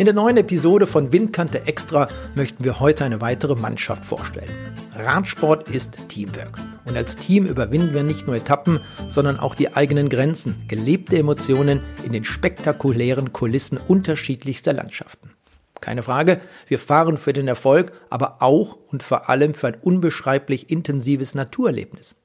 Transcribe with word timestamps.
In 0.00 0.06
der 0.06 0.14
neuen 0.14 0.38
Episode 0.38 0.86
von 0.86 1.12
Windkante 1.12 1.66
Extra 1.66 2.08
möchten 2.34 2.64
wir 2.64 2.80
heute 2.80 3.04
eine 3.04 3.20
weitere 3.20 3.54
Mannschaft 3.54 4.06
vorstellen. 4.06 4.48
Radsport 4.96 5.68
ist 5.68 6.08
Teamwork. 6.08 6.58
Und 6.86 6.96
als 6.96 7.16
Team 7.16 7.44
überwinden 7.44 7.92
wir 7.92 8.02
nicht 8.02 8.26
nur 8.26 8.34
Etappen, 8.34 8.80
sondern 9.10 9.38
auch 9.38 9.54
die 9.54 9.76
eigenen 9.76 10.08
Grenzen, 10.08 10.64
gelebte 10.68 11.18
Emotionen 11.18 11.82
in 12.02 12.14
den 12.14 12.24
spektakulären 12.24 13.34
Kulissen 13.34 13.76
unterschiedlichster 13.76 14.72
Landschaften. 14.72 15.34
Keine 15.82 16.02
Frage, 16.02 16.40
wir 16.66 16.78
fahren 16.78 17.18
für 17.18 17.34
den 17.34 17.46
Erfolg, 17.46 17.92
aber 18.08 18.40
auch 18.40 18.78
und 18.86 19.02
vor 19.02 19.28
allem 19.28 19.52
für 19.52 19.66
ein 19.66 19.76
unbeschreiblich 19.82 20.70
intensives 20.70 21.34
Naturerlebnis. 21.34 22.16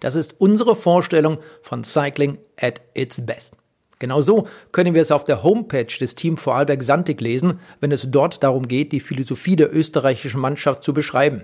Das 0.00 0.16
ist 0.16 0.34
unsere 0.36 0.76
Vorstellung 0.76 1.38
von 1.62 1.82
Cycling 1.82 2.36
at 2.60 2.82
its 2.92 3.24
best. 3.24 3.56
Genauso 4.02 4.48
können 4.72 4.94
wir 4.94 5.02
es 5.02 5.12
auf 5.12 5.24
der 5.24 5.44
Homepage 5.44 5.86
des 5.86 6.16
Team 6.16 6.36
Vorarlberg 6.36 6.82
Santig 6.82 7.20
lesen, 7.20 7.60
wenn 7.78 7.92
es 7.92 8.10
dort 8.10 8.42
darum 8.42 8.66
geht, 8.66 8.90
die 8.90 8.98
Philosophie 8.98 9.54
der 9.54 9.72
österreichischen 9.72 10.40
Mannschaft 10.40 10.82
zu 10.82 10.92
beschreiben. 10.92 11.42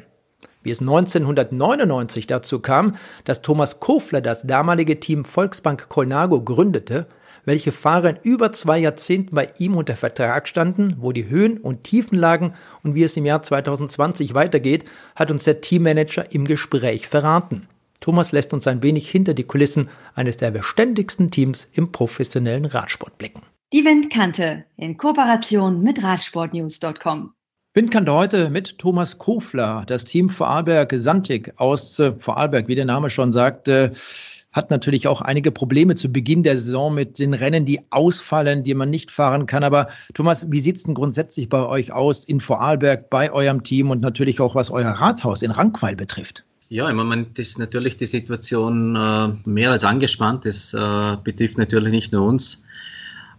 Wie 0.64 0.72
es 0.72 0.80
1999 0.80 2.26
dazu 2.26 2.58
kam, 2.58 2.96
dass 3.22 3.42
Thomas 3.42 3.78
Kofler 3.78 4.20
das 4.20 4.42
damalige 4.42 4.98
Team 4.98 5.24
Volksbank 5.24 5.88
Colnago 5.88 6.42
gründete, 6.42 7.06
welche 7.44 7.70
Fahrer 7.70 8.10
in 8.10 8.18
über 8.24 8.50
zwei 8.50 8.80
Jahrzehnten 8.80 9.36
bei 9.36 9.52
ihm 9.58 9.76
unter 9.76 9.94
Vertrag 9.94 10.48
standen, 10.48 10.96
wo 10.98 11.12
die 11.12 11.28
Höhen 11.28 11.58
und 11.58 11.84
Tiefen 11.84 12.18
lagen 12.18 12.54
und 12.82 12.96
wie 12.96 13.04
es 13.04 13.16
im 13.16 13.24
Jahr 13.24 13.40
2020 13.40 14.34
weitergeht, 14.34 14.84
hat 15.14 15.30
uns 15.30 15.44
der 15.44 15.60
Teammanager 15.60 16.32
im 16.32 16.44
Gespräch 16.44 17.06
verraten. 17.06 17.68
Thomas 18.00 18.32
lässt 18.32 18.52
uns 18.52 18.66
ein 18.66 18.82
wenig 18.82 19.10
hinter 19.10 19.34
die 19.34 19.44
Kulissen 19.44 19.88
eines 20.14 20.36
der 20.36 20.50
beständigsten 20.50 21.30
Teams 21.30 21.68
im 21.72 21.92
professionellen 21.92 22.64
Radsport 22.64 23.18
blicken. 23.18 23.42
Die 23.72 23.84
Windkante 23.84 24.64
in 24.76 24.96
Kooperation 24.96 25.82
mit 25.82 26.02
Radsportnews.com. 26.02 27.32
Windkante 27.74 28.12
heute 28.12 28.50
mit 28.50 28.78
Thomas 28.78 29.18
Kofler, 29.18 29.84
das 29.86 30.04
Team 30.04 30.30
Vorarlberg 30.30 30.92
Santig 30.96 31.52
aus 31.58 32.02
Vorarlberg, 32.18 32.66
wie 32.66 32.74
der 32.74 32.86
Name 32.86 33.10
schon 33.10 33.30
sagt, 33.30 33.68
hat 33.68 34.70
natürlich 34.70 35.06
auch 35.06 35.20
einige 35.20 35.52
Probleme 35.52 35.94
zu 35.94 36.10
Beginn 36.10 36.42
der 36.42 36.56
Saison 36.56 36.94
mit 36.94 37.18
den 37.18 37.34
Rennen, 37.34 37.66
die 37.66 37.80
ausfallen, 37.90 38.64
die 38.64 38.74
man 38.74 38.90
nicht 38.90 39.10
fahren 39.10 39.46
kann. 39.46 39.62
Aber 39.62 39.88
Thomas, 40.14 40.50
wie 40.50 40.60
sieht 40.60 40.76
es 40.76 40.84
denn 40.84 40.94
grundsätzlich 40.94 41.48
bei 41.48 41.64
euch 41.66 41.92
aus 41.92 42.24
in 42.24 42.40
Vorarlberg, 42.40 43.10
bei 43.10 43.30
eurem 43.30 43.62
Team 43.62 43.90
und 43.90 44.00
natürlich 44.00 44.40
auch 44.40 44.54
was 44.54 44.70
euer 44.70 44.90
Rathaus 44.90 45.42
in 45.42 45.50
Rankweil 45.50 45.94
betrifft? 45.94 46.44
Ja, 46.70 46.90
im 46.90 46.96
Moment 46.96 47.38
ist 47.38 47.58
natürlich 47.58 47.96
die 47.96 48.04
Situation 48.04 48.94
äh, 48.94 49.28
mehr 49.48 49.70
als 49.70 49.84
angespannt. 49.84 50.44
Das 50.44 50.74
äh, 50.74 51.16
betrifft 51.24 51.56
natürlich 51.56 51.92
nicht 51.92 52.12
nur 52.12 52.26
uns, 52.26 52.66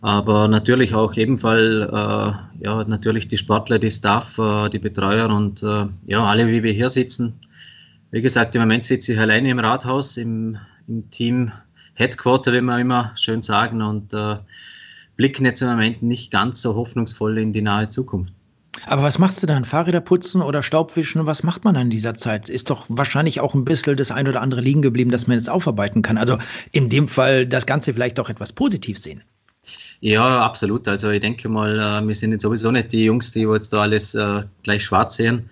aber 0.01 0.47
natürlich 0.47 0.95
auch 0.95 1.15
ebenfalls 1.15 1.87
äh, 1.91 2.63
ja, 2.63 2.83
natürlich 2.87 3.27
die 3.27 3.37
Sportler, 3.37 3.77
die 3.77 3.91
Staff, 3.91 4.39
äh, 4.39 4.69
die 4.69 4.79
Betreuer 4.79 5.29
und 5.29 5.61
äh, 5.61 5.85
ja, 6.07 6.25
alle, 6.25 6.47
wie 6.47 6.63
wir 6.63 6.73
hier 6.73 6.89
sitzen. 6.89 7.39
Wie 8.09 8.21
gesagt, 8.21 8.55
im 8.55 8.61
Moment 8.61 8.85
sitze 8.85 9.13
ich 9.13 9.19
alleine 9.19 9.51
im 9.51 9.59
Rathaus, 9.59 10.17
im, 10.17 10.57
im 10.87 11.07
Team 11.11 11.51
Headquarter, 11.93 12.51
wie 12.51 12.61
wir 12.61 12.79
immer 12.79 13.11
schön 13.15 13.43
sagen, 13.43 13.83
und 13.83 14.11
äh, 14.11 14.37
blicken 15.17 15.45
jetzt 15.45 15.61
im 15.61 15.67
Moment 15.67 16.01
nicht 16.01 16.31
ganz 16.31 16.63
so 16.63 16.73
hoffnungsvoll 16.73 17.37
in 17.37 17.53
die 17.53 17.61
nahe 17.61 17.89
Zukunft. 17.89 18.33
Aber 18.85 19.03
was 19.03 19.19
machst 19.19 19.41
du 19.41 19.47
dann? 19.47 19.65
Fahrräder 19.65 20.01
putzen 20.01 20.41
oder 20.41 20.63
Staubwischen? 20.63 21.25
Was 21.25 21.43
macht 21.43 21.63
man 21.63 21.73
dann 21.73 21.83
in 21.83 21.89
dieser 21.89 22.15
Zeit? 22.15 22.49
Ist 22.49 22.69
doch 22.69 22.85
wahrscheinlich 22.89 23.39
auch 23.39 23.53
ein 23.53 23.65
bisschen 23.65 23.97
das 23.97 24.11
ein 24.11 24.27
oder 24.27 24.41
andere 24.41 24.61
liegen 24.61 24.81
geblieben, 24.81 25.11
das 25.11 25.27
man 25.27 25.37
jetzt 25.37 25.49
aufarbeiten 25.49 26.01
kann. 26.01 26.17
Also 26.17 26.37
in 26.71 26.89
dem 26.89 27.07
Fall 27.07 27.45
das 27.45 27.65
Ganze 27.65 27.93
vielleicht 27.93 28.17
doch 28.17 28.29
etwas 28.29 28.53
positiv 28.53 28.97
sehen. 28.97 29.23
Ja, 30.01 30.41
absolut. 30.41 30.87
Also 30.87 31.09
ich 31.11 31.19
denke 31.19 31.49
mal, 31.49 31.77
äh, 31.77 32.07
wir 32.07 32.15
sind 32.15 32.31
jetzt 32.31 32.43
sowieso 32.43 32.71
nicht 32.71 32.91
die 32.91 33.05
Jungs, 33.05 33.31
die 33.31 33.41
jetzt 33.41 33.73
da 33.73 33.81
alles 33.81 34.15
äh, 34.15 34.43
gleich 34.63 34.83
schwarz 34.83 35.17
sehen. 35.17 35.49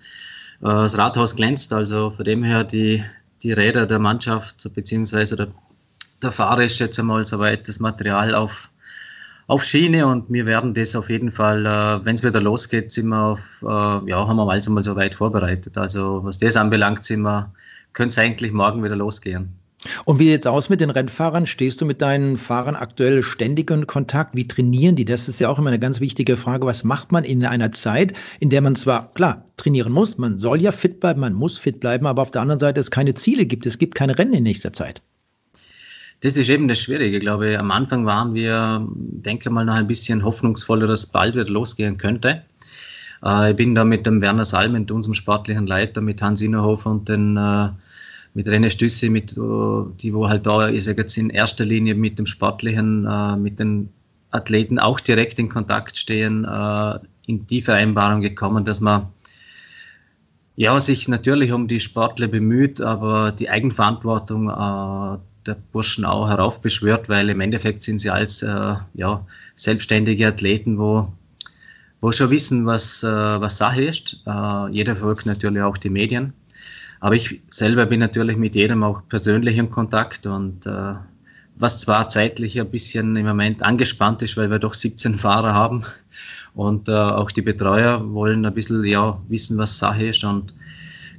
Äh, 0.60 0.66
das 0.66 0.96
Rathaus 0.96 1.36
glänzt, 1.36 1.72
also 1.72 2.10
von 2.10 2.24
dem 2.24 2.42
her 2.42 2.64
die, 2.64 3.04
die 3.42 3.52
Räder 3.52 3.86
der 3.86 3.98
Mannschaft 3.98 4.72
beziehungsweise 4.74 5.36
der, 5.36 5.48
der 6.22 6.32
Fahrer 6.32 6.64
ist 6.64 6.78
jetzt 6.78 6.98
einmal 6.98 7.24
soweit 7.24 7.68
das 7.68 7.78
Material 7.78 8.34
auf 8.34 8.70
auf 9.48 9.64
Schiene 9.64 10.06
und 10.06 10.30
wir 10.30 10.44
werden 10.44 10.74
das 10.74 10.94
auf 10.94 11.08
jeden 11.08 11.30
Fall, 11.30 11.64
äh, 11.64 12.04
wenn 12.04 12.14
es 12.14 12.22
wieder 12.22 12.40
losgeht, 12.40 12.92
sind 12.92 13.08
wir 13.08 13.32
auf, 13.32 13.62
äh, 13.62 13.66
ja, 13.66 14.28
haben 14.28 14.36
wir 14.36 14.48
also 14.48 14.70
mal 14.70 14.84
so 14.84 14.94
weit 14.94 15.14
vorbereitet. 15.14 15.78
Also 15.78 16.20
was 16.22 16.38
das 16.38 16.56
anbelangt, 16.56 17.02
sind 17.02 17.22
wir, 17.22 17.52
könnte 17.94 18.10
es 18.10 18.18
eigentlich 18.18 18.52
morgen 18.52 18.84
wieder 18.84 18.94
losgehen. 18.94 19.58
Und 20.04 20.18
wie 20.18 20.30
jetzt 20.30 20.46
aus 20.46 20.68
mit 20.68 20.82
den 20.82 20.90
Rennfahrern? 20.90 21.46
Stehst 21.46 21.80
du 21.80 21.86
mit 21.86 22.02
deinen 22.02 22.36
Fahrern 22.36 22.76
aktuell 22.76 23.22
ständig 23.22 23.70
in 23.70 23.86
Kontakt? 23.86 24.36
Wie 24.36 24.46
trainieren 24.46 24.96
die? 24.96 25.06
Das 25.06 25.28
ist 25.28 25.40
ja 25.40 25.48
auch 25.48 25.58
immer 25.58 25.70
eine 25.70 25.78
ganz 25.78 26.00
wichtige 26.00 26.36
Frage. 26.36 26.66
Was 26.66 26.84
macht 26.84 27.10
man 27.10 27.24
in 27.24 27.46
einer 27.46 27.72
Zeit, 27.72 28.12
in 28.40 28.50
der 28.50 28.60
man 28.60 28.76
zwar, 28.76 29.14
klar, 29.14 29.46
trainieren 29.56 29.92
muss, 29.92 30.18
man 30.18 30.36
soll 30.36 30.60
ja 30.60 30.72
fit 30.72 31.00
bleiben, 31.00 31.20
man 31.20 31.32
muss 31.32 31.56
fit 31.56 31.80
bleiben, 31.80 32.06
aber 32.06 32.20
auf 32.20 32.32
der 32.32 32.42
anderen 32.42 32.60
Seite 32.60 32.80
es 32.80 32.90
keine 32.90 33.14
Ziele 33.14 33.46
gibt, 33.46 33.64
es 33.64 33.78
gibt 33.78 33.94
keine 33.94 34.18
Rennen 34.18 34.34
in 34.34 34.42
nächster 34.42 34.74
Zeit? 34.74 35.00
Das 36.20 36.36
ist 36.36 36.48
eben 36.48 36.66
das 36.66 36.80
Schwierige, 36.80 37.20
glaube 37.20 37.52
ich. 37.52 37.58
Am 37.58 37.70
Anfang 37.70 38.04
waren 38.04 38.34
wir, 38.34 38.86
denke 38.92 39.50
mal, 39.50 39.64
noch 39.64 39.74
ein 39.74 39.86
bisschen 39.86 40.24
hoffnungsvoller, 40.24 40.86
dass 40.88 41.06
bald 41.06 41.36
wieder 41.36 41.46
losgehen 41.46 41.96
könnte. 41.96 42.42
Äh, 43.24 43.50
ich 43.50 43.56
bin 43.56 43.74
da 43.74 43.84
mit 43.84 44.04
dem 44.06 44.20
Werner 44.20 44.44
Salm, 44.44 44.72
mit 44.72 44.90
unserem 44.90 45.14
sportlichen 45.14 45.66
Leiter, 45.66 46.00
mit 46.00 46.20
Hans 46.20 46.42
Innerhofer 46.42 46.90
und 46.90 47.08
den, 47.08 47.36
äh, 47.36 47.68
mit 48.34 48.48
René 48.48 48.70
Stüssi, 48.70 49.08
mit, 49.08 49.36
uh, 49.38 49.90
die 50.00 50.12
wo 50.12 50.28
halt 50.28 50.46
da, 50.46 50.68
ich 50.68 50.84
sage 50.84 51.02
jetzt 51.02 51.16
in 51.16 51.30
erster 51.30 51.64
Linie 51.64 51.94
mit 51.94 52.18
dem 52.18 52.26
Sportlichen, 52.26 53.06
äh, 53.06 53.36
mit 53.36 53.58
den 53.58 53.88
Athleten 54.30 54.78
auch 54.78 55.00
direkt 55.00 55.38
in 55.38 55.48
Kontakt 55.48 55.96
stehen, 55.96 56.44
äh, 56.44 56.98
in 57.26 57.46
die 57.46 57.62
Vereinbarung 57.62 58.20
gekommen, 58.20 58.64
dass 58.64 58.80
man 58.80 59.08
ja, 60.56 60.80
sich 60.80 61.06
natürlich 61.08 61.52
um 61.52 61.68
die 61.68 61.80
Sportler 61.80 62.26
bemüht, 62.26 62.80
aber 62.80 63.30
die 63.32 63.48
Eigenverantwortung 63.48 64.48
äh, 64.48 65.18
der 65.48 65.56
Burschen 65.72 66.04
auch 66.04 66.28
heraufbeschwört, 66.28 67.08
weil 67.08 67.28
im 67.30 67.40
Endeffekt 67.40 67.82
sind 67.82 67.98
sie 68.00 68.10
als 68.10 68.42
äh, 68.42 68.74
ja, 68.94 69.26
selbstständige 69.54 70.28
Athleten, 70.28 70.78
wo, 70.78 71.12
wo 72.00 72.12
schon 72.12 72.30
wissen, 72.30 72.66
was, 72.66 73.02
äh, 73.02 73.08
was 73.08 73.58
Sache 73.58 73.82
ist. 73.82 74.22
Äh, 74.26 74.70
jeder 74.70 74.94
folgt 74.94 75.26
natürlich 75.26 75.62
auch 75.62 75.76
die 75.76 75.90
Medien. 75.90 76.32
Aber 77.00 77.14
ich 77.14 77.40
selber 77.50 77.86
bin 77.86 78.00
natürlich 78.00 78.36
mit 78.36 78.54
jedem 78.54 78.82
auch 78.82 79.02
persönlich 79.08 79.56
im 79.56 79.70
Kontakt 79.70 80.26
und 80.26 80.66
äh, 80.66 80.94
was 81.56 81.80
zwar 81.80 82.08
zeitlich 82.08 82.60
ein 82.60 82.70
bisschen 82.70 83.16
im 83.16 83.26
Moment 83.26 83.62
angespannt 83.62 84.22
ist, 84.22 84.36
weil 84.36 84.50
wir 84.50 84.58
doch 84.58 84.74
17 84.74 85.14
Fahrer 85.14 85.54
haben 85.54 85.84
und 86.54 86.88
äh, 86.88 86.92
auch 86.92 87.30
die 87.30 87.42
Betreuer 87.42 88.12
wollen 88.12 88.44
ein 88.44 88.54
bisschen 88.54 88.84
ja, 88.84 89.20
wissen, 89.28 89.58
was 89.58 89.78
Sache 89.78 90.06
ist 90.06 90.24
und 90.24 90.54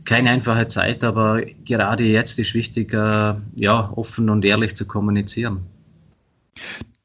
keine 0.10 0.32
einfache 0.32 0.68
Zeit, 0.68 1.04
aber 1.04 1.44
gerade 1.66 2.04
jetzt 2.04 2.40
ist 2.40 2.56
wichtig, 2.56 2.94
äh, 2.94 3.36
ja, 3.58 3.94
offen 3.96 4.32
und 4.32 4.44
ehrlich 4.44 4.76
zu 4.76 4.88
kommunizieren. 4.88 5.68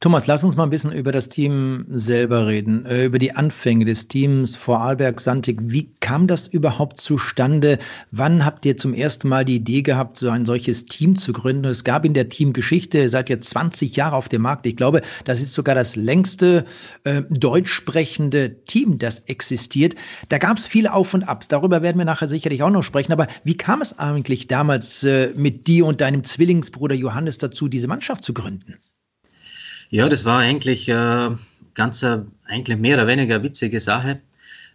Thomas, 0.04 0.26
lass 0.26 0.44
uns 0.44 0.54
mal 0.54 0.64
ein 0.64 0.68
bisschen 0.68 0.92
über 0.92 1.12
das 1.12 1.30
Team 1.30 1.86
selber 1.88 2.46
reden, 2.46 2.84
äh, 2.84 3.06
über 3.06 3.18
die 3.18 3.34
Anfänge 3.34 3.86
des 3.86 4.06
Teams 4.06 4.54
Vorarlberg 4.54 5.18
Santig. 5.18 5.58
Wie 5.62 5.94
kam 6.00 6.26
das 6.26 6.46
überhaupt 6.46 7.00
zustande? 7.00 7.78
Wann 8.10 8.44
habt 8.44 8.66
ihr 8.66 8.76
zum 8.76 8.92
ersten 8.92 9.30
Mal 9.30 9.46
die 9.46 9.56
Idee 9.56 9.80
gehabt, 9.80 10.18
so 10.18 10.28
ein 10.28 10.44
solches 10.44 10.84
Team 10.84 11.16
zu 11.16 11.32
gründen? 11.32 11.64
Es 11.64 11.84
gab 11.84 12.04
in 12.04 12.12
der 12.12 12.28
Teamgeschichte, 12.28 13.08
seid 13.08 13.30
jetzt 13.30 13.48
20 13.48 13.96
Jahre 13.96 14.16
auf 14.16 14.28
dem 14.28 14.42
Markt. 14.42 14.66
Ich 14.66 14.76
glaube, 14.76 15.00
das 15.24 15.40
ist 15.40 15.54
sogar 15.54 15.74
das 15.74 15.96
längste 15.96 16.66
äh, 17.04 17.22
deutsch 17.30 17.72
sprechende 17.72 18.62
Team, 18.66 18.98
das 18.98 19.20
existiert. 19.20 19.94
Da 20.28 20.36
gab 20.36 20.58
es 20.58 20.66
viele 20.66 20.92
Auf 20.92 21.14
und 21.14 21.22
Abs. 21.22 21.48
Darüber 21.48 21.80
werden 21.80 21.96
wir 21.96 22.04
nachher 22.04 22.28
sicherlich 22.28 22.62
auch 22.62 22.68
noch 22.68 22.82
sprechen. 22.82 23.12
Aber 23.12 23.26
wie 23.44 23.56
kam 23.56 23.80
es 23.80 23.98
eigentlich 23.98 24.48
damals 24.48 25.02
äh, 25.02 25.30
mit 25.34 25.66
dir 25.66 25.86
und 25.86 26.02
deinem 26.02 26.24
Zwillingsbruder 26.24 26.94
Johannes 26.94 27.38
dazu, 27.38 27.68
diese 27.68 27.88
Mannschaft 27.88 28.22
zu 28.22 28.34
gründen? 28.34 28.74
Ja, 29.94 30.08
das 30.08 30.24
war 30.24 30.40
eigentlich 30.40 30.88
äh, 30.88 31.30
ganz 31.74 32.02
äh, 32.02 32.18
eigentlich 32.46 32.78
mehr 32.78 32.96
oder 32.96 33.06
weniger 33.06 33.40
witzige 33.44 33.78
Sache. 33.78 34.20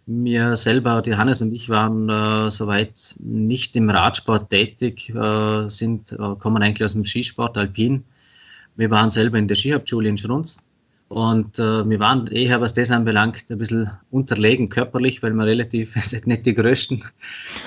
Wir 0.06 0.56
selber, 0.56 1.02
die 1.02 1.14
Hannes 1.14 1.42
und 1.42 1.52
ich, 1.52 1.68
waren 1.68 2.08
äh, 2.08 2.50
soweit 2.50 3.16
nicht 3.18 3.76
im 3.76 3.90
Radsport 3.90 4.48
tätig, 4.48 5.10
äh, 5.14 5.68
sind, 5.68 6.12
äh, 6.12 6.16
kommen 6.38 6.62
eigentlich 6.62 6.86
aus 6.86 6.94
dem 6.94 7.04
Skisport, 7.04 7.58
Alpin. 7.58 8.02
Wir 8.76 8.90
waren 8.90 9.10
selber 9.10 9.36
in 9.36 9.46
der 9.46 9.56
Skihauptschule 9.56 10.08
in 10.08 10.16
Schrunz 10.16 10.64
und 11.08 11.58
äh, 11.58 11.86
wir 11.86 12.00
waren 12.00 12.26
eher, 12.28 12.62
was 12.62 12.72
das 12.72 12.90
anbelangt, 12.90 13.44
ein 13.50 13.58
bisschen 13.58 13.90
unterlegen 14.10 14.70
körperlich, 14.70 15.22
weil 15.22 15.34
wir 15.34 15.44
relativ 15.44 15.96
nicht 16.24 16.46
die 16.46 16.54
größten, 16.54 17.04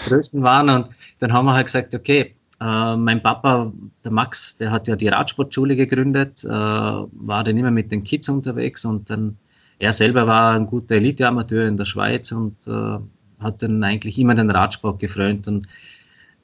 größten 0.07 0.41
waren. 0.41 0.71
Und 0.71 0.89
dann 1.19 1.31
haben 1.31 1.45
wir 1.45 1.53
halt 1.53 1.67
gesagt, 1.67 1.93
okay, 1.93 2.33
äh, 2.63 2.95
mein 2.95 3.21
Papa, 3.21 3.73
der 4.05 4.11
Max, 4.11 4.57
der 4.57 4.71
hat 4.71 4.87
ja 4.87 4.95
die 4.95 5.09
Radsportschule 5.09 5.75
gegründet, 5.75 6.43
äh, 6.45 6.49
war 6.49 7.43
dann 7.43 7.57
immer 7.57 7.71
mit 7.71 7.91
den 7.91 8.03
Kids 8.03 8.29
unterwegs 8.29 8.85
und 8.85 9.09
dann, 9.09 9.37
er 9.79 9.91
selber 9.91 10.27
war 10.27 10.53
ein 10.53 10.65
guter 10.65 10.95
Elite-Amateur 10.95 11.67
in 11.67 11.75
der 11.75 11.85
Schweiz 11.85 12.31
und 12.31 12.65
äh, 12.67 12.99
hat 13.43 13.61
dann 13.61 13.83
eigentlich 13.83 14.17
immer 14.17 14.33
den 14.33 14.49
Radsport 14.49 14.99
gefreut. 14.99 15.45
Und 15.47 15.67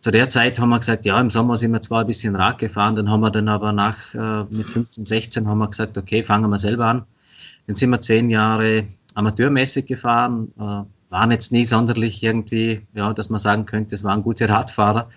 zu 0.01 0.11
der 0.11 0.27
Zeit 0.27 0.59
haben 0.59 0.69
wir 0.69 0.79
gesagt, 0.79 1.05
ja, 1.05 1.19
im 1.21 1.29
Sommer 1.29 1.55
sind 1.55 1.71
wir 1.71 1.81
zwar 1.81 2.01
ein 2.01 2.07
bisschen 2.07 2.35
Rad 2.35 2.57
gefahren, 2.57 2.97
dann 2.97 3.09
haben 3.09 3.21
wir 3.21 3.31
dann 3.31 3.47
aber 3.47 3.71
nach, 3.71 4.13
äh, 4.13 4.43
mit 4.49 4.67
15, 4.67 5.05
16 5.05 5.47
haben 5.47 5.59
wir 5.59 5.69
gesagt, 5.69 5.97
okay, 5.97 6.23
fangen 6.23 6.49
wir 6.49 6.57
selber 6.57 6.87
an. 6.87 7.05
Dann 7.67 7.77
sind 7.77 7.91
wir 7.91 8.01
zehn 8.01 8.29
Jahre 8.29 8.83
amateurmäßig 9.13 9.85
gefahren, 9.85 10.51
äh, 10.59 10.83
waren 11.11 11.31
jetzt 11.31 11.53
nie 11.53 11.65
sonderlich 11.65 12.21
irgendwie, 12.21 12.81
ja, 12.93 13.13
dass 13.13 13.29
man 13.29 13.39
sagen 13.39 13.65
könnte, 13.65 13.95
es 13.95 14.03
waren 14.03 14.21
gute 14.21 14.49
Radfahrer. 14.49 15.07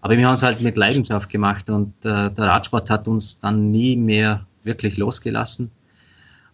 Aber 0.00 0.16
wir 0.16 0.26
haben 0.26 0.34
es 0.34 0.42
halt 0.42 0.60
mit 0.60 0.76
Leidenschaft 0.76 1.28
gemacht 1.28 1.68
und 1.70 1.92
äh, 2.04 2.30
der 2.30 2.44
Radsport 2.44 2.88
hat 2.90 3.08
uns 3.08 3.40
dann 3.40 3.70
nie 3.70 3.96
mehr 3.96 4.46
wirklich 4.62 4.96
losgelassen. 4.96 5.70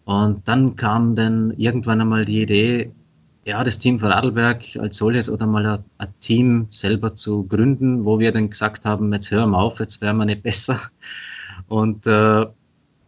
Und 0.05 0.47
dann 0.47 0.75
kam 0.75 1.15
dann 1.15 1.51
irgendwann 1.57 2.01
einmal 2.01 2.25
die 2.25 2.41
Idee, 2.41 2.91
ja, 3.45 3.63
das 3.63 3.77
Team 3.77 3.99
von 3.99 4.11
Radlberg 4.11 4.63
als 4.79 4.97
solches 4.97 5.29
oder 5.29 5.45
mal 5.45 5.83
ein, 5.97 6.07
Team 6.19 6.67
selber 6.71 7.15
zu 7.15 7.43
gründen, 7.43 8.03
wo 8.03 8.17
wir 8.19 8.31
dann 8.31 8.49
gesagt 8.49 8.85
haben, 8.85 9.13
jetzt 9.13 9.29
hören 9.29 9.51
wir 9.51 9.59
auf, 9.59 9.79
jetzt 9.79 10.01
wären 10.01 10.17
wir 10.17 10.25
nicht 10.25 10.43
besser. 10.43 10.79
Und 11.67 12.07
äh, 12.07 12.45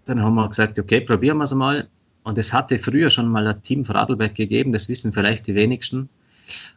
dann 0.05 0.21
haben 0.21 0.35
wir 0.35 0.47
gesagt, 0.47 0.77
okay, 0.77 1.01
probieren 1.01 1.37
wir 1.37 1.43
es 1.43 1.53
mal. 1.53 1.87
Und 2.23 2.37
es 2.37 2.53
hatte 2.53 2.77
früher 2.77 3.09
schon 3.09 3.29
mal 3.29 3.47
ein 3.47 3.61
Team 3.61 3.83
von 3.85 3.95
Radlberg 3.95 4.35
gegeben, 4.35 4.73
das 4.73 4.89
wissen 4.89 5.11
vielleicht 5.11 5.47
die 5.47 5.55
wenigsten. 5.55 6.09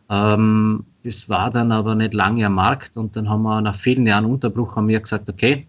Ähm, 0.08 0.84
das 1.02 1.28
war 1.28 1.50
dann 1.50 1.72
aber 1.72 1.94
nicht 1.94 2.14
lange 2.14 2.46
am 2.46 2.54
Markt 2.54 2.96
und 2.96 3.16
dann 3.16 3.28
haben 3.28 3.42
wir 3.42 3.60
nach 3.60 3.74
vielen 3.74 4.06
Jahren 4.06 4.24
Unterbruch 4.24 4.76
haben 4.76 4.88
wir 4.88 5.00
gesagt, 5.00 5.28
okay, 5.28 5.66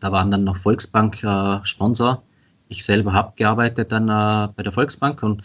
da 0.00 0.10
waren 0.10 0.30
dann 0.30 0.44
noch 0.44 0.56
Volksbank 0.56 1.22
äh, 1.22 1.64
Sponsor. 1.64 2.22
Ich 2.68 2.84
selber 2.84 3.12
habe 3.12 3.32
gearbeitet 3.36 3.92
dann 3.92 4.08
äh, 4.08 4.52
bei 4.54 4.62
der 4.62 4.72
Volksbank 4.72 5.22
und 5.22 5.42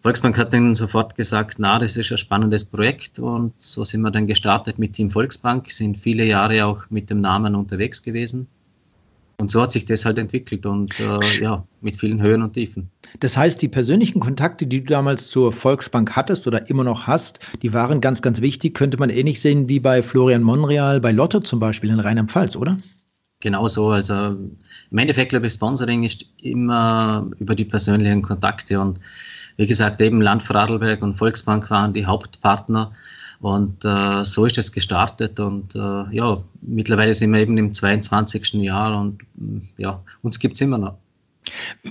Volksbank 0.00 0.38
hat 0.38 0.52
dann 0.52 0.74
sofort 0.74 1.14
gesagt, 1.14 1.56
na, 1.58 1.78
das 1.78 1.96
ist 1.96 2.10
ein 2.12 2.18
spannendes 2.18 2.64
Projekt 2.64 3.18
und 3.18 3.52
so 3.58 3.84
sind 3.84 4.02
wir 4.02 4.10
dann 4.10 4.26
gestartet 4.26 4.78
mit 4.78 4.92
Team 4.92 5.10
Volksbank, 5.10 5.70
sind 5.70 5.96
viele 5.98 6.24
Jahre 6.24 6.66
auch 6.66 6.90
mit 6.90 7.10
dem 7.10 7.20
Namen 7.20 7.54
unterwegs 7.54 8.02
gewesen. 8.02 8.46
Und 9.38 9.50
so 9.50 9.60
hat 9.60 9.72
sich 9.72 9.84
das 9.84 10.04
halt 10.06 10.18
entwickelt 10.18 10.64
und 10.64 10.98
äh, 10.98 11.42
ja, 11.42 11.62
mit 11.82 11.96
vielen 11.96 12.22
Höhen 12.22 12.42
und 12.42 12.54
Tiefen. 12.54 12.90
Das 13.20 13.36
heißt, 13.36 13.60
die 13.60 13.68
persönlichen 13.68 14.18
Kontakte, 14.18 14.66
die 14.66 14.82
du 14.82 14.92
damals 14.92 15.28
zur 15.28 15.52
Volksbank 15.52 16.16
hattest 16.16 16.46
oder 16.46 16.70
immer 16.70 16.84
noch 16.84 17.06
hast, 17.06 17.38
die 17.60 17.74
waren 17.74 18.00
ganz, 18.00 18.22
ganz 18.22 18.40
wichtig. 18.40 18.74
Könnte 18.74 18.96
man 18.96 19.10
ähnlich 19.10 19.40
sehen 19.40 19.68
wie 19.68 19.78
bei 19.78 20.02
Florian 20.02 20.42
Monreal, 20.42 21.00
bei 21.00 21.12
Lotto 21.12 21.40
zum 21.40 21.60
Beispiel 21.60 21.90
in 21.90 22.00
Rheinland-Pfalz, 22.00 22.56
oder? 22.56 22.78
Genau 23.40 23.68
so. 23.68 23.90
Also 23.90 24.14
im 24.14 24.98
Endeffekt, 24.98 25.30
glaube 25.30 25.48
ich, 25.48 25.52
Sponsoring 25.52 26.04
ist 26.04 26.24
immer 26.40 27.30
über 27.38 27.54
die 27.54 27.66
persönlichen 27.66 28.22
Kontakte 28.22 28.80
und 28.80 28.98
wie 29.58 29.66
gesagt, 29.66 30.00
eben 30.00 30.20
Land 30.20 30.42
Vorarlberg 30.42 31.02
und 31.02 31.14
Volksbank 31.14 31.70
waren 31.70 31.92
die 31.92 32.06
Hauptpartner. 32.06 32.92
Und 33.40 33.84
äh, 33.84 34.24
so 34.24 34.46
ist 34.46 34.58
es 34.58 34.72
gestartet 34.72 35.38
und 35.40 35.74
äh, 35.74 36.14
ja, 36.14 36.42
mittlerweile 36.62 37.12
sind 37.14 37.32
wir 37.32 37.40
eben 37.40 37.58
im 37.58 37.74
22. 37.74 38.54
Jahr 38.54 38.98
und 39.00 39.18
ja, 39.76 40.02
uns 40.22 40.38
gibt 40.38 40.54
es 40.54 40.60
immer 40.62 40.78
noch. 40.78 40.96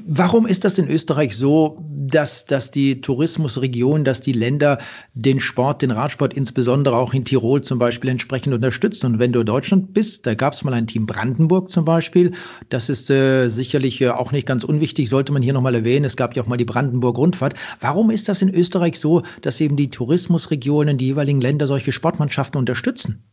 Warum 0.06 0.46
ist 0.46 0.66
das 0.66 0.78
in 0.78 0.90
Österreich 0.90 1.36
so, 1.36 1.84
dass, 1.90 2.46
dass 2.46 2.72
die 2.72 3.02
Tourismusregion, 3.02 4.04
dass 4.04 4.22
die 4.22 4.34
Länder 4.34 4.80
den 5.13 5.40
Sport, 5.40 5.81
den 5.81 5.92
Radsport 5.92 6.34
insbesondere 6.34 6.98
auch 6.98 7.13
in 7.13 7.25
Tirol 7.25 7.62
zum 7.62 7.80
Beispiel 7.80 8.10
entsprechend 8.10 8.54
unterstützen? 8.54 9.06
Und 9.06 9.19
wenn 9.19 9.31
du 9.31 9.40
in 9.40 9.46
Deutschland 9.46 9.94
bist, 9.94 10.25
da 10.25 10.34
gab 10.36 10.54
es 10.54 10.63
mal 10.63 10.74
ein 10.74 10.88
Team 10.88 11.06
Brandenburg 11.06 11.69
zum 11.69 11.86
Beispiel. 11.86 12.34
Das 12.69 12.90
ist 12.90 13.10
äh, 13.10 13.48
sicherlich 13.48 14.02
äh, 14.02 14.10
auch 14.10 14.31
nicht 14.31 14.48
ganz 14.48 14.63
unwichtig, 14.63 15.10
sollte 15.10 15.31
man 15.31 15.42
hier 15.42 15.54
nochmal 15.54 15.75
erwähnen. 15.75 16.06
Es 16.06 16.18
gab 16.18 16.36
ja 16.36 16.44
auch 16.44 16.48
mal 16.48 16.57
die 16.57 16.66
Brandenburg-Rundfahrt. 16.66 17.54
Warum 17.80 18.12
ist 18.12 18.28
das 18.28 18.42
in 18.42 18.54
Österreich 18.54 19.00
so, 19.00 19.24
dass 19.42 19.62
eben 19.62 19.78
die 19.78 19.90
Tourismusregionen, 19.90 20.98
die 20.98 21.06
jeweiligen 21.06 21.42
Länder 21.42 21.68
solche 21.68 21.92
Sportmannschaften 21.92 22.60
unterstützen? 22.60 23.24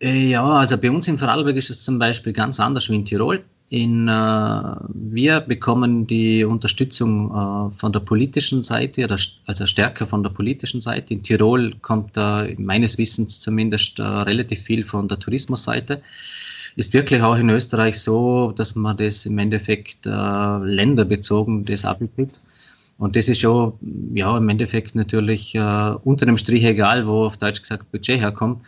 Äh, 0.00 0.28
ja, 0.28 0.44
also 0.44 0.78
bei 0.78 0.90
uns 0.90 1.08
in 1.08 1.18
Vorarlberg 1.18 1.56
ist 1.56 1.70
es 1.70 1.82
zum 1.82 1.98
Beispiel 1.98 2.32
ganz 2.32 2.60
anders 2.60 2.90
wie 2.90 2.96
in 2.96 3.04
Tirol. 3.04 3.44
In, 3.68 4.06
äh, 4.06 4.12
wir 4.12 5.40
bekommen 5.40 6.06
die 6.06 6.44
Unterstützung 6.44 7.30
äh, 7.30 7.74
von 7.74 7.92
der 7.92 8.00
politischen 8.00 8.62
Seite, 8.62 9.08
also 9.08 9.66
stärker 9.66 10.06
von 10.06 10.22
der 10.22 10.30
politischen 10.30 10.80
Seite. 10.80 11.14
In 11.14 11.22
Tirol 11.22 11.74
kommt 11.82 12.16
äh, 12.16 12.54
meines 12.58 12.96
Wissens 12.96 13.40
zumindest 13.40 13.98
äh, 13.98 14.02
relativ 14.02 14.60
viel 14.60 14.84
von 14.84 15.08
der 15.08 15.18
Tourismusseite. 15.18 16.00
Ist 16.76 16.94
wirklich 16.94 17.22
auch 17.22 17.36
in 17.36 17.50
Österreich 17.50 17.98
so, 17.98 18.52
dass 18.52 18.76
man 18.76 18.96
das 18.98 19.26
im 19.26 19.38
Endeffekt 19.38 20.06
äh, 20.06 20.10
länderbezogen 20.10 21.64
das 21.64 21.84
abwickelt. 21.84 22.40
Und 22.98 23.16
das 23.16 23.28
ist 23.28 23.40
schon, 23.40 23.72
ja, 24.14 24.36
im 24.36 24.48
Endeffekt 24.48 24.94
natürlich 24.94 25.54
äh, 25.56 25.94
unter 26.04 26.24
dem 26.24 26.38
Strich 26.38 26.64
egal, 26.64 27.06
wo 27.08 27.24
auf 27.24 27.36
Deutsch 27.36 27.62
gesagt 27.62 27.90
Budget 27.90 28.20
herkommt. 28.20 28.64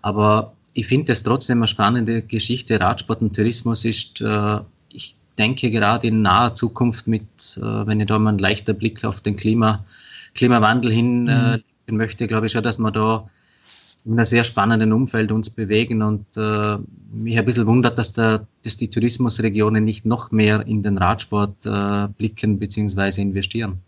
Aber 0.00 0.54
ich 0.78 0.86
finde 0.86 1.10
es 1.10 1.24
trotzdem 1.24 1.58
eine 1.58 1.66
spannende 1.66 2.22
Geschichte. 2.22 2.80
Radsport 2.80 3.20
und 3.20 3.34
Tourismus 3.34 3.84
ist, 3.84 4.20
äh, 4.20 4.60
ich 4.92 5.16
denke 5.36 5.72
gerade 5.72 6.06
in 6.06 6.22
naher 6.22 6.54
Zukunft 6.54 7.08
mit, 7.08 7.24
äh, 7.56 7.60
wenn 7.86 7.98
ich 7.98 8.06
da 8.06 8.16
mal 8.20 8.30
einen 8.30 8.38
leichter 8.38 8.74
Blick 8.74 9.04
auf 9.04 9.20
den 9.20 9.36
Klima, 9.36 9.84
Klimawandel 10.36 10.92
hin 10.92 11.26
äh, 11.26 11.58
mhm. 11.88 11.96
möchte, 11.96 12.28
glaube 12.28 12.46
ich 12.46 12.52
schon, 12.52 12.62
dass 12.62 12.78
wir 12.78 12.92
da 12.92 13.28
in 14.04 14.12
einem 14.12 14.24
sehr 14.24 14.44
spannenden 14.44 14.92
Umfeld 14.92 15.32
uns 15.32 15.50
bewegen 15.50 16.00
und 16.00 16.26
äh, 16.36 16.76
mich 17.12 17.36
ein 17.36 17.44
bisschen 17.44 17.66
wundert, 17.66 17.98
dass, 17.98 18.12
der, 18.12 18.46
dass 18.62 18.76
die 18.76 18.88
Tourismusregionen 18.88 19.84
nicht 19.84 20.06
noch 20.06 20.30
mehr 20.30 20.64
in 20.64 20.82
den 20.82 20.96
Radsport 20.96 21.66
äh, 21.66 22.06
blicken 22.16 22.60
bzw. 22.60 23.20
investieren. 23.20 23.80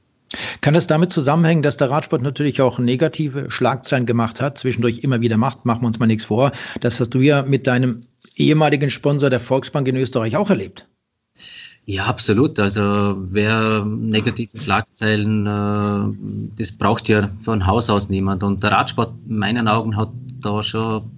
Kann 0.60 0.74
das 0.74 0.86
damit 0.86 1.12
zusammenhängen, 1.12 1.62
dass 1.62 1.76
der 1.76 1.90
Radsport 1.90 2.22
natürlich 2.22 2.62
auch 2.62 2.78
negative 2.78 3.50
Schlagzeilen 3.50 4.06
gemacht 4.06 4.40
hat, 4.40 4.58
zwischendurch 4.58 5.00
immer 5.00 5.20
wieder 5.20 5.36
macht, 5.36 5.64
machen 5.64 5.82
wir 5.82 5.86
uns 5.88 5.98
mal 5.98 6.06
nichts 6.06 6.24
vor. 6.24 6.52
Das 6.80 7.00
hast 7.00 7.10
du 7.10 7.20
ja 7.20 7.42
mit 7.42 7.66
deinem 7.66 8.06
ehemaligen 8.36 8.90
Sponsor 8.90 9.30
der 9.30 9.40
Volksbank 9.40 9.88
in 9.88 9.96
Österreich 9.96 10.36
auch 10.36 10.50
erlebt. 10.50 10.86
Ja, 11.86 12.04
absolut. 12.04 12.60
Also 12.60 13.16
wer 13.18 13.84
negative 13.84 14.60
Schlagzeilen, 14.60 15.46
äh, 15.46 16.52
das 16.56 16.72
braucht 16.72 17.08
ja 17.08 17.30
von 17.36 17.66
Haus 17.66 17.90
aus 17.90 18.08
niemand. 18.08 18.44
Und 18.44 18.62
der 18.62 18.70
Radsport 18.72 19.12
in 19.28 19.38
meinen 19.38 19.66
Augen 19.66 19.96
hat 19.96 20.10
da 20.40 20.62
schon 20.62 21.10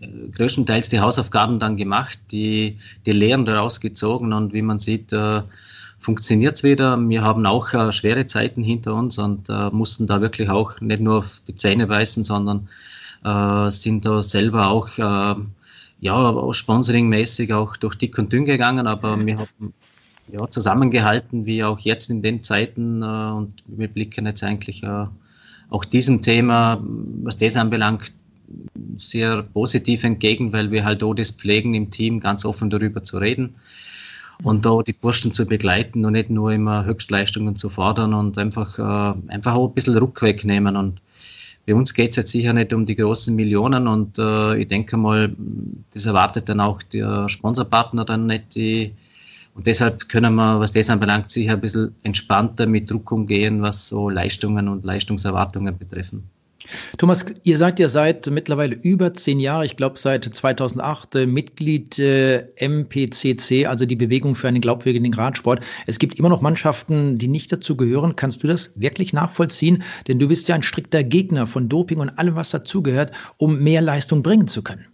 äh, 0.00 0.30
größtenteils 0.30 0.88
die 0.88 1.00
Hausaufgaben 1.00 1.58
dann 1.58 1.76
gemacht, 1.76 2.18
die, 2.30 2.78
die 3.04 3.12
Lehren 3.12 3.44
daraus 3.44 3.80
gezogen 3.80 4.32
und 4.32 4.54
wie 4.54 4.62
man 4.62 4.78
sieht, 4.78 5.12
äh, 5.12 5.42
funktioniert 5.98 6.56
es 6.56 6.62
wieder. 6.62 6.96
Wir 6.96 7.22
haben 7.22 7.46
auch 7.46 7.72
äh, 7.72 7.90
schwere 7.92 8.26
Zeiten 8.26 8.62
hinter 8.62 8.94
uns 8.94 9.18
und 9.18 9.48
äh, 9.48 9.70
mussten 9.70 10.06
da 10.06 10.20
wirklich 10.20 10.48
auch 10.48 10.80
nicht 10.80 11.00
nur 11.00 11.18
auf 11.18 11.42
die 11.46 11.54
Zähne 11.54 11.86
beißen, 11.86 12.24
sondern 12.24 12.68
äh, 13.24 13.70
sind 13.70 14.04
da 14.04 14.22
selber 14.22 14.68
auch 14.68 14.88
äh, 14.98 15.40
ja, 16.00 16.52
sponsoringmäßig 16.52 17.52
auch 17.52 17.76
durch 17.76 17.96
dick 17.96 18.18
und 18.18 18.32
dünn 18.32 18.44
gegangen, 18.44 18.86
aber 18.86 19.18
wir 19.24 19.38
haben 19.38 19.74
ja, 20.30 20.48
zusammengehalten, 20.50 21.46
wie 21.46 21.64
auch 21.64 21.78
jetzt 21.78 22.10
in 22.10 22.22
den 22.22 22.42
Zeiten. 22.42 23.02
Äh, 23.02 23.06
und 23.06 23.54
wir 23.66 23.88
blicken 23.88 24.26
jetzt 24.26 24.42
eigentlich 24.42 24.82
äh, 24.82 25.06
auch 25.70 25.84
diesem 25.84 26.22
Thema, 26.22 26.80
was 27.22 27.38
das 27.38 27.56
anbelangt, 27.56 28.12
sehr 28.96 29.42
positiv 29.42 30.04
entgegen, 30.04 30.52
weil 30.52 30.70
wir 30.70 30.84
halt 30.84 31.02
auch 31.02 31.14
das 31.14 31.32
pflegen 31.32 31.74
im 31.74 31.90
Team, 31.90 32.20
ganz 32.20 32.44
offen 32.44 32.70
darüber 32.70 33.02
zu 33.02 33.18
reden 33.18 33.56
und 34.42 34.64
da 34.66 34.82
die 34.82 34.92
Burschen 34.92 35.32
zu 35.32 35.46
begleiten 35.46 36.04
und 36.04 36.12
nicht 36.12 36.30
nur 36.30 36.52
immer 36.52 36.84
Höchstleistungen 36.84 37.56
zu 37.56 37.68
fordern 37.68 38.14
und 38.14 38.38
einfach, 38.38 38.78
äh, 38.78 39.32
einfach 39.32 39.54
auch 39.54 39.68
ein 39.68 39.74
bisschen 39.74 39.96
Ruck 39.96 40.22
wegnehmen. 40.22 40.76
Und 40.76 41.00
bei 41.66 41.74
uns 41.74 41.94
geht 41.94 42.10
es 42.10 42.16
jetzt 42.16 42.30
sicher 42.30 42.52
nicht 42.52 42.72
um 42.72 42.86
die 42.86 42.96
großen 42.96 43.34
Millionen 43.34 43.88
und 43.88 44.18
äh, 44.18 44.56
ich 44.56 44.68
denke 44.68 44.96
mal, 44.96 45.34
das 45.92 46.06
erwartet 46.06 46.48
dann 46.48 46.60
auch 46.60 46.82
der 46.82 47.28
Sponsorpartner 47.28 48.04
dann 48.04 48.26
nicht. 48.26 48.54
Die, 48.54 48.92
und 49.54 49.66
deshalb 49.66 50.08
können 50.08 50.34
wir, 50.34 50.60
was 50.60 50.72
das 50.72 50.90
anbelangt, 50.90 51.30
sicher 51.30 51.54
ein 51.54 51.60
bisschen 51.60 51.94
entspannter 52.02 52.66
mit 52.66 52.90
Druck 52.90 53.10
umgehen, 53.10 53.62
was 53.62 53.88
so 53.88 54.10
Leistungen 54.10 54.68
und 54.68 54.84
Leistungserwartungen 54.84 55.76
betreffen. 55.76 56.30
Thomas, 56.98 57.24
ihr 57.44 57.58
seid 57.58 57.78
ja 57.78 57.88
seit 57.88 58.26
mittlerweile 58.26 58.74
über 58.74 59.14
zehn 59.14 59.38
Jahren, 59.40 59.64
ich 59.64 59.76
glaube 59.76 59.98
seit 59.98 60.24
2008, 60.24 61.14
äh, 61.14 61.26
Mitglied 61.26 61.98
äh, 61.98 62.46
MPCC, 62.56 63.66
also 63.66 63.86
die 63.86 63.96
Bewegung 63.96 64.34
für 64.34 64.48
einen 64.48 64.60
glaubwürdigen 64.60 65.12
Radsport. 65.14 65.60
Es 65.86 65.98
gibt 65.98 66.18
immer 66.18 66.28
noch 66.28 66.40
Mannschaften, 66.40 67.16
die 67.16 67.28
nicht 67.28 67.52
dazu 67.52 67.76
gehören. 67.76 68.16
Kannst 68.16 68.42
du 68.42 68.46
das 68.46 68.72
wirklich 68.74 69.12
nachvollziehen? 69.12 69.82
Denn 70.08 70.18
du 70.18 70.28
bist 70.28 70.48
ja 70.48 70.54
ein 70.54 70.62
strikter 70.62 71.02
Gegner 71.02 71.46
von 71.46 71.68
Doping 71.68 71.98
und 71.98 72.10
allem, 72.10 72.36
was 72.36 72.50
dazugehört, 72.50 73.12
um 73.36 73.58
mehr 73.60 73.82
Leistung 73.82 74.22
bringen 74.22 74.48
zu 74.48 74.62
können. 74.62 74.86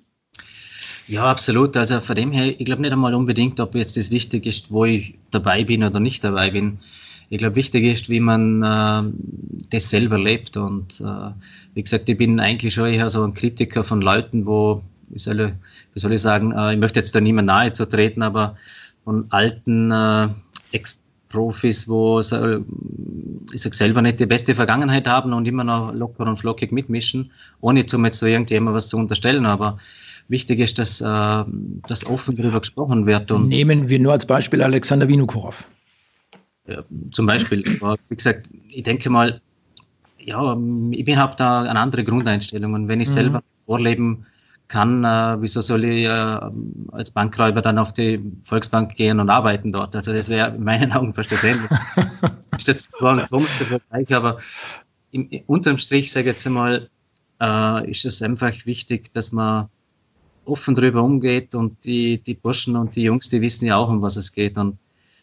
Ja, 1.09 1.25
absolut. 1.25 1.77
Also 1.77 2.01
von 2.01 2.17
dem 2.17 2.33
her, 2.33 2.59
ich 2.59 2.65
glaube 2.65 2.83
nicht 2.83 2.93
einmal 2.93 3.15
unbedingt, 3.15 3.59
ob 3.61 3.75
jetzt 3.75 3.97
das 3.97 4.11
wichtig 4.11 4.47
ist, 4.47 4.71
wo 4.71 4.85
ich 4.85 5.19
dabei 5.31 5.65
bin 5.65 5.83
oder 5.83 6.01
nicht 6.01 6.23
dabei 6.23 6.51
bin 6.51 6.79
ich 7.33 7.39
glaube, 7.39 7.57
wichtig 7.57 7.85
ist, 7.85 8.11
wie 8.11 8.21
man 8.21 8.63
äh, 8.63 9.11
das 9.71 9.89
selber 9.89 10.19
lebt. 10.19 10.59
Und 10.59 11.01
äh, 11.01 11.31
wie 11.73 11.83
gesagt, 11.83 12.07
ich 12.11 12.19
bin 12.19 12.39
eigentlich 12.39 12.75
schon 12.75 12.93
eher 12.93 13.09
so 13.09 13.25
ein 13.25 13.33
Kritiker 13.33 13.85
von 13.85 14.03
Leuten, 14.03 14.45
wo, 14.45 14.83
wie 15.09 15.19
soll 15.19 15.41
ich, 15.41 15.53
wie 15.95 15.99
soll 15.99 16.13
ich 16.13 16.21
sagen, 16.21 16.53
äh, 16.53 16.75
ich 16.75 16.79
möchte 16.79 17.01
jetzt 17.01 17.15
da 17.15 17.23
niemand 17.23 17.47
nahe 17.47 17.73
zu 17.73 17.89
treten, 17.89 18.21
aber 18.21 18.55
von 19.05 19.25
alten 19.31 19.91
äh, 19.91 20.29
Ex-Profis, 20.73 21.89
wo 21.89 22.21
ich 22.21 22.27
sag 23.63 23.75
selber 23.77 24.03
nicht 24.03 24.21
die 24.21 24.27
beste 24.27 24.55
Vergangenheit 24.55 25.09
haben 25.09 25.33
und 25.33 25.49
immer 25.49 25.65
noch 25.65 25.95
locker 25.95 26.27
und 26.27 26.37
flockig 26.37 26.71
mitmischen, 26.71 27.31
ohne 27.63 27.87
zum 27.87 28.05
jetzt 28.05 28.19
so 28.19 28.27
irgendjemand 28.27 28.77
was 28.77 28.91
zu 28.91 28.99
unterstellen, 28.99 29.47
aber 29.47 29.79
wichtig 30.29 30.61
ist, 30.61 30.79
dass, 30.79 31.01
äh, 31.01 31.45
dass 31.89 32.05
offen 32.05 32.37
darüber 32.37 32.61
gesprochen 32.61 33.07
wird. 33.07 33.31
Und 33.31 33.49
Nehmen 33.49 33.89
wir 33.89 34.01
nur 34.01 34.13
als 34.13 34.27
Beispiel 34.27 34.63
Alexander 34.63 35.09
Vinokurov. 35.09 35.67
Ja, 36.67 36.83
zum 37.11 37.27
Beispiel, 37.27 37.65
wie 38.09 38.17
gesagt, 38.17 38.47
ich 38.69 38.83
denke 38.85 39.11
mal, 39.11 39.41
ja, 40.19 40.57
ich 40.91 41.17
habe 41.17 41.37
da 41.37 41.63
eine 41.63 41.81
andere 41.81 42.05
Grundeinstellung 42.05 42.75
und 42.75 42.89
wenn 42.89 43.01
ich 43.01 43.09
mhm. 43.09 43.13
selber 43.13 43.43
vorleben 43.67 44.27
kann, 44.69 45.05
äh, 45.05 45.37
wieso 45.41 45.61
soll 45.61 45.85
ich 45.85 46.05
äh, 46.05 46.41
als 46.93 47.11
Bankräuber 47.11 47.61
dann 47.61 47.79
auf 47.79 47.93
die 47.93 48.21
Volksbank 48.43 48.95
gehen 48.97 49.21
und 49.21 49.29
arbeiten 49.29 49.73
dort? 49.73 49.95
Also 49.95 50.13
das 50.13 50.29
wäre 50.29 50.55
in 50.55 50.65
meinen 50.65 50.93
Augen 50.93 51.13
verständlich. 51.13 51.71
ist 52.57 52.69
jetzt 52.69 52.93
zwar 52.93 53.19
ein 53.19 53.29
komischer 53.29 53.67
Vergleich, 53.67 54.15
aber 54.15 54.39
im, 55.11 55.29
unterm 55.47 55.79
Strich, 55.79 56.11
sage 56.11 56.31
ich 56.31 56.37
jetzt 56.37 56.47
einmal, 56.47 56.89
äh, 57.41 57.91
ist 57.91 58.05
es 58.05 58.23
einfach 58.23 58.55
wichtig, 58.65 59.13
dass 59.13 59.33
man 59.33 59.69
offen 60.45 60.75
darüber 60.75 61.03
umgeht 61.03 61.55
und 61.55 61.85
die, 61.85 62.19
die 62.19 62.35
Burschen 62.35 62.77
und 62.77 62.97
die 62.97 63.03
Jungs, 63.03 63.29
die 63.29 63.41
wissen 63.41 63.67
ja 63.67 63.77
auch, 63.77 63.89
um 63.89 64.01
was 64.01 64.17
es 64.17 64.33
geht. 64.33 64.57
Und 64.57 64.79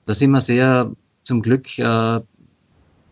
da 0.06 0.14
sind 0.14 0.32
wir 0.32 0.42
sehr 0.42 0.92
zum 1.30 1.44
Glück 1.44 1.78
äh, 1.78 2.20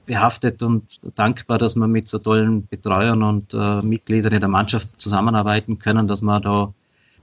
behaftet 0.08 0.64
und 0.64 0.84
dankbar, 1.16 1.60
dass 1.60 1.76
wir 1.76 1.88
mit 1.88 2.08
so 2.08 2.18
tollen 2.18 2.66
Betreuern 2.68 3.22
und 3.22 3.54
äh, 3.54 3.82
Mitgliedern 3.84 4.34
in 4.34 4.40
der 4.40 4.50
Mannschaft 4.50 4.90
zusammenarbeiten 5.00 5.78
können, 5.78 6.08
dass 6.08 6.24
wir 6.24 6.40
da 6.40 6.74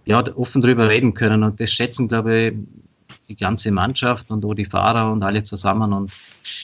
ja, 0.05 0.23
offen 0.37 0.63
drüber 0.63 0.89
reden 0.89 1.13
können. 1.13 1.43
Und 1.43 1.59
das 1.59 1.73
schätzen, 1.73 2.07
glaube 2.07 2.33
ich, 2.39 2.55
die 3.29 3.35
ganze 3.35 3.73
Mannschaft 3.73 4.31
und 4.31 4.45
auch 4.45 4.55
die 4.55 4.67
Fahrer 4.67 5.11
und 5.11 5.25
alle 5.25 5.43
zusammen. 5.43 5.93
Und 5.93 6.13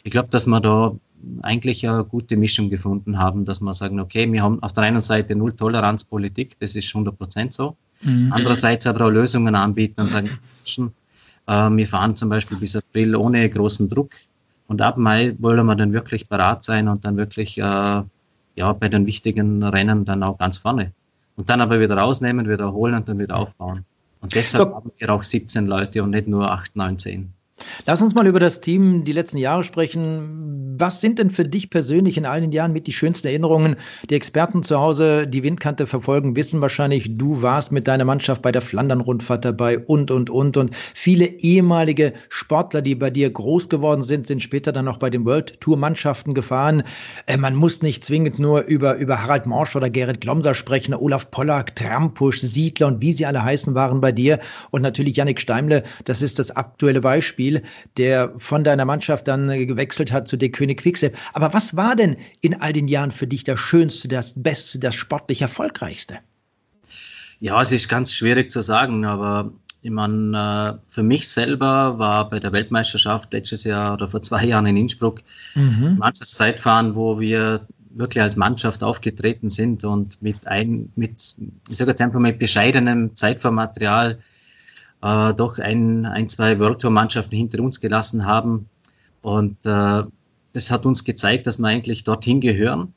ich 0.05 0.13
glaube, 0.13 0.29
dass 0.31 0.47
wir 0.47 0.61
da 0.61 0.95
eigentlich 1.43 1.89
eine 1.89 2.05
gute 2.05 2.37
Mischung 2.37 2.71
gefunden 2.71 3.19
haben, 3.19 3.45
dass 3.45 3.61
wir 3.61 3.75
sagen, 3.75 3.99
okay, 3.99 4.31
wir 4.31 4.43
haben 4.43 4.63
auf 4.63 4.73
der 4.73 4.85
einen 4.85 5.03
Seite 5.03 5.35
Null-Toleranz-Politik, 5.35 6.59
das 6.61 6.77
ist 6.77 6.95
100 6.95 7.19
Prozent 7.19 7.53
so. 7.53 7.77
Mhm. 8.03 8.33
Andererseits 8.33 8.87
aber 8.87 9.07
auch 9.07 9.11
Lösungen 9.11 9.55
anbieten 9.55 10.03
und 10.03 10.11
sagen, 10.11 10.39
wir 11.53 11.87
fahren 11.87 12.15
zum 12.17 12.29
Beispiel 12.29 12.59
bis 12.59 12.77
April 12.77 13.17
ohne 13.17 13.49
großen 13.49 13.89
Druck. 13.89 14.11
Und 14.69 14.81
ab 14.83 14.97
Mai 14.99 15.35
wollen 15.39 15.67
wir 15.67 15.75
dann 15.75 15.93
wirklich 15.93 16.29
parat 16.29 16.63
sein 16.63 16.87
und 16.87 17.05
dann 17.05 17.17
wirklich 17.17 17.59
äh, 17.59 17.63
ja, 17.63 18.73
bei 18.73 18.89
den 18.89 19.07
wichtigen 19.07 19.63
Rennen 19.65 20.05
dann 20.05 20.23
auch 20.23 20.39
ganz 20.39 20.59
vorne. 20.59 20.93
Und 21.37 21.49
dann 21.51 21.61
aber 21.61 21.81
wieder 21.81 21.97
rausnehmen, 21.97 22.49
wieder 22.49 22.73
holen 22.73 22.95
und 22.95 23.09
dann 23.09 23.19
wieder 23.19 23.37
aufbauen. 23.37 23.85
Und 24.21 24.35
deshalb 24.35 24.69
so. 24.69 24.75
haben 24.77 24.93
wir 24.97 25.11
auch 25.11 25.23
17 25.23 25.67
Leute 25.67 26.03
und 26.03 26.11
nicht 26.11 26.29
nur 26.29 26.51
8, 26.51 26.77
9, 26.77 26.99
10. 26.99 27.33
Lass 27.87 28.03
uns 28.03 28.15
mal 28.15 28.27
über 28.27 28.41
das 28.41 28.61
Team 28.61 29.05
die 29.05 29.13
letzten 29.13 29.39
Jahre 29.39 29.65
sprechen. 29.65 30.77
Was 30.79 31.01
sind 31.01 31.19
denn 31.19 31.31
für 31.31 31.45
dich 31.45 31.69
persönlich 31.69 32.17
in 32.17 32.25
all 32.25 32.41
den 32.41 32.53
Jahren 32.53 32.73
mit 32.73 32.87
die 32.87 32.93
schönsten 32.93 33.27
Erinnerungen? 33.27 33.77
Die 34.09 34.15
Experten 34.15 34.63
zu 34.63 34.79
Hause, 34.79 35.27
die 35.27 35.43
Windkante 35.43 35.87
verfolgen, 35.87 36.37
wissen 36.37 36.61
wahrscheinlich, 36.61 37.19
du 37.19 37.43
warst 37.43 37.71
mit 37.71 37.87
deiner 37.87 38.05
Mannschaft 38.05 38.43
bei 38.43 38.53
der 38.53 38.63
Flandern-Rundfahrt 38.63 39.45
dabei 39.45 39.79
und, 39.79 40.11
und, 40.11 40.31
und. 40.31 40.57
Und 40.57 40.75
viele 40.95 41.27
ehemalige 41.27 42.15
Sportler, 42.29 42.81
die 42.81 42.95
bei 42.95 43.11
dir 43.11 43.31
groß 43.31 43.69
geworden 43.69 44.03
sind, 44.03 44.27
sind 44.27 44.43
später 44.43 44.73
dann 44.73 44.89
auch 44.89 44.97
bei 44.97 45.11
den 45.11 45.25
World 45.25 45.61
Tour-Mannschaften 45.61 46.33
gefahren. 46.33 46.83
Äh, 47.27 47.37
man 47.37 47.55
muss 47.55 47.83
nicht 47.83 48.05
zwingend 48.05 48.39
nur 48.39 48.63
über, 48.63 48.97
über 48.97 49.23
Harald 49.23 49.47
Morsch 49.47 49.77
oder 49.77 49.91
Gerrit 49.91 50.21
Glomser 50.21 50.55
sprechen. 50.55 50.95
Olaf 50.95 51.31
Pollack, 51.31 51.77
Trampusch, 51.77 52.41
Siedler 52.41 52.87
und 52.87 53.03
wie 53.03 53.13
sie 53.13 53.27
alle 53.27 53.43
heißen, 53.43 53.75
waren 53.75 54.01
bei 54.01 54.13
dir. 54.13 54.41
Und 54.71 54.83
natürlich 54.83 55.17
Yannick 55.17 55.41
Steimle, 55.41 55.83
das 56.05 56.23
ist 56.23 56.39
das 56.39 56.57
aktuelle 56.57 57.01
Beispiel. 57.01 57.50
Spiel, 57.51 57.63
der 57.97 58.33
von 58.39 58.65
deiner 58.65 58.85
Mannschaft 58.85 59.29
dann 59.29 59.49
gewechselt 59.49 60.13
hat 60.13 60.29
zu 60.29 60.37
der 60.37 60.51
König 60.51 60.81
Quickstep. 60.81 61.17
Aber 61.33 61.53
was 61.53 61.77
war 61.77 61.97
denn 61.97 62.17
in 62.41 62.61
all 62.61 62.73
den 62.73 62.89
Jahren 62.89 63.11
für 63.11 63.27
dich 63.27 63.45
das 63.45 63.59
Schönste, 63.59 64.09
das 64.09 64.35
Beste, 64.37 64.79
das 64.79 64.95
sportlich 64.95 65.43
Erfolgreichste? 65.43 66.19
Ja, 67.41 67.61
es 67.61 67.73
ist 67.73 67.89
ganz 67.89 68.13
schwierig 68.13 68.51
zu 68.51 68.63
sagen, 68.63 69.05
aber 69.05 69.53
ich 69.83 69.91
meine, 69.91 70.79
äh, 70.79 70.93
für 70.93 71.03
mich 71.03 71.29
selber 71.29 71.99
war 71.99 72.29
bei 72.29 72.39
der 72.39 72.53
Weltmeisterschaft 72.53 73.33
letztes 73.33 73.65
Jahr 73.65 73.95
oder 73.95 74.09
vor 74.09 74.21
zwei 74.21 74.45
Jahren 74.45 74.67
in 74.67 74.77
Innsbruck 74.77 75.23
mhm. 75.55 75.97
manches 75.99 76.33
Zeitfahren, 76.33 76.95
wo 76.95 77.19
wir 77.19 77.67
wirklich 77.93 78.23
als 78.23 78.37
Mannschaft 78.37 78.85
aufgetreten 78.85 79.49
sind 79.49 79.85
und 79.85 80.23
mit 80.23 80.47
ein, 80.47 80.93
mit, 80.97 81.35
ich 81.69 81.77
sage 81.77 81.91
jetzt 81.91 82.03
einfach 82.03 82.21
mit 82.21 82.39
bescheidenem 82.39 83.17
Zeitfahrmaterial 83.17 84.19
äh, 85.03 85.35
doch 85.35 85.59
ein, 85.59 86.07
ein, 86.07 86.29
zwei 86.29 86.59
World 86.61 86.81
Tour 86.81 86.91
Mannschaften 86.91 87.37
hinter 87.37 87.63
uns 87.63 87.81
gelassen 87.81 88.27
haben. 88.27 88.69
Und 89.23 89.57
äh, 89.65 90.03
das 90.53 90.71
hat 90.71 90.87
uns 90.87 91.05
gezeigt, 91.05 91.47
dass 91.47 91.59
wir 91.59 91.69
eigentlich 91.69 92.05
dorthin 92.05 92.41
gehören. 92.41 92.93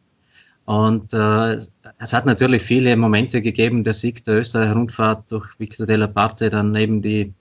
Und 0.65 1.13
äh, 1.13 1.57
es 1.99 2.13
hat 2.13 2.25
natürlich 2.25 2.61
viele 2.61 2.95
Momente 2.95 3.41
gegeben, 3.41 3.83
der 3.83 3.93
Sieg 3.93 4.23
der 4.23 4.39
Österreicher 4.39 4.73
Rundfahrt 4.73 5.31
durch 5.31 5.59
Victor 5.59 5.85
Della 5.85 6.07
Parte, 6.07 6.49
dann 6.49 6.73
eben 6.75 7.01
die, 7.01 7.33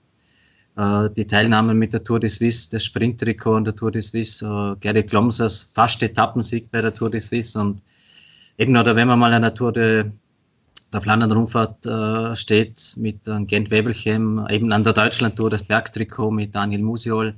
äh, 0.75 1.09
die 1.15 1.25
Teilnahme 1.25 1.73
mit 1.73 1.93
der 1.93 2.03
Tour 2.03 2.19
de 2.19 2.29
Suisse, 2.29 2.69
das 2.69 2.83
Sprinttrikot 2.83 3.55
an 3.55 3.63
der 3.63 3.75
Tour 3.75 3.91
de 3.91 4.01
Suisse, 4.01 4.45
äh, 4.45 4.75
Gary 4.81 5.03
Klomsers 5.03 5.71
fast 5.73 6.03
Etappensieg 6.03 6.69
bei 6.69 6.81
der 6.81 6.93
Tour 6.93 7.09
de 7.09 7.21
Suisse 7.21 7.57
und 7.57 7.81
eben, 8.57 8.75
oder 8.75 8.93
wenn 8.93 9.07
man 9.07 9.19
mal 9.19 9.33
an 9.33 9.43
der 9.43 9.53
Tour 9.53 9.71
de 9.71 10.05
der 10.93 11.01
Flandern-Rundfahrt 11.01 11.85
äh, 11.85 12.35
steht 12.35 12.95
mit 12.97 13.27
äh, 13.27 13.43
Gent 13.45 13.71
Webelchem, 13.71 14.45
eben 14.49 14.71
an 14.71 14.83
der 14.83 14.93
Deutschland-Tour 14.93 15.49
das 15.49 15.63
Bergtrikot 15.63 16.31
mit 16.31 16.53
Daniel 16.55 16.83
Musiol. 16.83 17.35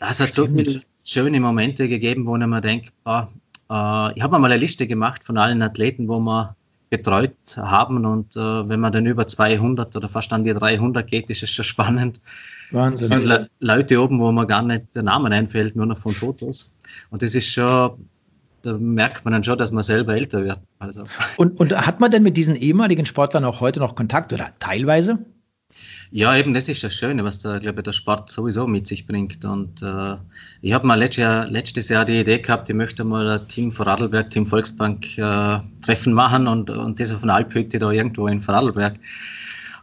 Ja, 0.00 0.10
es 0.10 0.20
hat 0.20 0.28
Stimmt. 0.28 0.48
so 0.50 0.56
viele 0.56 0.82
schöne 1.04 1.40
Momente 1.40 1.88
gegeben, 1.88 2.26
wo 2.26 2.36
mir 2.36 2.60
denke, 2.60 2.90
boah, 3.02 3.28
äh, 3.70 4.16
ich 4.16 4.22
habe 4.22 4.38
mal 4.38 4.50
eine 4.50 4.56
Liste 4.56 4.86
gemacht 4.86 5.24
von 5.24 5.36
allen 5.36 5.62
Athleten, 5.62 6.08
wo 6.08 6.18
wir 6.20 6.56
betreut 6.90 7.34
haben 7.56 8.04
und 8.06 8.36
äh, 8.36 8.68
wenn 8.68 8.78
man 8.78 8.92
dann 8.92 9.06
über 9.06 9.26
200 9.26 9.96
oder 9.96 10.08
fast 10.08 10.32
an 10.32 10.44
die 10.44 10.54
300 10.54 11.06
geht, 11.06 11.28
ist 11.30 11.42
es 11.42 11.50
schon 11.50 11.64
spannend. 11.64 12.20
Wahnsinn. 12.70 13.02
Es 13.02 13.08
sind 13.08 13.28
Le 13.28 13.48
Leute 13.58 14.00
oben, 14.00 14.20
wo 14.20 14.30
man 14.30 14.46
gar 14.46 14.62
nicht 14.62 14.94
der 14.94 15.02
Name 15.02 15.30
einfällt, 15.30 15.74
nur 15.74 15.86
noch 15.86 15.98
von 15.98 16.14
Fotos. 16.14 16.78
Und 17.10 17.22
das 17.22 17.34
ist 17.34 17.52
schon 17.52 18.08
da 18.64 18.78
merkt 18.78 19.24
man 19.24 19.32
dann 19.32 19.44
schon, 19.44 19.58
dass 19.58 19.72
man 19.72 19.82
selber 19.82 20.14
älter 20.14 20.44
wird. 20.44 20.58
Also. 20.78 21.04
Und, 21.36 21.58
und 21.60 21.72
hat 21.74 22.00
man 22.00 22.10
denn 22.10 22.22
mit 22.22 22.36
diesen 22.36 22.56
ehemaligen 22.56 23.06
Sportlern 23.06 23.44
auch 23.44 23.60
heute 23.60 23.80
noch 23.80 23.94
Kontakt 23.94 24.32
oder 24.32 24.52
teilweise? 24.58 25.18
Ja, 26.10 26.36
eben, 26.36 26.54
das 26.54 26.68
ist 26.68 26.84
das 26.84 26.94
Schöne, 26.94 27.24
was 27.24 27.40
der, 27.40 27.58
glaube 27.58 27.80
ich, 27.80 27.84
der 27.84 27.92
Sport 27.92 28.30
sowieso 28.30 28.66
mit 28.66 28.86
sich 28.86 29.06
bringt. 29.06 29.44
Und 29.44 29.82
äh, 29.82 30.16
ich 30.62 30.72
habe 30.72 30.86
mal 30.86 30.94
letztes 30.94 31.22
Jahr, 31.22 31.46
letztes 31.46 31.88
Jahr 31.88 32.04
die 32.04 32.20
Idee 32.20 32.38
gehabt, 32.38 32.68
ich 32.68 32.76
möchte 32.76 33.04
mal 33.04 33.28
ein 33.28 33.48
Team 33.48 33.70
Vorarlberg, 33.70 34.30
Team 34.30 34.46
Volksbank 34.46 35.18
äh, 35.18 35.58
Treffen 35.84 36.12
machen 36.12 36.46
und, 36.46 36.70
und 36.70 37.00
das 37.00 37.12
auf 37.12 37.24
einer 37.24 37.34
Alphütte 37.34 37.78
da 37.78 37.90
irgendwo 37.90 38.28
in 38.28 38.40
Vorarlberg. 38.40 38.94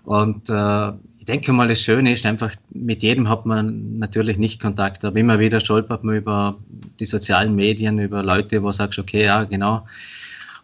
Und 0.04 0.50
äh, 0.50 0.92
ich 1.22 1.25
denke 1.25 1.54
mal, 1.54 1.68
das 1.68 1.80
Schöne 1.80 2.12
ist 2.12 2.25
einfach, 2.25 2.51
mit 2.72 3.04
jedem 3.04 3.30
hat 3.30 3.46
man 3.46 4.00
natürlich 4.00 4.40
nicht 4.40 4.60
Kontakt, 4.60 5.06
aber 5.06 5.20
immer 5.20 5.38
wieder 5.38 5.60
stolpert 5.60 6.04
man 6.04 6.16
über 6.16 6.58
die 7.00 7.06
sozialen 7.06 7.54
Medien, 7.54 8.00
über 8.00 8.24
Leute, 8.24 8.63
wo 8.63 8.72
sagst, 8.72 8.98
okay, 8.98 9.25
ja, 9.25 9.44
genau, 9.44 9.86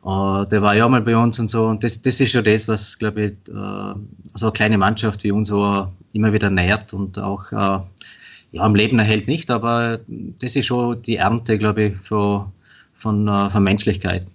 uh, 0.04 0.46
der 0.46 0.64
war 0.64 0.74
ja 0.74 0.90
mal 0.90 1.02
bei 1.02 1.16
uns 1.16 1.40
und 1.40 1.52
so. 1.52 1.68
Und 1.68 1.84
das, 1.84 2.02
das 2.02 2.20
ist 2.20 2.32
schon 2.32 2.44
das, 2.44 2.68
was, 2.68 2.98
glaube 2.98 3.22
ich, 3.22 3.54
uh, 3.54 4.00
so 4.34 4.48
eine 4.48 4.52
kleine 4.52 4.80
Mannschaft 4.80 5.24
wie 5.24 5.32
uns 5.32 5.50
so 5.50 5.88
immer 6.14 6.34
wieder 6.34 6.50
nährt 6.50 6.92
und 6.92 7.20
auch 7.20 7.52
uh, 7.52 7.86
ja, 8.52 8.62
am 8.62 8.74
Leben 8.74 8.98
erhält 8.98 9.28
nicht, 9.28 9.52
aber 9.52 10.00
das 10.08 10.56
ist 10.56 10.66
schon 10.66 11.00
die 11.04 11.18
Ernte, 11.18 11.60
glaube 11.60 11.84
ich, 11.84 11.98
von, 11.98 12.52
von, 12.96 13.28
von 13.52 13.64
Menschlichkeit. 13.64 14.26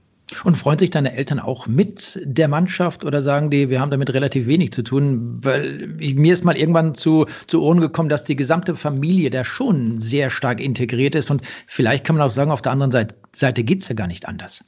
Und 0.45 0.57
freuen 0.57 0.79
sich 0.79 0.91
deine 0.91 1.15
Eltern 1.15 1.39
auch 1.39 1.67
mit 1.67 2.21
der 2.25 2.49
Mannschaft 2.49 3.05
oder 3.05 3.23
sagen 3.23 3.51
die, 3.51 3.71
wir 3.71 3.81
haben 3.81 3.91
damit 3.91 4.13
relativ 4.13 4.47
wenig 4.47 4.73
zu 4.73 4.83
tun? 4.83 5.39
Weil 5.43 5.89
mir 5.99 6.33
ist 6.33 6.45
mal 6.45 6.57
irgendwann 6.57 6.95
zu, 6.95 7.27
zu 7.47 7.63
Ohren 7.63 7.81
gekommen, 7.81 8.09
dass 8.09 8.25
die 8.25 8.37
gesamte 8.37 8.75
Familie 8.75 9.31
da 9.31 9.45
schon 9.45 10.01
sehr 10.01 10.31
stark 10.31 10.61
integriert 10.61 11.15
ist. 11.15 11.31
Und 11.31 11.43
vielleicht 11.67 12.05
kann 12.05 12.17
man 12.17 12.27
auch 12.27 12.31
sagen, 12.31 12.51
auf 12.51 12.63
der 12.63 12.73
anderen 12.73 12.93
Seite, 12.93 13.15
Seite 13.33 13.65
geht 13.65 13.83
es 13.83 13.89
ja 13.89 13.95
gar 13.95 14.07
nicht 14.07 14.27
anders. 14.27 14.63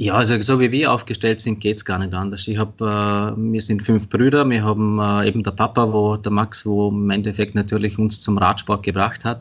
Ja, 0.00 0.14
also 0.14 0.40
so 0.40 0.60
wie 0.60 0.70
wir 0.70 0.92
aufgestellt 0.92 1.40
sind, 1.40 1.58
geht 1.58 1.76
es 1.76 1.84
gar 1.84 1.98
nicht 1.98 2.14
anders. 2.14 2.46
Ich 2.46 2.56
hab, 2.56 2.80
äh, 2.80 2.84
wir 2.84 3.60
sind 3.60 3.82
fünf 3.82 4.08
Brüder, 4.08 4.48
wir 4.48 4.62
haben 4.62 5.00
äh, 5.00 5.26
eben 5.26 5.42
der 5.42 5.50
Papa, 5.50 5.92
wo 5.92 6.16
der 6.16 6.30
Max, 6.30 6.64
wo 6.64 6.88
im 6.90 7.10
Endeffekt 7.10 7.56
natürlich 7.56 7.98
uns 7.98 8.20
zum 8.20 8.38
Radsport 8.38 8.84
gebracht 8.84 9.24
hat 9.24 9.40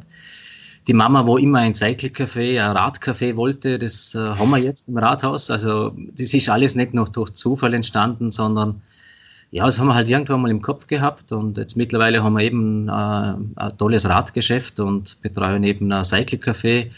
die 0.87 0.93
Mama, 0.93 1.25
wo 1.25 1.37
immer 1.37 1.59
ein 1.59 1.73
Cycle-Café, 1.73 2.61
ein 2.61 2.77
Radcafé 2.77 3.35
wollte, 3.35 3.77
das 3.77 4.15
äh, 4.15 4.19
haben 4.19 4.49
wir 4.49 4.57
jetzt 4.57 4.87
im 4.87 4.97
Rathaus. 4.97 5.51
Also 5.51 5.93
das 6.15 6.33
ist 6.33 6.49
alles 6.49 6.75
nicht 6.75 6.93
noch 6.93 7.09
durch 7.09 7.31
Zufall 7.33 7.73
entstanden, 7.73 8.31
sondern 8.31 8.81
ja, 9.51 9.65
das 9.65 9.79
haben 9.79 9.87
wir 9.87 9.95
halt 9.95 10.09
irgendwann 10.09 10.41
mal 10.41 10.51
im 10.51 10.61
Kopf 10.61 10.87
gehabt 10.87 11.31
und 11.31 11.57
jetzt 11.57 11.77
mittlerweile 11.77 12.23
haben 12.23 12.33
wir 12.33 12.43
eben 12.43 12.87
äh, 12.89 12.91
ein 12.91 13.77
tolles 13.77 14.07
Radgeschäft 14.07 14.79
und 14.79 15.21
betreuen 15.21 15.63
eben 15.63 15.91
ein 15.91 16.03
Cycle-Café. 16.03 16.91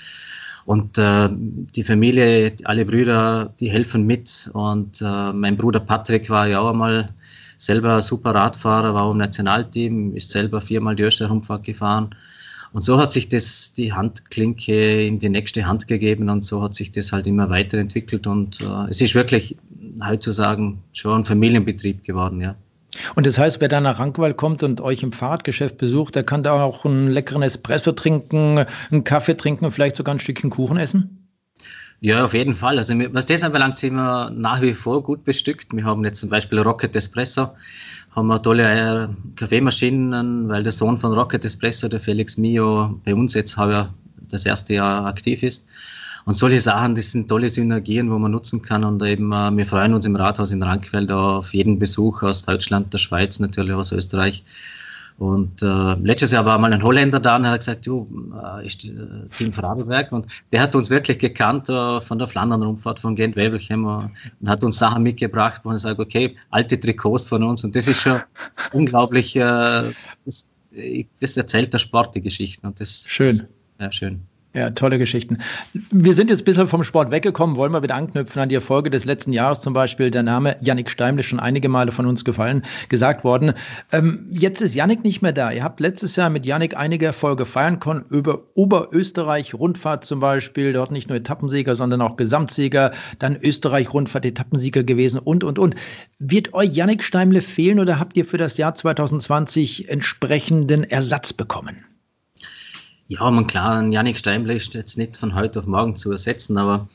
Und 0.65 0.99
äh, 0.99 1.29
die 1.31 1.83
Familie, 1.83 2.53
alle 2.65 2.85
Brüder, 2.85 3.53
die 3.59 3.71
helfen 3.71 4.05
mit. 4.05 4.51
Und 4.53 5.01
äh, 5.01 5.33
mein 5.33 5.55
Bruder 5.55 5.79
Patrick 5.79 6.29
war 6.29 6.47
ja 6.47 6.59
auch 6.59 6.69
einmal 6.69 7.09
selber 7.57 8.01
super 8.01 8.35
Radfahrer, 8.35 8.93
war 8.93 9.03
auch 9.03 9.11
im 9.11 9.17
Nationalteam, 9.17 10.15
ist 10.15 10.29
selber 10.29 10.61
viermal 10.61 10.95
die 10.95 11.03
Österreich-Rundfahrt 11.03 11.63
gefahren. 11.63 12.15
Und 12.71 12.83
so 12.83 12.99
hat 12.99 13.11
sich 13.11 13.29
das 13.29 13.73
die 13.73 13.93
Handklinke 13.93 15.05
in 15.05 15.19
die 15.19 15.29
nächste 15.29 15.65
Hand 15.65 15.87
gegeben 15.87 16.29
und 16.29 16.43
so 16.43 16.61
hat 16.61 16.75
sich 16.75 16.91
das 16.91 17.11
halt 17.11 17.25
immer 17.25 17.49
weiterentwickelt 17.49 18.27
und 18.27 18.61
äh, 18.61 18.89
es 18.89 19.01
ist 19.01 19.15
wirklich 19.15 19.57
heutzutage 20.03 20.73
schon 20.93 21.21
ein 21.21 21.23
Familienbetrieb 21.23 22.03
geworden, 22.03 22.41
ja. 22.41 22.55
Und 23.15 23.27
das 23.27 23.37
heißt, 23.37 23.61
wer 23.61 23.67
da 23.67 23.79
nach 23.81 23.99
Rankwald 23.99 24.35
kommt 24.35 24.63
und 24.63 24.81
euch 24.81 25.03
im 25.03 25.13
Fahrradgeschäft 25.13 25.77
besucht, 25.77 26.15
der 26.15 26.23
kann 26.23 26.43
da 26.43 26.61
auch 26.61 26.85
einen 26.85 27.07
leckeren 27.09 27.43
Espresso 27.43 27.91
trinken, 27.91 28.65
einen 28.91 29.03
Kaffee 29.03 29.37
trinken 29.37 29.65
und 29.65 29.71
vielleicht 29.71 29.95
sogar 29.95 30.15
ein 30.15 30.19
Stückchen 30.19 30.49
Kuchen 30.49 30.77
essen? 30.77 31.18
Ja, 32.01 32.23
auf 32.23 32.33
jeden 32.33 32.53
Fall. 32.53 32.77
Also 32.77 32.93
was 33.11 33.25
das 33.25 33.43
anbelangt, 33.43 33.77
sind 33.77 33.95
wir 33.95 34.29
nach 34.29 34.61
wie 34.61 34.73
vor 34.73 35.03
gut 35.03 35.25
bestückt. 35.25 35.73
Wir 35.73 35.83
haben 35.83 36.05
jetzt 36.05 36.21
zum 36.21 36.29
Beispiel 36.29 36.59
Rocket 36.59 36.95
Espresso, 36.95 37.49
haben 38.11 38.27
wir 38.27 38.41
tolle 38.41 38.63
äh, 38.63 39.07
Kaffeemaschinen, 39.35 40.47
weil 40.47 40.63
der 40.63 40.71
Sohn 40.71 40.97
von 40.97 41.11
Rocket 41.13 41.43
Espresso, 41.43 41.89
der 41.89 41.99
Felix 41.99 42.37
Mio, 42.37 43.01
bei 43.03 43.13
uns 43.13 43.33
jetzt 43.33 43.57
heuer 43.57 43.93
das 44.29 44.45
erste 44.45 44.75
Jahr 44.75 45.07
aktiv 45.07 45.43
ist. 45.43 45.67
Und 46.25 46.35
solche 46.35 46.61
Sachen, 46.61 46.95
das 46.95 47.11
sind 47.11 47.27
tolle 47.27 47.49
Synergien, 47.49 48.09
wo 48.11 48.17
man 48.17 48.31
nutzen 48.31 48.61
kann. 48.61 48.85
Und 48.85 49.03
eben, 49.03 49.33
äh, 49.33 49.51
wir 49.51 49.65
freuen 49.65 49.93
uns 49.93 50.05
im 50.05 50.15
Rathaus 50.15 50.51
in 50.51 50.63
Rankwell 50.63 51.11
auf 51.11 51.53
jeden 51.53 51.79
Besuch 51.79 52.23
aus 52.23 52.43
Deutschland, 52.43 52.93
der 52.93 52.99
Schweiz, 52.99 53.39
natürlich 53.39 53.73
aus 53.73 53.91
Österreich. 53.91 54.45
Und 55.19 55.61
äh, 55.61 55.93
letztes 55.95 56.31
Jahr 56.31 56.45
war 56.45 56.57
mal 56.57 56.71
ein 56.71 56.81
Holländer 56.81 57.19
da 57.19 57.35
und 57.35 57.45
hat 57.45 57.59
gesagt, 57.59 57.85
du, 57.85 58.07
äh, 58.41 58.65
ist 58.65 58.85
äh, 58.85 59.27
Team 59.37 59.51
Frageberg. 59.51 60.13
Und 60.13 60.25
der 60.53 60.61
hat 60.61 60.73
uns 60.75 60.89
wirklich 60.89 61.19
gekannt 61.19 61.67
äh, 61.67 61.99
von 61.99 62.17
der 62.17 62.25
Flandern-Rundfahrt 62.25 63.01
von 63.01 63.15
Gent 63.15 63.35
Webelchem 63.35 63.83
äh, 63.83 64.07
und 64.39 64.49
hat 64.49 64.63
uns 64.63 64.79
Sachen 64.79 65.03
mitgebracht, 65.03 65.59
wo 65.65 65.71
er 65.71 65.77
sagt, 65.77 65.99
okay, 65.99 66.37
alte 66.51 66.79
Trikots 66.79 67.25
von 67.25 67.43
uns. 67.43 67.65
Und 67.65 67.75
das 67.75 67.89
ist 67.89 68.01
schon 68.01 68.21
unglaublich, 68.71 69.35
äh, 69.35 69.91
das, 70.25 70.49
das, 71.19 71.35
erzählt 71.35 71.73
der 71.73 71.79
Sport 71.79 72.15
die 72.15 72.21
Geschichten. 72.21 72.65
Und 72.65 72.79
das 72.79 73.05
schön. 73.09 73.27
Ist, 73.27 73.47
ja, 73.77 73.91
schön. 73.91 74.21
Ja, 74.55 74.71
tolle 74.71 74.97
Geschichten. 74.97 75.37
Wir 75.91 76.15
sind 76.15 76.31
jetzt 76.31 76.41
ein 76.41 76.45
bisschen 76.45 76.67
vom 76.67 76.83
Sport 76.83 77.11
weggekommen, 77.11 77.55
wollen 77.55 77.71
wir 77.71 77.83
wieder 77.83 77.93
anknüpfen 77.93 78.41
an 78.41 78.49
die 78.49 78.55
Erfolge 78.55 78.89
des 78.89 79.05
letzten 79.05 79.31
Jahres 79.31 79.61
zum 79.61 79.73
Beispiel. 79.73 80.09
Der 80.09 80.23
Name 80.23 80.57
Yannick 80.59 80.89
Steimle 80.89 81.21
schon 81.21 81.39
einige 81.39 81.69
Male 81.69 81.91
von 81.91 82.07
uns 82.07 82.25
gefallen, 82.25 82.65
gesagt 82.89 83.23
worden. 83.23 83.53
Ähm, 83.91 84.25
jetzt 84.31 84.61
ist 84.61 84.73
Yannick 84.73 85.03
nicht 85.03 85.21
mehr 85.21 85.33
da. 85.33 85.51
Ihr 85.51 85.63
habt 85.63 85.79
letztes 85.79 86.15
Jahr 86.15 86.31
mit 86.31 86.47
Yannick 86.47 86.75
einige 86.75 87.05
Erfolge 87.05 87.45
feiern 87.45 87.79
können, 87.79 88.05
über 88.09 88.41
Oberösterreich 88.55 89.53
Rundfahrt 89.53 90.03
zum 90.03 90.19
Beispiel, 90.19 90.73
dort 90.73 90.89
nicht 90.89 91.09
nur 91.09 91.19
Etappensieger, 91.19 91.75
sondern 91.75 92.01
auch 92.01 92.17
Gesamtsieger, 92.17 92.91
dann 93.19 93.35
Österreich 93.35 93.93
Rundfahrt 93.93 94.25
Etappensieger 94.25 94.83
gewesen 94.83 95.19
und, 95.19 95.43
und, 95.43 95.59
und. 95.59 95.75
Wird 96.17 96.55
euch 96.55 96.75
Yannick 96.75 97.03
Steimle 97.03 97.41
fehlen 97.41 97.79
oder 97.79 97.99
habt 97.99 98.17
ihr 98.17 98.25
für 98.25 98.39
das 98.39 98.57
Jahr 98.57 98.73
2020 98.73 99.89
entsprechenden 99.89 100.83
Ersatz 100.85 101.33
bekommen? 101.33 101.85
Ja, 103.11 103.31
man 103.31 103.47
klar, 103.47 103.83
Janik 103.87 104.19
Steinble 104.19 104.53
ist 104.53 104.75
jetzt 104.75 104.95
nicht 104.95 105.17
von 105.17 105.33
heute 105.33 105.57
auf 105.57 105.65
morgen 105.65 105.95
zu 105.95 106.11
ersetzen, 106.11 106.59
aber 106.59 106.87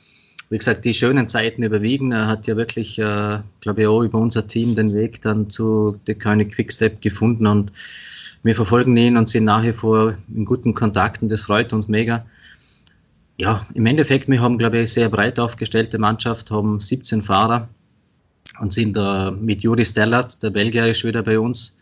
wie 0.48 0.58
gesagt, 0.58 0.84
die 0.84 0.94
schönen 0.94 1.28
Zeiten 1.28 1.64
überwiegen. 1.64 2.12
Er 2.12 2.28
hat 2.28 2.46
ja 2.46 2.56
wirklich, 2.56 3.00
äh, 3.00 3.40
glaube 3.60 3.80
ich, 3.80 3.86
auch 3.88 4.00
über 4.00 4.18
unser 4.18 4.46
Team 4.46 4.76
den 4.76 4.94
Weg 4.94 5.22
dann 5.22 5.50
zu 5.50 5.98
der 6.06 6.14
König 6.14 6.52
Quickstep 6.52 7.02
gefunden 7.02 7.48
und 7.48 7.72
wir 8.44 8.54
verfolgen 8.54 8.96
ihn 8.96 9.16
und 9.16 9.28
sind 9.28 9.42
nach 9.42 9.64
wie 9.64 9.72
vor 9.72 10.14
in 10.32 10.44
guten 10.44 10.72
Kontakten. 10.72 11.28
Das 11.28 11.40
freut 11.40 11.72
uns 11.72 11.88
mega. 11.88 12.24
Ja, 13.36 13.66
im 13.74 13.84
Endeffekt, 13.84 14.28
wir 14.28 14.40
haben, 14.40 14.56
glaube 14.56 14.78
ich, 14.78 14.92
sehr 14.92 15.08
breit 15.08 15.40
aufgestellte 15.40 15.98
Mannschaft, 15.98 16.52
haben 16.52 16.78
17 16.78 17.22
Fahrer 17.22 17.68
und 18.60 18.72
sind 18.72 18.96
äh, 18.96 19.32
mit 19.32 19.64
Juri 19.64 19.84
Stellert, 19.84 20.40
der 20.44 20.50
Belgier 20.50 20.86
ist 20.86 21.04
wieder 21.04 21.24
bei 21.24 21.40
uns, 21.40 21.80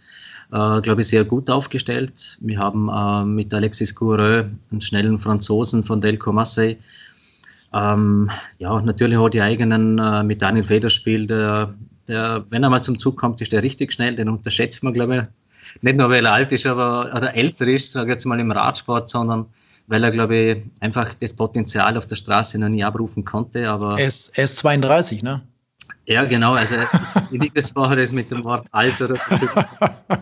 äh, 0.53 0.81
glaube 0.81 1.01
ich, 1.01 1.09
sehr 1.09 1.25
gut 1.25 1.51
aufgestellt. 1.51 2.37
Wir 2.41 2.59
haben 2.59 2.89
äh, 2.89 3.25
mit 3.25 3.53
Alexis 3.55 3.95
Coureux 3.95 4.47
einen 4.71 4.81
schnellen 4.81 5.19
Franzosen 5.19 5.83
von 5.83 6.01
Delco 6.01 6.33
Marseille. 6.33 6.77
Ähm, 7.75 8.31
ja, 8.59 8.81
natürlich 8.83 9.17
auch 9.17 9.31
die 9.31 9.41
eigenen 9.41 9.99
äh, 9.99 10.23
mit 10.23 10.43
Daniel 10.43 10.65
Federspiel, 10.65 11.27
der, 11.27 11.75
der, 12.07 12.45
wenn 12.51 12.63
er 12.63 12.71
mal 12.71 12.83
zum 12.83 12.99
Zug 12.99 13.17
kommt, 13.17 13.41
ist 13.41 13.53
der 13.53 13.63
richtig 13.63 13.93
schnell, 13.93 14.15
den 14.15 14.29
unterschätzt 14.29 14.85
man, 14.85 14.93
glaube 14.93 15.17
ich, 15.17 15.23
nicht 15.81 15.97
nur, 15.97 16.11
weil 16.11 16.27
er 16.27 16.33
alt 16.33 16.53
ist, 16.53 16.67
aber 16.67 17.11
oder 17.17 17.35
älter 17.35 17.67
ist, 17.67 17.93
sage 17.93 18.11
ich 18.11 18.17
jetzt 18.17 18.27
mal 18.27 18.39
im 18.39 18.51
Radsport, 18.51 19.09
sondern 19.09 19.47
weil 19.87 20.05
er, 20.05 20.11
glaube 20.11 20.37
ich, 20.37 20.63
einfach 20.81 21.15
das 21.15 21.35
Potenzial 21.35 21.97
auf 21.97 22.07
der 22.07 22.17
Straße 22.17 22.59
noch 22.59 22.69
nie 22.69 22.85
abrufen 22.85 23.25
konnte. 23.25 23.71
Aber 23.71 23.99
er 23.99 24.07
ist, 24.07 24.37
er 24.37 24.45
ist 24.45 24.59
32, 24.59 25.23
ne? 25.23 25.41
Ja, 26.07 26.25
genau. 26.25 26.55
Also 26.55 26.75
ich 27.31 27.41
liebe 27.41 27.55
das 27.55 27.71
vorher 27.71 27.97
das 27.97 28.13
mit 28.13 28.31
dem 28.31 28.43
Wort 28.45 28.67
Alter. 28.73 29.15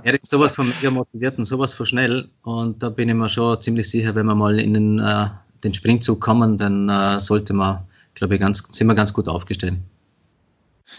er 0.02 0.14
ist 0.14 0.28
sowas 0.28 0.52
von 0.52 0.68
mega 0.68 0.90
motiviert 0.90 1.38
und 1.38 1.46
sowas 1.46 1.72
von 1.72 1.86
schnell. 1.86 2.28
Und 2.42 2.82
da 2.82 2.90
bin 2.90 3.08
ich 3.08 3.14
mir 3.14 3.28
schon 3.28 3.60
ziemlich 3.60 3.88
sicher, 3.88 4.14
wenn 4.14 4.26
wir 4.26 4.34
mal 4.34 4.60
in 4.60 4.74
den, 4.74 4.98
äh, 4.98 5.28
den 5.64 5.72
Springzug 5.72 6.20
kommen, 6.20 6.58
dann 6.58 6.88
äh, 6.88 7.18
sollte 7.18 7.54
man, 7.54 7.78
glaube 8.14 8.34
ich, 8.34 8.40
ganz, 8.40 8.62
sind 8.72 8.88
wir 8.88 8.94
ganz 8.94 9.12
gut 9.12 9.28
aufgestellt. 9.28 9.78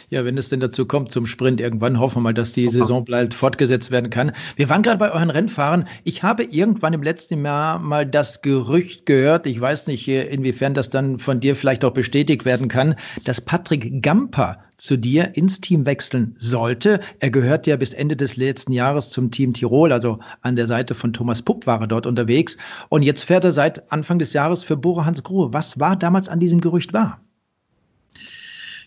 Ja, 0.10 0.26
wenn 0.26 0.38
es 0.38 0.50
denn 0.50 0.60
dazu 0.60 0.86
kommt 0.86 1.12
zum 1.12 1.26
Sprint 1.26 1.62
irgendwann, 1.62 2.00
hoffen 2.00 2.18
wir 2.18 2.22
mal, 2.22 2.34
dass 2.34 2.54
die 2.54 2.68
Saison 2.68 3.06
bald 3.06 3.34
fortgesetzt 3.34 3.92
werden 3.92 4.10
kann. 4.10 4.32
Wir 4.56 4.70
waren 4.70 4.82
gerade 4.82 4.98
bei 4.98 5.12
euren 5.12 5.30
Rennfahrern. 5.30 5.88
Ich 6.04 6.24
habe 6.24 6.44
irgendwann 6.44 6.94
im 6.94 7.04
letzten 7.04 7.44
Jahr 7.46 7.80
mal 7.80 8.06
das 8.06 8.42
Gerücht 8.42 9.06
gehört, 9.06 9.48
ich 9.48 9.60
weiß 9.60 9.88
nicht, 9.88 10.08
inwiefern 10.08 10.74
das 10.74 10.90
dann 10.90 11.20
von 11.20 11.40
dir 11.40 11.56
vielleicht 11.56 11.86
auch 11.86 11.94
bestätigt 11.94 12.46
werden 12.46 12.68
kann, 12.68 12.96
dass 13.26 13.42
Patrick 13.42 14.02
Gamper 14.02 14.60
zu 14.78 14.98
dir 14.98 15.38
ins 15.38 15.62
Team 15.62 15.86
wechseln 15.86 16.34
sollte. 16.40 17.02
Er 17.20 17.30
gehört 17.30 17.68
ja 17.68 17.76
bis 17.76 17.94
Ende 17.94 18.16
des 18.16 18.36
letzten 18.36 18.72
Jahres 18.72 19.12
zum 19.12 19.30
Team 19.30 19.54
Tirol, 19.54 19.92
also 19.92 20.20
an 20.42 20.56
der 20.56 20.66
Seite 20.66 20.96
von 20.96 21.14
Thomas 21.14 21.44
Pupp 21.44 21.68
war 21.68 21.82
er 21.82 21.88
dort 21.88 22.08
unterwegs. 22.08 22.58
Und 22.90 23.04
jetzt 23.04 23.24
fährt 23.24 23.44
er 23.44 23.52
seit 23.52 23.92
Anfang 23.92 24.18
des 24.18 24.34
Jahres 24.34 24.64
für 24.64 24.78
Bora 24.78 25.06
Hans 25.06 25.22
Grohe. 25.22 25.54
Was 25.54 25.80
war 25.80 25.96
damals 25.96 26.30
an 26.30 26.40
diesem 26.40 26.62
Gerücht 26.62 26.94
wahr? 26.94 27.22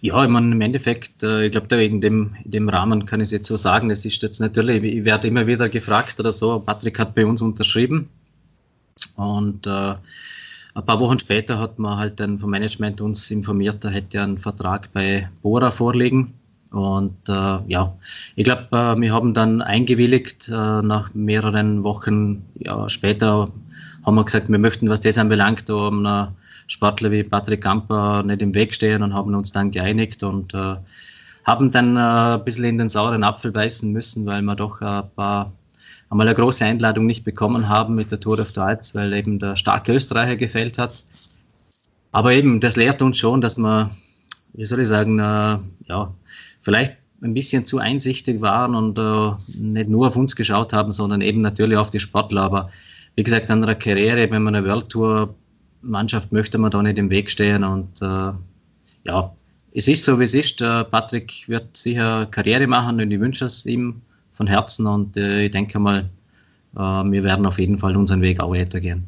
Ja, 0.05 0.23
ich 0.23 0.29
meine, 0.29 0.53
im 0.53 0.61
Endeffekt, 0.61 1.23
äh, 1.23 1.47
ich 1.47 1.53
glaube, 1.53 1.67
da 1.67 1.77
in 1.79 2.03
dem, 2.03 2.37
dem 2.45 2.69
Rahmen 2.69 3.07
kann 3.07 3.21
ich 3.21 3.29
es 3.29 3.31
jetzt 3.31 3.49
so 3.49 3.57
sagen. 3.57 3.89
Es 3.91 4.05
ist 4.05 4.23
jetzt 4.23 4.39
natürlich, 4.39 4.85
ich 4.85 5.03
werde 5.07 5.27
immer 5.29 5.47
wieder 5.47 5.71
gefragt 5.71 6.21
oder 6.21 6.31
so. 6.31 6.61
Patrick 6.61 6.99
hat 6.99 7.15
bei 7.15 7.25
uns 7.25 7.41
unterschrieben 7.41 8.11
und 9.17 9.67
äh, 9.67 9.95
ein 10.75 10.85
paar 10.85 11.01
Wochen 11.01 11.19
später 11.19 11.59
hat 11.59 11.79
man 11.79 11.97
halt 11.97 12.21
dann 12.21 12.39
vom 12.39 12.51
Management 12.51 13.01
uns 13.01 13.31
informiert, 13.31 13.83
da 13.83 13.89
hätte 13.89 14.19
er 14.19 14.25
einen 14.25 14.37
Vertrag 14.37 14.93
bei 14.93 15.31
Bora 15.41 15.71
vorliegen. 15.71 16.35
Und 16.71 17.27
äh, 17.31 17.59
ja, 17.67 17.97
ich 18.37 18.45
glaube, 18.45 18.69
äh, 18.73 19.01
wir 19.01 19.11
haben 19.11 19.33
dann 19.33 19.63
eingewilligt. 19.63 20.51
Äh, 20.51 20.83
nach 20.83 21.15
mehreren 21.15 21.83
Wochen 21.83 22.45
ja, 22.59 22.91
später 22.91 23.51
haben 24.05 24.15
wir 24.17 24.25
gesagt, 24.27 24.51
wir 24.51 24.59
möchten, 24.59 24.91
was 24.91 25.01
das 25.01 25.17
anbelangt, 25.17 25.71
um 25.71 26.01
einer 26.01 26.35
Sportler 26.67 27.11
wie 27.11 27.23
Patrick 27.23 27.63
Kamper 27.63 28.23
nicht 28.23 28.43
im 28.43 28.55
Weg 28.55 28.75
stehen 28.75 29.03
und 29.03 29.15
haben 29.15 29.35
uns 29.35 29.53
dann 29.53 29.71
geeinigt 29.71 30.23
und 30.23 30.55
äh, 30.55 30.77
haben 31.45 31.71
dann 31.71 31.97
äh, 31.97 32.01
ein 32.39 32.45
bisschen 32.45 32.65
in 32.65 32.79
den 32.79 32.89
sauren 32.89 33.25
Apfel 33.25 33.53
beißen 33.53 33.93
müssen, 33.93 34.27
weil 34.27 34.43
wir 34.43 34.57
doch 34.57 34.81
ein 34.81 35.05
paar 35.15 35.53
einmal 36.11 36.27
eine 36.27 36.37
große 36.37 36.65
Einladung 36.65 37.07
nicht 37.07 37.25
bekommen 37.25 37.69
haben 37.69 37.95
mit 37.95 38.11
der 38.13 38.21
Tour 38.21 38.39
of 38.39 38.51
the 38.55 38.61
Alps, 38.61 38.95
weil 38.95 39.13
eben 39.13 39.39
der 39.39 39.57
starke 39.57 39.93
Österreicher 39.93 40.37
gefällt 40.37 40.79
hat. 40.79 41.03
Aber 42.13 42.33
eben, 42.33 42.61
das 42.61 42.77
lehrt 42.77 43.03
uns 43.03 43.19
schon, 43.19 43.41
dass 43.41 43.59
wir, 43.59 43.91
wie 44.53 44.65
soll 44.65 44.81
ich 44.81 44.89
sagen, 44.89 45.19
äh, 45.19 45.59
ja, 45.89 46.15
vielleicht 46.63 46.97
ein 47.23 47.35
bisschen 47.35 47.67
zu 47.67 47.79
einsichtig 47.79 48.41
waren 48.41 48.75
und 48.75 48.99
äh, 48.99 49.33
nicht 49.61 49.89
nur 49.89 50.09
auf 50.09 50.17
uns 50.17 50.37
geschaut 50.37 50.73
haben, 50.73 50.93
sondern 50.93 51.21
eben 51.23 51.41
natürlich 51.41 51.79
auf 51.79 51.91
die 51.91 51.99
Sportler. 51.99 52.43
Aber 52.43 52.69
wie 53.17 53.23
gesagt, 53.23 53.51
an 53.51 53.63
einer 53.63 53.75
Karriere, 53.75 54.31
wenn 54.31 54.43
man 54.43 54.55
eine 54.55 54.67
World 54.67 54.91
Tour 54.91 55.35
Mannschaft 55.85 56.33
möchte 56.33 56.59
man 56.59 56.71
da 56.71 56.83
nicht 56.83 56.99
im 56.99 57.11
Weg 57.11 57.31
stehen. 57.31 57.65
Und 57.65 58.03
äh, 58.03 58.33
ja, 59.05 59.33
es 59.73 59.89
ist 59.89 60.05
so, 60.05 60.19
wie 60.21 60.25
es 60.25 60.35
ist. 60.35 60.61
Äh, 60.63 60.85
Patrick 60.85 61.49
wird 61.49 61.77
sicher 61.77 62.27
Karriere 62.27 62.67
machen 62.67 63.01
und 63.01 63.11
ich 63.11 63.21
wünsche 63.21 63.45
es 63.47 63.67
ihm 63.67 64.01
von 64.33 64.47
Herzen. 64.47 64.87
Und 64.87 65.17
äh, 65.17 65.47
ich 65.47 65.51
denke 65.51 65.79
mal, 65.79 66.09
äh, 66.77 66.79
wir 66.79 67.25
werden 67.25 67.47
auf 67.47 67.59
jeden 67.59 67.77
Fall 67.77 67.97
unseren 67.97 68.23
Weg 68.23 68.41
auch 68.41 68.53
weitergehen. 68.53 69.05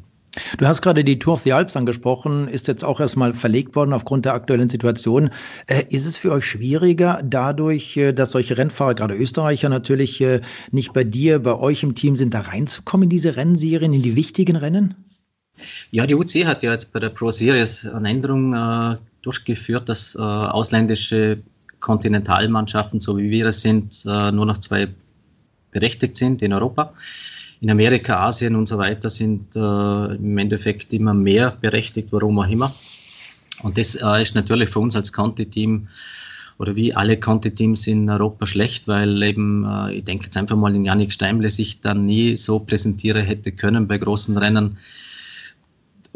Du 0.59 0.67
hast 0.67 0.83
gerade 0.83 1.03
die 1.03 1.17
Tour 1.17 1.33
of 1.33 1.41
the 1.43 1.53
Alps 1.53 1.75
angesprochen, 1.75 2.47
ist 2.47 2.67
jetzt 2.67 2.83
auch 2.83 2.99
erstmal 2.99 3.33
verlegt 3.33 3.75
worden 3.75 3.91
aufgrund 3.91 4.25
der 4.25 4.33
aktuellen 4.33 4.69
Situation. 4.69 5.31
Äh, 5.65 5.85
ist 5.89 6.05
es 6.05 6.17
für 6.17 6.31
euch 6.31 6.45
schwieriger, 6.45 7.21
dadurch, 7.23 7.97
äh, 7.97 8.13
dass 8.13 8.31
solche 8.31 8.57
Rennfahrer, 8.57 8.93
gerade 8.93 9.15
Österreicher 9.15 9.69
natürlich, 9.69 10.23
nicht 10.71 10.93
bei 10.93 11.03
dir, 11.03 11.39
bei 11.39 11.55
euch 11.55 11.81
im 11.81 11.95
Team 11.95 12.15
sind, 12.17 12.33
da 12.33 12.41
reinzukommen 12.41 13.05
in 13.05 13.09
diese 13.09 13.35
Rennserien, 13.35 13.93
in 13.93 14.03
die 14.03 14.15
wichtigen 14.15 14.57
Rennen? 14.57 14.95
Ja, 15.91 16.05
die 16.05 16.15
UC 16.15 16.45
hat 16.45 16.63
ja 16.63 16.71
jetzt 16.71 16.93
bei 16.93 16.99
der 16.99 17.09
Pro 17.09 17.31
Series 17.31 17.85
eine 17.87 18.09
Änderung 18.09 18.53
äh, 18.53 18.97
durchgeführt, 19.21 19.89
dass 19.89 20.15
äh, 20.15 20.19
ausländische 20.19 21.39
Kontinentalmannschaften, 21.79 22.99
so 22.99 23.17
wie 23.17 23.29
wir 23.29 23.47
es 23.47 23.61
sind, 23.61 24.03
äh, 24.05 24.31
nur 24.31 24.45
noch 24.45 24.57
zwei 24.57 24.87
berechtigt 25.71 26.17
sind 26.17 26.41
in 26.41 26.53
Europa. 26.53 26.93
In 27.59 27.71
Amerika, 27.71 28.27
Asien 28.27 28.55
und 28.55 28.67
so 28.67 28.77
weiter 28.77 29.09
sind 29.09 29.55
äh, 29.55 30.15
im 30.15 30.37
Endeffekt 30.37 30.93
immer 30.93 31.13
mehr 31.13 31.57
berechtigt, 31.59 32.09
warum 32.11 32.39
auch 32.39 32.49
immer. 32.49 32.71
Und 33.63 33.77
das 33.77 33.95
äh, 33.95 34.21
ist 34.21 34.35
natürlich 34.35 34.69
für 34.69 34.79
uns 34.79 34.95
als 34.95 35.11
Conti-Team 35.11 35.87
oder 36.59 36.75
wie 36.75 36.93
alle 36.93 37.17
Conti-Teams 37.17 37.87
in 37.87 38.09
Europa 38.09 38.45
schlecht, 38.45 38.87
weil 38.87 39.21
eben, 39.23 39.65
äh, 39.65 39.95
ich 39.95 40.03
denke 40.03 40.25
jetzt 40.25 40.37
einfach 40.37 40.55
mal 40.55 40.75
in 40.75 40.85
Janik 40.85 41.11
Steimle 41.11 41.49
sich 41.49 41.81
dann 41.81 42.05
nie 42.05 42.37
so 42.37 42.59
präsentieren 42.59 43.25
hätte 43.25 43.51
können 43.51 43.87
bei 43.87 43.97
großen 43.97 44.37
Rennen 44.37 44.77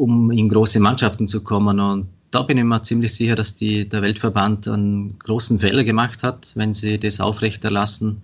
um 0.02 0.32
in 0.32 0.50
große 0.50 0.80
Mannschaften 0.80 1.28
zu 1.28 1.44
kommen. 1.44 1.80
Und 1.80 2.08
da 2.32 2.42
bin 2.42 2.58
ich 2.58 2.64
mir 2.64 2.82
ziemlich 2.82 3.14
sicher, 3.14 3.36
dass 3.36 3.56
die, 3.56 3.88
der 3.88 4.02
Weltverband 4.02 4.68
einen 4.68 5.20
großen 5.20 5.60
Fehler 5.60 5.84
gemacht 5.84 6.24
hat, 6.24 6.52
wenn 6.56 6.74
sie 6.74 6.98
das 6.98 7.20
aufrechterlassen, 7.20 8.22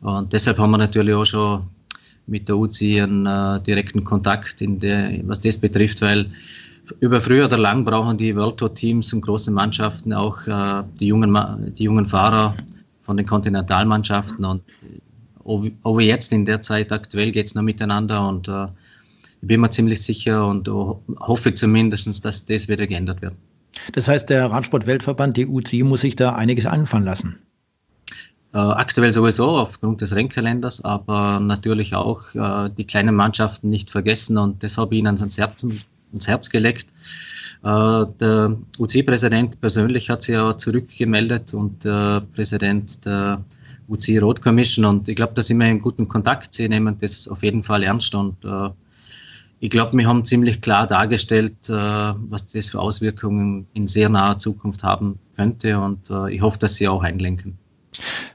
Und 0.00 0.32
deshalb 0.32 0.58
haben 0.58 0.72
wir 0.72 0.78
natürlich 0.78 1.14
auch 1.14 1.24
schon 1.24 1.62
mit 2.26 2.48
der 2.48 2.56
UCI 2.56 3.02
einen 3.02 3.26
äh, 3.26 3.60
direkten 3.62 4.02
Kontakt, 4.02 4.56
der, 4.60 5.20
was 5.24 5.38
das 5.38 5.58
betrifft, 5.58 6.02
weil 6.02 6.26
über 6.98 7.20
früher 7.20 7.44
oder 7.44 7.58
lang 7.58 7.84
brauchen 7.84 8.16
die 8.16 8.34
World 8.34 8.56
Tour 8.56 8.74
Teams 8.74 9.12
und 9.12 9.20
große 9.20 9.52
Mannschaften 9.52 10.12
auch 10.12 10.44
äh, 10.48 10.82
die, 10.98 11.06
jungen, 11.06 11.32
die 11.78 11.84
jungen 11.84 12.04
Fahrer 12.04 12.56
von 13.02 13.16
den 13.16 13.26
Kontinentalmannschaften. 13.26 14.44
Und 14.44 14.62
aber 15.84 16.00
jetzt 16.00 16.32
in 16.32 16.44
der 16.44 16.62
Zeit 16.62 16.90
aktuell 16.90 17.30
geht 17.30 17.46
es 17.46 17.54
noch 17.54 17.62
miteinander. 17.62 18.26
Und 18.28 18.48
äh, 18.48 18.66
bin 19.42 19.60
mir 19.60 19.70
ziemlich 19.70 20.02
sicher 20.02 20.46
und 20.46 20.68
hoffe 20.68 21.52
zumindest, 21.52 22.24
dass 22.24 22.46
das 22.46 22.68
wieder 22.68 22.86
geändert 22.86 23.22
wird. 23.22 23.34
Das 23.92 24.08
heißt, 24.08 24.30
der 24.30 24.50
Radsport-Weltverband, 24.50 25.36
die 25.36 25.46
UCI, 25.46 25.82
muss 25.82 26.02
sich 26.02 26.16
da 26.16 26.34
einiges 26.34 26.66
anfangen 26.66 27.04
lassen. 27.04 27.38
Äh, 28.54 28.58
aktuell 28.58 29.12
sowieso 29.12 29.48
aufgrund 29.48 30.02
des 30.02 30.14
Rennkalenders, 30.14 30.84
aber 30.84 31.40
natürlich 31.40 31.94
auch 31.94 32.34
äh, 32.34 32.70
die 32.76 32.84
kleinen 32.84 33.14
Mannschaften 33.14 33.70
nicht 33.70 33.90
vergessen 33.90 34.36
und 34.36 34.62
das 34.62 34.76
habe 34.76 34.94
ich 34.94 34.98
ihnen 34.98 35.16
ans, 35.16 35.38
Herzen, 35.38 35.80
ans 36.12 36.28
Herz 36.28 36.50
gelegt. 36.50 36.92
Äh, 37.64 38.04
der 38.20 38.56
UCI-Präsident 38.78 39.58
persönlich 39.60 40.10
hat 40.10 40.22
sich 40.22 40.34
ja 40.34 40.56
zurückgemeldet 40.58 41.54
und 41.54 41.82
der 41.84 42.24
Präsident 42.34 43.06
der 43.06 43.42
UCI 43.88 44.18
Road 44.18 44.42
Commission 44.42 44.84
und 44.84 45.08
ich 45.08 45.16
glaube, 45.16 45.32
da 45.34 45.40
sind 45.40 45.58
wir 45.58 45.68
in 45.68 45.80
gutem 45.80 46.06
Kontakt. 46.06 46.52
Sie 46.52 46.68
nehmen 46.68 46.98
das 47.00 47.28
auf 47.28 47.42
jeden 47.42 47.62
Fall 47.62 47.82
ernst 47.84 48.14
und 48.14 48.44
äh, 48.44 48.68
ich 49.62 49.70
glaube, 49.70 49.96
wir 49.96 50.08
haben 50.08 50.24
ziemlich 50.24 50.60
klar 50.60 50.88
dargestellt, 50.88 51.68
äh, 51.68 51.72
was 51.72 52.48
das 52.48 52.70
für 52.70 52.80
Auswirkungen 52.80 53.68
in 53.74 53.86
sehr 53.86 54.08
naher 54.08 54.36
Zukunft 54.40 54.82
haben 54.82 55.20
könnte 55.36 55.78
und 55.78 56.10
äh, 56.10 56.34
ich 56.34 56.42
hoffe, 56.42 56.58
dass 56.58 56.74
Sie 56.74 56.88
auch 56.88 57.04
einlenken. 57.04 57.58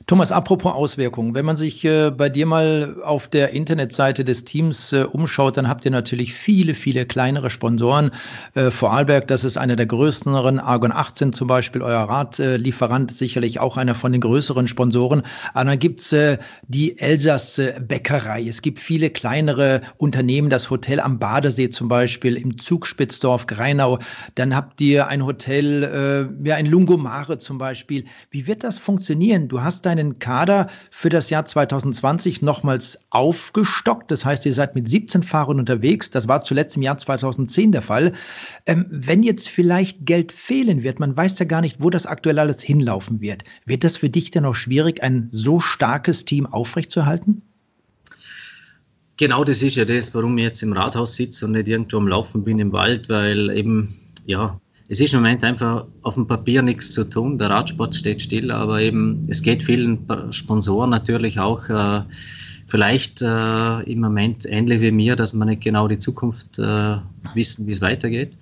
Thomas, 0.07 0.31
apropos 0.31 0.73
Auswirkungen, 0.73 1.35
wenn 1.35 1.45
man 1.45 1.57
sich 1.57 1.83
äh, 1.83 2.11
bei 2.11 2.29
dir 2.29 2.45
mal 2.45 2.95
auf 3.03 3.27
der 3.27 3.49
Internetseite 3.49 4.23
des 4.23 4.45
Teams 4.45 4.93
äh, 4.93 5.03
umschaut, 5.03 5.57
dann 5.57 5.67
habt 5.67 5.83
ihr 5.83 5.91
natürlich 5.91 6.33
viele, 6.33 6.75
viele 6.75 7.05
kleinere 7.05 7.49
Sponsoren. 7.49 8.11
Äh, 8.55 8.71
Vorarlberg, 8.71 9.27
das 9.27 9.43
ist 9.43 9.57
einer 9.57 9.75
der 9.75 9.85
größten, 9.85 10.33
Argon 10.33 10.93
18 10.93 11.33
zum 11.33 11.49
Beispiel, 11.49 11.81
euer 11.81 12.03
Radlieferant, 12.03 13.17
sicherlich 13.17 13.59
auch 13.59 13.75
einer 13.75 13.95
von 13.95 14.13
den 14.13 14.21
größeren 14.21 14.69
Sponsoren. 14.69 15.23
Aber 15.53 15.71
dann 15.71 15.79
gibt's 15.79 16.13
äh, 16.13 16.37
die 16.69 16.97
Elsass 16.99 17.61
Bäckerei. 17.85 18.47
Es 18.47 18.61
gibt 18.61 18.79
viele 18.79 19.09
kleinere 19.09 19.81
Unternehmen, 19.97 20.49
das 20.49 20.69
Hotel 20.69 21.01
am 21.01 21.19
Badesee 21.19 21.69
zum 21.69 21.89
Beispiel, 21.89 22.37
im 22.37 22.57
Zugspitzdorf 22.57 23.45
Greinau. 23.45 23.99
Dann 24.35 24.55
habt 24.55 24.79
ihr 24.79 25.09
ein 25.09 25.25
Hotel, 25.25 25.83
äh, 25.83 26.47
ja, 26.47 26.55
ein 26.55 26.65
Lungomare 26.65 27.39
zum 27.39 27.57
Beispiel. 27.57 28.05
Wie 28.31 28.47
wird 28.47 28.63
das 28.63 28.79
funktionieren? 28.79 29.49
Du 29.49 29.61
hast 29.61 29.85
dein 29.85 29.96
deinen 29.97 30.19
Kader 30.19 30.67
für 30.91 31.09
das 31.09 31.29
Jahr 31.29 31.45
2020 31.45 32.41
nochmals 32.41 32.99
aufgestockt. 33.09 34.11
Das 34.11 34.23
heißt, 34.25 34.45
ihr 34.45 34.53
seid 34.53 34.75
mit 34.75 34.87
17 34.87 35.23
Fahrern 35.23 35.59
unterwegs. 35.59 36.09
Das 36.11 36.27
war 36.27 36.43
zuletzt 36.43 36.77
im 36.77 36.83
Jahr 36.83 36.97
2010 36.97 37.71
der 37.71 37.81
Fall. 37.81 38.13
Ähm, 38.65 38.85
wenn 38.89 39.23
jetzt 39.23 39.49
vielleicht 39.49 40.05
Geld 40.05 40.31
fehlen 40.31 40.83
wird, 40.83 40.99
man 40.99 41.15
weiß 41.15 41.37
ja 41.39 41.45
gar 41.45 41.61
nicht, 41.61 41.77
wo 41.79 41.89
das 41.89 42.05
aktuell 42.05 42.39
alles 42.39 42.61
hinlaufen 42.61 43.21
wird. 43.21 43.43
Wird 43.65 43.83
das 43.83 43.97
für 43.97 44.09
dich 44.09 44.31
denn 44.31 44.45
auch 44.45 44.55
schwierig, 44.55 45.03
ein 45.03 45.27
so 45.31 45.59
starkes 45.59 46.25
Team 46.25 46.45
aufrechtzuerhalten? 46.45 47.41
Genau 49.17 49.43
das 49.43 49.63
ist 49.63 49.75
ja 49.75 49.85
das, 49.85 50.13
warum 50.13 50.37
ich 50.37 50.43
jetzt 50.43 50.61
im 50.61 50.73
Rathaus 50.73 51.15
sitze 51.15 51.45
und 51.45 51.53
nicht 51.53 51.67
irgendwo 51.67 51.97
am 51.97 52.07
Laufen 52.07 52.43
bin 52.43 52.59
im 52.59 52.71
Wald, 52.71 53.09
weil 53.09 53.49
eben, 53.49 53.89
ja, 54.27 54.61
es 54.89 54.99
ist 54.99 55.13
im 55.13 55.21
Moment 55.21 55.43
einfach 55.43 55.85
auf 56.01 56.13
dem 56.13 56.27
Papier 56.27 56.61
nichts 56.61 56.91
zu 56.91 57.03
tun. 57.03 57.37
Der 57.37 57.49
Radsport 57.49 57.95
steht 57.95 58.21
still, 58.21 58.51
aber 58.51 58.81
eben 58.81 59.23
es 59.27 59.41
geht 59.41 59.63
vielen 59.63 60.05
Sponsoren 60.31 60.89
natürlich 60.89 61.39
auch 61.39 61.69
äh, 61.69 62.01
vielleicht 62.67 63.21
äh, 63.21 63.81
im 63.91 63.99
Moment 63.99 64.45
ähnlich 64.45 64.81
wie 64.81 64.91
mir, 64.91 65.15
dass 65.15 65.33
man 65.33 65.49
nicht 65.49 65.61
genau 65.61 65.87
die 65.87 65.99
Zukunft 65.99 66.57
äh, 66.59 66.97
wissen, 67.33 67.67
wie 67.67 67.71
es 67.71 67.81
weitergeht. 67.81 68.37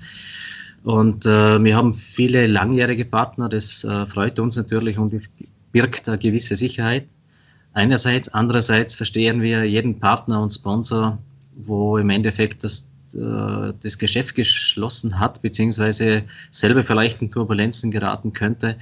Und 0.84 1.25
äh, 1.25 1.63
wir 1.63 1.75
haben 1.75 1.93
viele 1.95 2.45
langjährige 2.45 3.05
Partner, 3.05 3.49
das 3.49 3.84
äh, 3.84 4.05
freut 4.05 4.38
uns 4.38 4.55
natürlich 4.55 4.99
und 4.99 5.19
birgt 5.71 6.08
eine 6.08 6.19
gewisse 6.19 6.55
Sicherheit. 6.55 7.08
Einerseits, 7.73 8.29
andererseits 8.29 8.93
verstehen 8.93 9.41
wir 9.41 9.65
jeden 9.65 9.99
Partner 9.99 10.41
und 10.41 10.53
Sponsor, 10.53 11.17
wo 11.55 11.97
im 11.97 12.12
Endeffekt 12.12 12.63
das 12.63 12.88
äh, 13.15 13.73
das 13.82 13.97
Geschäft 13.97 14.36
geschlossen 14.36 15.19
hat, 15.19 15.41
beziehungsweise 15.41 16.23
selber 16.51 16.84
vielleicht 16.84 17.21
in 17.21 17.32
Turbulenzen 17.32 17.91
geraten 17.91 18.34
könnte, 18.34 18.78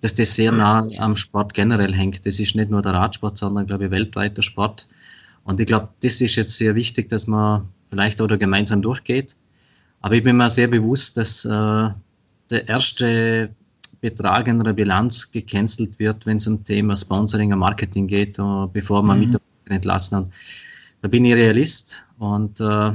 dass 0.00 0.14
das 0.14 0.34
sehr 0.34 0.52
nah 0.52 0.88
am 0.98 1.16
Sport 1.16 1.54
generell 1.54 1.94
hängt. 1.94 2.26
Das 2.26 2.40
ist 2.40 2.54
nicht 2.54 2.70
nur 2.70 2.82
der 2.82 2.94
Radsport, 2.94 3.38
sondern, 3.38 3.66
glaube 3.66 3.86
ich, 3.86 3.90
weltweiter 3.90 4.42
Sport. 4.42 4.86
Und 5.44 5.60
ich 5.60 5.66
glaube, 5.66 5.88
das 6.02 6.20
ist 6.20 6.36
jetzt 6.36 6.56
sehr 6.56 6.74
wichtig, 6.74 7.08
dass 7.08 7.26
man 7.26 7.68
vielleicht 7.88 8.20
oder 8.20 8.36
gemeinsam 8.36 8.82
durchgeht. 8.82 9.36
Aber 10.00 10.14
ich 10.14 10.22
bin 10.22 10.36
mir 10.36 10.50
sehr 10.50 10.68
bewusst, 10.68 11.16
dass 11.16 11.44
äh, 11.44 11.88
der 12.50 12.68
erste 12.68 13.50
Betrag 14.00 14.48
in 14.48 14.60
der 14.60 14.72
Bilanz 14.72 15.30
gecancelt 15.30 15.98
wird, 15.98 16.26
wenn 16.26 16.36
es 16.36 16.46
um 16.46 16.62
Thema 16.64 16.94
Sponsoring 16.94 17.52
und 17.52 17.58
Marketing 17.58 18.06
geht, 18.06 18.38
uh, 18.38 18.68
bevor 18.68 19.02
man 19.02 19.18
mhm. 19.18 19.26
Mitarbeiter 19.26 19.70
entlassen. 19.70 20.18
Und 20.18 20.30
da 21.02 21.08
bin 21.08 21.24
ich 21.24 21.34
Realist 21.34 22.06
und 22.18 22.60
äh, 22.60 22.92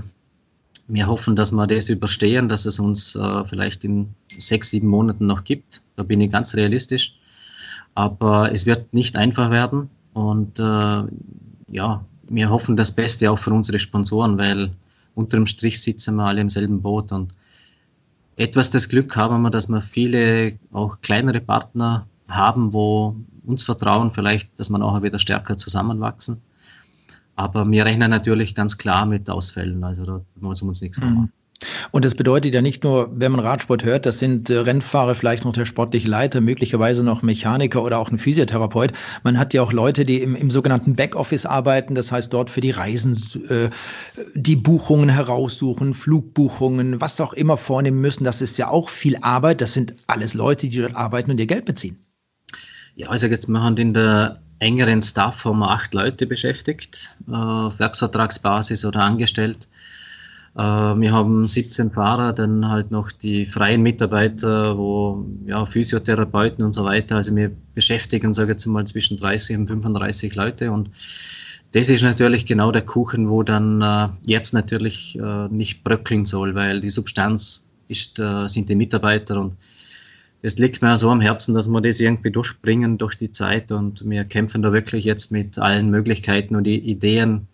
wir 0.93 1.07
hoffen, 1.07 1.35
dass 1.37 1.53
wir 1.53 1.67
das 1.67 1.87
überstehen, 1.87 2.49
dass 2.49 2.65
es 2.65 2.79
uns 2.79 3.15
äh, 3.15 3.45
vielleicht 3.45 3.85
in 3.85 4.13
sechs, 4.29 4.71
sieben 4.71 4.89
Monaten 4.89 5.25
noch 5.25 5.45
gibt. 5.45 5.83
Da 5.95 6.03
bin 6.03 6.19
ich 6.19 6.31
ganz 6.31 6.53
realistisch. 6.55 7.17
Aber 7.95 8.51
es 8.51 8.65
wird 8.65 8.93
nicht 8.93 9.15
einfach 9.15 9.51
werden. 9.51 9.89
Und 10.13 10.59
äh, 10.59 11.03
ja, 11.71 12.05
wir 12.27 12.49
hoffen 12.49 12.75
das 12.75 12.91
Beste 12.91 13.31
auch 13.31 13.39
für 13.39 13.51
unsere 13.51 13.79
Sponsoren, 13.79 14.37
weil 14.37 14.71
unterm 15.15 15.45
Strich 15.45 15.81
sitzen 15.81 16.15
wir 16.15 16.25
alle 16.25 16.41
im 16.41 16.49
selben 16.49 16.81
Boot. 16.81 17.13
Und 17.13 17.33
etwas 18.35 18.69
das 18.69 18.89
Glück 18.89 19.15
haben 19.15 19.41
wir, 19.43 19.49
dass 19.49 19.69
wir 19.69 19.81
viele 19.81 20.57
auch 20.73 20.99
kleinere 21.01 21.39
Partner 21.39 22.05
haben, 22.27 22.73
wo 22.73 23.15
uns 23.45 23.63
vertrauen, 23.63 24.11
vielleicht, 24.11 24.49
dass 24.59 24.69
wir 24.69 24.83
auch 24.83 25.01
wieder 25.01 25.19
stärker 25.19 25.57
zusammenwachsen. 25.57 26.41
Aber 27.35 27.69
wir 27.69 27.85
rechnen 27.85 28.09
natürlich 28.09 28.55
ganz 28.55 28.77
klar 28.77 29.05
mit 29.05 29.29
Ausfällen. 29.29 29.83
Also 29.83 30.05
da 30.05 30.21
muss 30.39 30.61
man 30.61 30.69
uns 30.69 30.81
nichts 30.81 30.99
mhm. 30.99 31.05
machen. 31.05 31.31
Und 31.91 32.05
das 32.05 32.15
bedeutet 32.15 32.53
ja 32.53 32.61
nicht 32.61 32.83
nur, 32.83 33.09
wenn 33.13 33.31
man 33.31 33.41
Radsport 33.41 33.83
hört, 33.83 34.05
das 34.05 34.19
sind 34.19 34.49
äh, 34.49 34.57
Rennfahrer, 34.57 35.15
vielleicht 35.15 35.45
noch 35.45 35.53
der 35.53 35.65
sportliche 35.65 36.07
Leiter, 36.07 36.41
möglicherweise 36.41 37.03
noch 37.03 37.21
Mechaniker 37.21 37.83
oder 37.83 37.99
auch 37.99 38.09
ein 38.09 38.17
Physiotherapeut. 38.17 38.93
Man 39.23 39.37
hat 39.37 39.53
ja 39.53 39.61
auch 39.61 39.71
Leute, 39.71 40.05
die 40.05 40.21
im, 40.21 40.35
im 40.35 40.49
sogenannten 40.49 40.95
Backoffice 40.95 41.45
arbeiten, 41.45 41.95
das 41.95 42.11
heißt 42.11 42.33
dort 42.33 42.49
für 42.49 42.61
die 42.61 42.71
Reisen 42.71 43.15
äh, 43.49 43.69
die 44.33 44.55
Buchungen 44.55 45.09
heraussuchen, 45.09 45.93
Flugbuchungen, 45.93 46.99
was 46.99 47.21
auch 47.21 47.33
immer 47.33 47.57
vornehmen 47.57 48.01
müssen. 48.01 48.23
Das 48.23 48.41
ist 48.41 48.57
ja 48.57 48.69
auch 48.69 48.89
viel 48.89 49.17
Arbeit. 49.21 49.61
Das 49.61 49.73
sind 49.73 49.93
alles 50.07 50.33
Leute, 50.33 50.67
die 50.67 50.79
dort 50.79 50.95
arbeiten 50.95 51.31
und 51.31 51.39
ihr 51.39 51.47
Geld 51.47 51.65
beziehen. 51.65 51.97
Ja, 52.95 53.09
also 53.09 53.27
jetzt 53.27 53.47
machen 53.47 53.77
in 53.77 53.93
der 53.93 54.41
engeren 54.61 55.01
Staff 55.01 55.43
haben 55.43 55.59
wir 55.59 55.71
acht 55.71 55.93
Leute 55.93 56.27
beschäftigt, 56.27 57.09
äh, 57.27 57.33
auf 57.33 57.79
Werksvertragsbasis 57.79 58.85
oder 58.85 59.01
angestellt. 59.01 59.67
Äh, 60.55 60.61
wir 60.61 61.11
haben 61.11 61.47
17 61.47 61.91
Fahrer, 61.91 62.31
dann 62.31 62.69
halt 62.69 62.91
noch 62.91 63.11
die 63.11 63.47
freien 63.47 63.81
Mitarbeiter, 63.81 64.77
wo 64.77 65.25
ja, 65.47 65.65
Physiotherapeuten 65.65 66.63
und 66.63 66.73
so 66.73 66.85
weiter. 66.85 67.15
Also 67.15 67.35
wir 67.35 67.51
beschäftigen, 67.73 68.35
sage 68.35 68.51
ich 68.51 68.55
jetzt 68.55 68.67
mal, 68.67 68.85
zwischen 68.85 69.17
30 69.17 69.57
und 69.57 69.67
35 69.67 70.35
Leute 70.35 70.71
und 70.71 70.91
das 71.73 71.87
ist 71.87 72.03
natürlich 72.03 72.45
genau 72.45 72.71
der 72.71 72.81
Kuchen, 72.81 73.29
wo 73.29 73.43
dann 73.43 73.81
äh, 73.81 74.09
jetzt 74.25 74.53
natürlich 74.53 75.17
nicht 75.49 75.85
bröckeln 75.85 76.25
soll, 76.25 76.53
weil 76.53 76.81
die 76.81 76.89
Substanz 76.89 77.71
ist, 77.87 78.21
sind 78.45 78.67
die 78.67 78.75
Mitarbeiter 78.75 79.39
und 79.39 79.55
das 80.41 80.57
liegt 80.57 80.81
mir 80.81 80.97
so 80.97 81.09
am 81.09 81.21
Herzen, 81.21 81.53
dass 81.53 81.69
wir 81.69 81.81
das 81.81 81.99
irgendwie 81.99 82.31
durchbringen 82.31 82.97
durch 82.97 83.15
die 83.15 83.31
Zeit 83.31 83.71
und 83.71 84.07
wir 84.09 84.25
kämpfen 84.25 84.61
da 84.61 84.73
wirklich 84.73 85.05
jetzt 85.05 85.31
mit 85.31 85.59
allen 85.59 85.89
Möglichkeiten 85.89 86.55
und 86.55 86.67
Ideen 86.67 87.47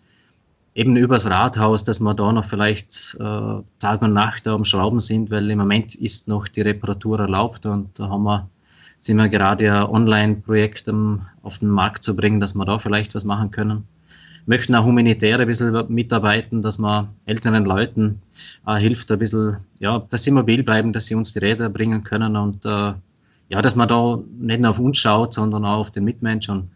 eben 0.74 0.96
übers 0.96 1.28
Rathaus, 1.28 1.84
dass 1.84 2.00
wir 2.00 2.14
da 2.14 2.32
noch 2.32 2.44
vielleicht 2.44 3.16
äh, 3.20 3.62
Tag 3.78 4.02
und 4.02 4.12
Nacht 4.12 4.46
da 4.46 4.54
am 4.54 4.64
Schrauben 4.64 5.00
sind, 5.00 5.30
weil 5.30 5.50
im 5.50 5.58
Moment 5.58 5.94
ist 5.96 6.28
noch 6.28 6.48
die 6.48 6.62
Reparatur 6.62 7.20
erlaubt 7.20 7.66
und 7.66 7.98
da 7.98 8.08
haben 8.08 8.22
wir, 8.22 8.48
sind 8.98 9.16
wir 9.16 9.28
gerade 9.28 9.72
ein 9.72 9.84
Online-Projekt 9.84 10.88
auf 11.42 11.58
den 11.58 11.68
Markt 11.68 12.04
zu 12.04 12.16
bringen, 12.16 12.40
dass 12.40 12.54
wir 12.54 12.64
da 12.64 12.78
vielleicht 12.78 13.14
was 13.14 13.24
machen 13.24 13.50
können 13.50 13.84
möchten 14.48 14.74
auch 14.74 14.84
humanitär 14.84 15.38
ein 15.38 15.46
bisschen 15.46 15.84
mitarbeiten, 15.88 16.62
dass 16.62 16.78
man 16.78 17.08
älteren 17.26 17.66
Leuten 17.66 18.22
äh, 18.66 18.78
hilft, 18.78 19.12
ein 19.12 19.18
bisschen, 19.18 19.58
ja, 19.78 19.98
dass 20.08 20.24
sie 20.24 20.30
mobil 20.30 20.62
bleiben, 20.62 20.92
dass 20.92 21.06
sie 21.06 21.14
uns 21.14 21.34
die 21.34 21.40
Räder 21.40 21.68
bringen 21.68 22.02
können 22.02 22.34
und 22.34 22.64
äh, 22.64 22.94
ja, 23.50 23.62
dass 23.62 23.76
man 23.76 23.88
da 23.88 24.18
nicht 24.38 24.60
nur 24.60 24.70
auf 24.70 24.78
uns 24.78 24.98
schaut, 24.98 25.34
sondern 25.34 25.64
auch 25.64 25.78
auf 25.78 25.90
den 25.90 26.04
Mitmensch. 26.04 26.48
Und 26.48 26.70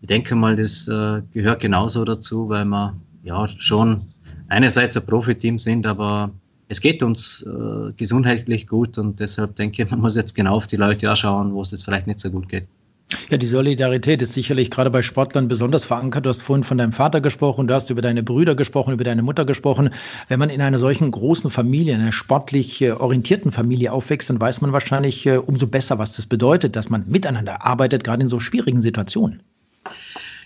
ich 0.00 0.06
denke 0.06 0.36
mal, 0.36 0.54
das 0.54 0.86
äh, 0.88 1.22
gehört 1.32 1.60
genauso 1.60 2.04
dazu, 2.04 2.48
weil 2.48 2.64
wir 2.64 2.94
ja 3.24 3.46
schon 3.46 4.00
einerseits 4.48 4.96
ein 4.96 5.04
Profiteam 5.04 5.58
sind, 5.58 5.86
aber 5.86 6.30
es 6.68 6.80
geht 6.80 7.02
uns 7.02 7.42
äh, 7.42 7.92
gesundheitlich 7.96 8.68
gut 8.68 8.96
und 8.96 9.18
deshalb 9.18 9.56
denke 9.56 9.82
ich, 9.82 9.90
man 9.90 10.00
muss 10.00 10.16
jetzt 10.16 10.36
genau 10.36 10.54
auf 10.54 10.68
die 10.68 10.76
Leute 10.76 11.10
auch 11.10 11.16
schauen, 11.16 11.52
wo 11.52 11.62
es 11.62 11.72
jetzt 11.72 11.84
vielleicht 11.84 12.06
nicht 12.06 12.20
so 12.20 12.30
gut 12.30 12.48
geht. 12.48 12.68
Ja, 13.30 13.38
die 13.38 13.46
Solidarität 13.46 14.20
ist 14.20 14.34
sicherlich 14.34 14.70
gerade 14.70 14.90
bei 14.90 15.02
Sportlern 15.02 15.48
besonders 15.48 15.84
verankert. 15.84 16.26
Du 16.26 16.30
hast 16.30 16.42
vorhin 16.42 16.64
von 16.64 16.76
deinem 16.76 16.92
Vater 16.92 17.22
gesprochen, 17.22 17.66
du 17.66 17.74
hast 17.74 17.88
über 17.88 18.02
deine 18.02 18.22
Brüder 18.22 18.54
gesprochen, 18.54 18.92
über 18.92 19.04
deine 19.04 19.22
Mutter 19.22 19.46
gesprochen. 19.46 19.90
Wenn 20.28 20.38
man 20.38 20.50
in 20.50 20.60
einer 20.60 20.78
solchen 20.78 21.10
großen 21.10 21.50
Familie, 21.50 21.94
einer 21.94 22.12
sportlich 22.12 22.82
äh, 22.82 22.92
orientierten 22.92 23.50
Familie 23.50 23.92
aufwächst, 23.92 24.28
dann 24.28 24.40
weiß 24.40 24.60
man 24.60 24.72
wahrscheinlich 24.72 25.24
äh, 25.24 25.38
umso 25.38 25.66
besser, 25.66 25.98
was 25.98 26.16
das 26.16 26.26
bedeutet, 26.26 26.76
dass 26.76 26.90
man 26.90 27.04
miteinander 27.08 27.64
arbeitet, 27.64 28.04
gerade 28.04 28.22
in 28.22 28.28
so 28.28 28.40
schwierigen 28.40 28.82
Situationen. 28.82 29.42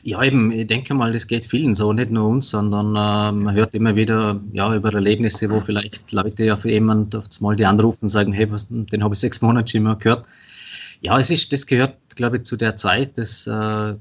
Ja, 0.05 0.23
eben, 0.23 0.53
ich 0.53 0.67
denke 0.67 0.95
mal, 0.95 1.13
das 1.13 1.27
geht 1.27 1.45
vielen 1.45 1.75
so, 1.75 1.93
nicht 1.93 2.11
nur 2.11 2.29
uns, 2.29 2.51
sondern 2.51 2.89
äh, 2.91 3.43
man 3.43 3.55
hört 3.55 3.75
immer 3.75 3.97
wieder 3.97 4.41
ja, 4.53 4.73
über 4.75 4.93
Erlebnisse, 4.93 5.51
wo 5.51 5.61
vielleicht 5.61 6.13
Leute 6.13 6.55
auf 6.55 6.65
jemand 6.65 7.15
auf 7.17 7.27
mal 7.41 7.57
die 7.57 7.67
anrufen 7.67 8.05
und 8.05 8.09
sagen, 8.09 8.33
hey, 8.33 8.51
was, 8.51 8.69
den 8.69 9.03
habe 9.03 9.15
ich 9.15 9.21
sechs 9.21 9.41
Monate 9.43 9.73
schon 9.73 9.81
immer 9.81 9.97
gehört 9.97 10.27
ja, 11.03 11.19
es 11.19 11.31
ist, 11.31 11.53
das 11.53 11.67
gehört, 11.67 11.97
glaube 12.17 12.39
ich, 12.39 12.43
zu 12.45 12.57
der 12.57 12.77
Zeit. 12.77 13.19
Das 13.19 13.47
äh, 13.47 13.95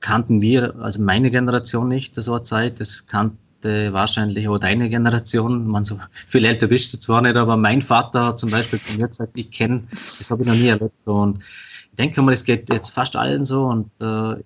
kannten 0.00 0.40
wir, 0.40 0.76
also 0.76 1.02
meine 1.02 1.30
Generation 1.30 1.88
nicht, 1.88 2.14
so 2.14 2.34
eine 2.34 2.42
Zeit. 2.42 2.80
Das 2.80 3.06
kannte 3.06 3.92
wahrscheinlich 3.92 4.48
auch 4.48 4.58
deine 4.58 4.88
Generation. 4.88 5.66
Man 5.66 5.84
so 5.84 5.98
viel 6.26 6.44
älter 6.44 6.68
bist 6.68 6.92
du 6.92 6.98
zwar 6.98 7.22
nicht, 7.22 7.36
aber 7.36 7.56
mein 7.56 7.82
Vater 7.82 8.26
hat 8.26 8.38
zum 8.38 8.50
Beispiel 8.50 8.78
von 8.78 8.96
mir 8.96 9.08
gesagt, 9.08 9.32
ich 9.34 9.50
kenne, 9.50 9.82
das 10.18 10.30
habe 10.30 10.42
ich 10.42 10.48
noch 10.48 10.54
nie 10.54 10.68
erlebt. 10.68 11.06
Und 11.06 11.38
ich 11.40 11.96
denke 11.98 12.22
mal, 12.22 12.32
es 12.32 12.44
geht 12.44 12.70
jetzt 12.70 12.90
fast 12.90 13.16
allen 13.16 13.44
so. 13.44 13.66
Und 13.66 13.90
äh, 14.00 14.42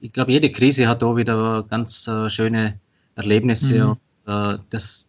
ich 0.00 0.12
glaube, 0.12 0.32
jede 0.32 0.50
Krise 0.50 0.86
hat 0.88 1.02
da 1.02 1.16
wieder 1.16 1.64
ganz 1.68 2.06
äh, 2.06 2.28
schöne 2.28 2.78
Erlebnisse. 3.14 3.84
Mhm. 3.84 3.90
Und, 3.90 3.98
äh, 4.26 4.58
das, 4.70 5.08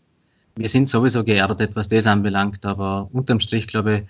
wir 0.55 0.69
sind 0.69 0.89
sowieso 0.89 1.23
geerdet, 1.23 1.75
was 1.75 1.89
das 1.89 2.07
anbelangt, 2.07 2.65
aber 2.65 3.09
unterm 3.11 3.39
Strich, 3.39 3.67
glaube 3.67 3.97
ich, 3.97 4.03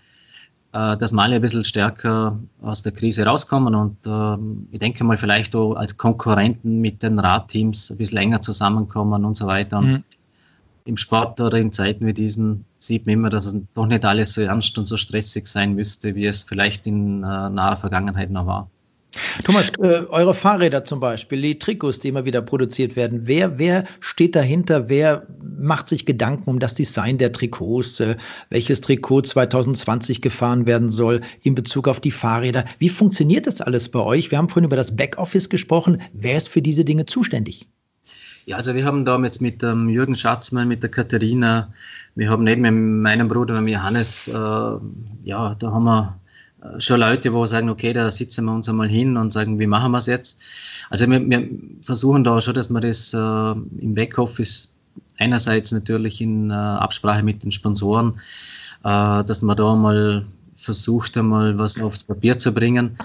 dass 0.74 1.12
wir 1.12 1.22
alle 1.22 1.36
ein 1.36 1.42
bisschen 1.42 1.64
stärker 1.64 2.40
aus 2.62 2.82
der 2.82 2.92
Krise 2.92 3.26
rauskommen 3.26 3.76
und 3.76 3.98
äh, 4.08 4.38
ich 4.72 4.80
denke 4.80 5.04
mal 5.04 5.18
vielleicht 5.18 5.56
auch 5.56 5.76
als 5.76 5.98
Konkurrenten 5.98 6.82
mit 6.82 7.04
den 7.04 7.20
Radteams 7.20 7.92
ein 7.92 7.98
bisschen 7.98 8.18
enger 8.18 8.42
zusammenkommen 8.42 9.24
und 9.24 9.38
so 9.38 9.46
weiter. 9.46 9.82
Mhm. 9.82 10.04
Im 10.86 10.98
Sport 10.98 11.40
oder 11.40 11.60
in 11.60 11.72
Zeiten 11.72 12.08
wie 12.08 12.14
diesen 12.14 12.66
sieht 12.80 13.06
man 13.06 13.14
immer, 13.14 13.30
dass 13.30 13.46
es 13.46 13.56
doch 13.76 13.86
nicht 13.86 14.04
alles 14.04 14.34
so 14.34 14.42
ernst 14.42 14.78
und 14.80 14.86
so 14.86 14.98
stressig 14.98 15.48
sein 15.48 15.76
müsste, 15.76 16.16
wie 16.16 16.26
es 16.26 16.42
vielleicht 16.42 16.88
in 16.88 17.24
äh, 17.24 17.50
naher 17.50 17.78
Vergangenheit 17.78 18.32
noch 18.32 18.48
war. 18.48 18.70
Thomas, 19.44 19.70
äh, 19.80 20.06
eure 20.10 20.34
Fahrräder 20.34 20.86
zum 20.86 21.00
Beispiel, 21.00 21.42
die 21.42 21.60
Trikots, 21.60 22.00
die 22.00 22.08
immer 22.10 22.26
wieder 22.26 22.42
produziert 22.42 22.96
werden, 22.96 23.22
wer, 23.26 23.60
wer 23.60 23.86
steht 24.00 24.36
dahinter? 24.36 24.90
Wer 24.90 25.28
macht 25.40 25.88
sich 25.88 26.06
Gedanken 26.06 26.50
um 26.50 26.60
das 26.60 26.76
Design 26.76 27.18
der 27.18 27.32
Trikots? 27.32 28.00
Äh, 28.00 28.16
welches 28.50 28.82
Trikot 28.82 29.22
2020 29.22 30.22
gefahren 30.22 30.66
werden 30.66 30.90
soll 30.90 31.22
in 31.44 31.56
Bezug 31.56 31.88
auf 31.88 32.00
die 32.00 32.12
Fahrräder? 32.12 32.66
Wie 32.80 32.90
funktioniert 32.90 33.46
das 33.46 33.62
alles 33.62 33.90
bei 33.90 34.00
euch? 34.00 34.32
Wir 34.32 34.38
haben 34.38 34.50
vorhin 34.50 34.66
über 34.66 34.76
das 34.76 34.96
Backoffice 34.96 35.50
gesprochen. 35.50 36.02
Wer 36.14 36.38
ist 36.38 36.50
für 36.50 36.62
diese 36.62 36.84
Dinge 36.84 37.06
zuständig? 37.06 37.68
Ja, 38.46 38.58
also 38.58 38.76
wir 38.76 38.84
haben 38.84 39.06
da 39.06 39.18
jetzt 39.20 39.42
mit 39.42 39.64
ähm, 39.64 39.90
Jürgen 39.90 40.16
Schatzmann, 40.16 40.68
mit 40.68 40.84
der 40.84 40.92
Katharina, 40.92 41.72
wir 42.16 42.30
haben 42.30 42.44
neben 42.44 43.02
meinem 43.02 43.30
Bruder, 43.30 43.62
mit 43.62 43.74
Johannes, 43.74 44.28
äh, 44.28 44.34
ja, 44.34 45.56
da 45.56 45.72
haben 45.72 45.86
wir 45.86 46.20
schon 46.78 47.00
Leute, 47.00 47.34
wo 47.34 47.46
sagen, 47.46 47.70
okay, 47.70 47.94
da 47.94 48.10
sitzen 48.10 48.46
wir 48.46 48.54
uns 48.54 48.70
einmal 48.70 48.90
hin 48.90 49.18
und 49.18 49.32
sagen, 49.32 49.60
wie 49.60 49.68
machen 49.68 49.92
wir 49.92 49.98
es 49.98 50.06
jetzt? 50.08 50.42
Also 50.90 51.10
wir, 51.10 51.30
wir, 51.30 51.50
versuchen 51.82 52.24
da 52.24 52.40
schon, 52.42 52.54
dass 52.54 52.70
wir 52.70 52.80
das 52.80 53.14
äh, 53.14 53.18
im 53.18 53.94
Backoffice 53.94 54.74
einerseits 55.18 55.72
natürlich 55.72 56.22
in 56.22 56.50
äh, 56.50 56.54
Absprache 56.54 57.24
mit 57.24 57.44
den 57.44 57.52
Sponsoren, 57.52 58.20
äh, 58.84 59.24
dass 59.24 59.42
man 59.42 59.56
da 59.56 59.76
mal 59.76 60.26
versucht, 60.54 61.18
einmal 61.18 61.58
was 61.58 61.82
aufs 61.82 62.04
Papier 62.04 62.38
zu 62.38 62.54
bringen. 62.54 62.98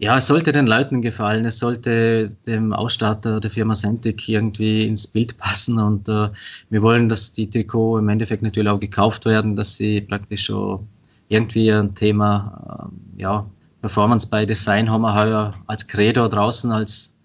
Ja, 0.00 0.16
es 0.18 0.28
sollte 0.28 0.52
den 0.52 0.68
Leuten 0.68 1.02
gefallen, 1.02 1.44
es 1.44 1.58
sollte 1.58 2.30
dem 2.46 2.72
Ausstatter 2.72 3.40
der 3.40 3.50
Firma 3.50 3.74
Centik 3.74 4.28
irgendwie 4.28 4.86
ins 4.86 5.08
Bild 5.08 5.36
passen 5.38 5.80
und 5.80 6.08
äh, 6.08 6.28
wir 6.70 6.82
wollen, 6.82 7.08
dass 7.08 7.32
die 7.32 7.50
Trikot 7.50 7.98
im 7.98 8.08
Endeffekt 8.08 8.42
natürlich 8.42 8.68
auch 8.68 8.78
gekauft 8.78 9.24
werden, 9.24 9.56
dass 9.56 9.76
sie 9.76 10.00
praktisch 10.00 10.44
schon 10.44 10.86
irgendwie 11.28 11.70
ein 11.72 11.94
Thema, 11.94 12.90
äh, 13.16 13.22
ja, 13.22 13.46
Performance 13.80 14.28
by 14.28 14.44
Design 14.44 14.90
haben 14.90 15.02
wir 15.02 15.14
heuer 15.14 15.54
als 15.66 15.86
Credo 15.86 16.28
draußen 16.28 16.72
als, 16.72 17.16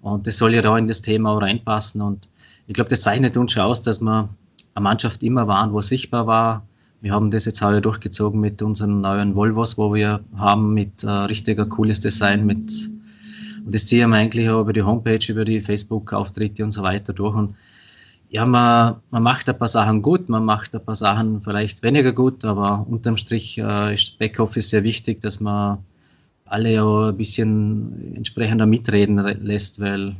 und 0.00 0.26
das 0.26 0.38
soll 0.38 0.54
ja 0.54 0.62
da 0.62 0.76
in 0.76 0.86
das 0.86 1.02
Thema 1.02 1.30
auch 1.30 1.42
reinpassen 1.42 2.00
und 2.02 2.28
ich 2.66 2.74
glaube, 2.74 2.90
das 2.90 3.02
zeichnet 3.02 3.36
uns 3.36 3.52
schon 3.52 3.62
aus, 3.62 3.82
dass 3.82 4.00
wir 4.00 4.28
eine 4.74 4.82
Mannschaft 4.82 5.22
immer 5.22 5.46
waren, 5.46 5.72
wo 5.72 5.80
sichtbar 5.82 6.26
war. 6.26 6.66
Wir 7.00 7.12
haben 7.12 7.30
das 7.30 7.44
jetzt 7.44 7.60
heuer 7.62 7.82
durchgezogen 7.82 8.40
mit 8.40 8.62
unseren 8.62 9.02
neuen 9.02 9.34
Volvos, 9.34 9.76
wo 9.76 9.94
wir 9.94 10.20
haben 10.36 10.72
mit 10.72 11.04
äh, 11.04 11.10
richtiger 11.10 11.66
cooles 11.66 12.00
Design, 12.00 12.46
mit 12.46 12.72
und 13.64 13.74
das 13.74 13.86
ziehen 13.86 14.10
wir 14.10 14.16
eigentlich 14.16 14.48
auch 14.50 14.60
über 14.60 14.72
die 14.72 14.82
Homepage, 14.82 15.20
über 15.28 15.44
die 15.44 15.60
Facebook-Auftritte 15.60 16.64
und 16.64 16.72
so 16.72 16.82
weiter 16.82 17.12
durch. 17.12 17.34
Und 17.34 17.56
ja, 18.34 18.44
man, 18.44 18.96
man 19.12 19.22
macht 19.22 19.48
ein 19.48 19.56
paar 19.56 19.68
Sachen 19.68 20.02
gut, 20.02 20.28
man 20.28 20.44
macht 20.44 20.74
ein 20.74 20.84
paar 20.84 20.96
Sachen 20.96 21.40
vielleicht 21.40 21.84
weniger 21.84 22.12
gut, 22.12 22.44
aber 22.44 22.84
unterm 22.90 23.16
Strich 23.16 23.58
äh, 23.58 23.94
ist 23.94 24.18
Backoffice 24.18 24.70
sehr 24.70 24.82
wichtig, 24.82 25.20
dass 25.20 25.38
man 25.38 25.78
alle 26.44 26.72
ja 26.72 27.08
ein 27.10 27.16
bisschen 27.16 28.16
entsprechender 28.16 28.66
mitreden 28.66 29.18
lässt, 29.18 29.80
weil 29.80 30.16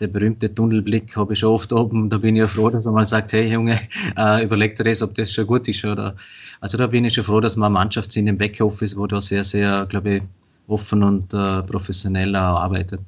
der 0.00 0.06
berühmte 0.06 0.54
Tunnelblick 0.54 1.14
habe 1.18 1.34
ich 1.34 1.40
schon 1.40 1.52
oft 1.52 1.74
oben. 1.74 2.08
Da 2.08 2.16
bin 2.16 2.36
ich 2.36 2.40
ja 2.40 2.46
froh, 2.46 2.70
dass 2.70 2.86
man 2.86 2.94
mal 2.94 3.06
sagt, 3.06 3.34
hey 3.34 3.52
Junge, 3.52 3.78
äh, 4.16 4.42
überleg 4.42 4.74
dir 4.74 4.84
das, 4.84 5.02
ob 5.02 5.14
das 5.14 5.30
schon 5.30 5.46
gut 5.46 5.68
ist. 5.68 5.84
Oder, 5.84 6.16
also 6.62 6.78
da 6.78 6.86
bin 6.86 7.04
ich 7.04 7.12
schon 7.12 7.24
froh, 7.24 7.40
dass 7.40 7.58
wir 7.58 7.66
eine 7.66 7.74
Mannschaft 7.74 8.12
sind 8.12 8.28
im 8.28 8.38
Backoffice, 8.38 8.96
wo 8.96 9.06
da 9.06 9.20
sehr, 9.20 9.44
sehr, 9.44 9.84
glaube 9.84 10.16
ich, 10.16 10.22
offen 10.68 11.02
und 11.02 11.34
äh, 11.34 11.62
professionell 11.62 12.34
arbeitet. 12.34 13.02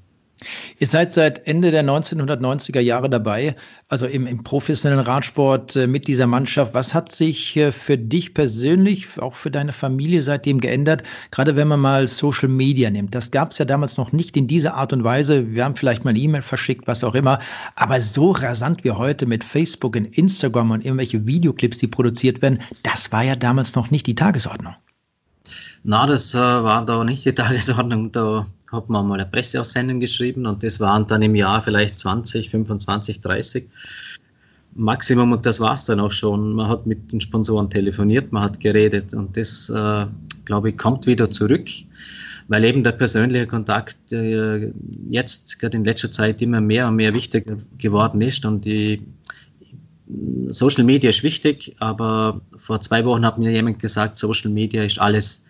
Ihr 0.79 0.87
seid 0.87 1.13
seit 1.13 1.47
Ende 1.47 1.71
der 1.71 1.85
1990er 1.85 2.81
Jahre 2.81 3.11
dabei, 3.11 3.57
also 3.89 4.07
im, 4.07 4.27
im 4.27 4.45
professionellen 4.45 5.05
Radsport 5.05 5.75
äh, 5.75 5.87
mit 5.87 6.07
dieser 6.07 6.27
Mannschaft. 6.27 6.75
Was 6.75 6.95
hat 6.95 7.11
sich 7.11 7.57
äh, 7.57 7.73
für 7.73 7.99
dich 7.99 8.35
persönlich, 8.35 9.21
auch 9.21 9.35
für 9.35 9.51
deine 9.51 9.73
Familie 9.73 10.23
seitdem 10.23 10.61
geändert? 10.61 11.03
Gerade 11.33 11.57
wenn 11.57 11.67
man 11.67 11.81
mal 11.81 12.07
Social 12.07 12.49
Media 12.49 12.91
nimmt. 12.91 13.15
Das 13.15 13.31
gab 13.31 13.53
es 13.53 13.59
ja 13.59 13.65
damals 13.65 13.97
noch 13.97 14.13
nicht 14.13 14.37
in 14.37 14.47
dieser 14.47 14.75
Art 14.75 14.93
und 14.93 15.03
Weise. 15.03 15.53
Wir 15.53 15.65
haben 15.65 15.75
vielleicht 15.75 16.05
mal 16.05 16.11
eine 16.11 16.21
E-Mail 16.21 16.43
verschickt, 16.43 16.87
was 16.87 17.03
auch 17.03 17.15
immer. 17.15 17.41
Aber 17.75 18.01
so 18.01 18.31
rasant 18.31 18.85
wie 18.85 18.93
heute 18.93 19.27
mit 19.27 19.43
Facebook 19.43 19.97
und 19.97 20.17
Instagram 20.17 20.71
und 20.71 20.85
irgendwelche 20.85 21.27
Videoclips, 21.27 21.79
die 21.79 21.89
produziert 21.89 22.43
werden, 22.43 22.61
das 22.85 23.11
war 23.11 23.25
ja 23.25 23.35
damals 23.35 23.75
noch 23.75 23.91
nicht 23.91 24.07
die 24.07 24.15
Tagesordnung. 24.15 24.75
Na, 25.83 26.07
das 26.07 26.35
äh, 26.35 26.39
war 26.39 26.85
da 26.85 27.03
nicht 27.05 27.25
die 27.25 27.33
Tagesordnung. 27.33 28.13
Da 28.13 28.47
hat 28.73 28.89
man 28.89 29.07
mal 29.07 29.21
eine 29.21 29.29
Presseaussendung 29.29 30.01
geschrieben 30.01 30.47
und 30.47 30.63
das 30.63 30.81
waren 30.81 31.07
dann 31.07 31.23
im 31.23 31.35
Jahr 31.35 31.61
vielleicht 31.61 31.99
20, 32.01 32.51
25, 32.51 33.21
30 33.21 33.69
Maximum 34.75 35.33
und 35.33 35.45
das 35.45 35.59
war 35.59 35.73
es 35.73 35.85
dann 35.87 36.01
auch 36.01 36.11
schon. 36.11 36.53
Man 36.53 36.69
hat 36.69 36.87
mit 36.87 37.11
den 37.13 37.21
Sponsoren 37.21 37.71
telefoniert, 37.71 38.31
man 38.33 38.43
hat 38.45 38.61
geredet 38.61 39.15
und 39.15 39.37
das, 39.37 39.71
äh, 39.71 40.07
glaube 40.45 40.71
ich, 40.71 40.77
kommt 40.77 41.07
wieder 41.07 41.31
zurück, 41.31 41.69
weil 42.49 42.65
eben 42.65 42.85
der 42.85 42.93
persönliche 42.93 43.47
Kontakt 43.47 44.13
äh, 44.13 44.71
jetzt 45.11 45.59
gerade 45.59 45.77
in 45.77 45.85
letzter 45.85 46.13
Zeit 46.13 46.43
immer 46.43 46.61
mehr 46.61 46.87
und 46.89 46.97
mehr 46.97 47.13
wichtiger 47.15 47.57
geworden 47.79 48.21
ist 48.21 48.45
und 48.47 48.65
die 48.65 49.03
Social 50.49 50.85
Media 50.85 51.11
ist 51.11 51.23
wichtig, 51.23 51.77
aber 51.81 52.41
vor 52.57 52.81
zwei 52.81 53.05
Wochen 53.05 53.25
hat 53.27 53.39
mir 53.39 53.51
jemand 53.51 53.79
gesagt, 53.79 54.19
Social 54.19 54.51
Media 54.51 54.83
ist 54.83 54.99
alles. 54.99 55.45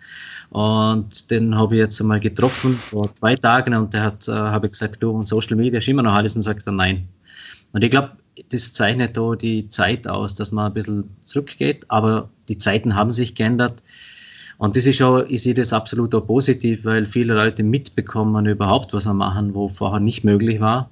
Und 0.49 1.29
den 1.31 1.55
habe 1.55 1.75
ich 1.75 1.79
jetzt 1.79 2.01
einmal 2.01 2.19
getroffen 2.19 2.77
vor 2.89 3.13
zwei 3.15 3.35
Tagen 3.35 3.75
und 3.75 3.93
der 3.93 4.03
hat, 4.03 4.27
äh, 4.27 4.31
habe 4.31 4.69
gesagt, 4.69 5.01
du, 5.01 5.11
und 5.11 5.27
Social 5.27 5.55
Media 5.55 5.77
ist 5.79 5.87
immer 5.87 6.01
noch 6.01 6.13
alles 6.13 6.35
und 6.35 6.41
sagt 6.41 6.65
er 6.67 6.73
nein. 6.73 7.07
Und 7.71 7.83
ich 7.83 7.91
glaube, 7.91 8.11
das 8.49 8.73
zeichnet 8.73 9.15
da 9.15 9.35
die 9.35 9.69
Zeit 9.69 10.07
aus, 10.07 10.35
dass 10.35 10.51
man 10.51 10.67
ein 10.67 10.73
bisschen 10.73 11.03
zurückgeht, 11.21 11.85
aber 11.89 12.29
die 12.47 12.57
Zeiten 12.57 12.95
haben 12.95 13.11
sich 13.11 13.35
geändert. 13.35 13.83
Und 14.57 14.75
das 14.75 14.85
ist 14.85 15.01
auch, 15.01 15.19
ich 15.19 15.43
sehe 15.43 15.53
das 15.53 15.71
absolut 15.71 16.13
auch 16.15 16.25
positiv, 16.25 16.83
weil 16.83 17.05
viele 17.05 17.33
Leute 17.33 17.63
mitbekommen 17.63 18.45
überhaupt, 18.45 18.93
was 18.93 19.05
wir 19.05 19.13
machen, 19.13 19.53
wo 19.53 19.69
vorher 19.69 19.99
nicht 19.99 20.23
möglich 20.23 20.59
war. 20.59 20.89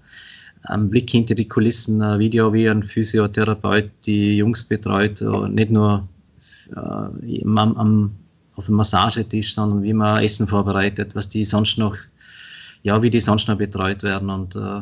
Ein 0.63 0.89
Blick 0.89 1.09
hinter 1.09 1.35
die 1.35 1.47
Kulissen, 1.47 2.01
ein 2.01 2.19
Video 2.19 2.51
wie 2.51 2.69
ein 2.69 2.83
Physiotherapeut 2.83 3.89
die 4.05 4.37
Jungs 4.37 4.63
betreut, 4.63 5.21
nicht 5.49 5.71
nur 5.71 6.07
äh, 6.75 7.43
am, 7.43 7.57
am 7.57 8.11
auf 8.57 8.65
dem 8.65 8.75
Massagetisch, 8.75 9.53
sondern 9.53 9.83
wie 9.83 9.93
man 9.93 10.23
Essen 10.23 10.47
vorbereitet, 10.47 11.15
was 11.15 11.29
die 11.29 11.45
sonst 11.45 11.77
noch, 11.77 11.95
ja, 12.83 13.01
wie 13.01 13.09
die 13.09 13.19
sonst 13.19 13.47
noch 13.47 13.57
betreut 13.57 14.03
werden. 14.03 14.29
Und 14.29 14.55
äh, 14.55 14.81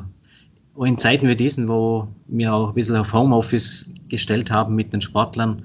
in 0.85 0.97
Zeiten 0.97 1.27
wie 1.27 1.35
diesen, 1.35 1.67
wo 1.67 2.07
wir 2.27 2.53
auch 2.53 2.69
ein 2.69 2.73
bisschen 2.73 2.95
auf 2.95 3.13
Homeoffice 3.13 3.93
gestellt 4.09 4.49
haben 4.49 4.75
mit 4.75 4.93
den 4.93 5.01
Sportlern, 5.01 5.63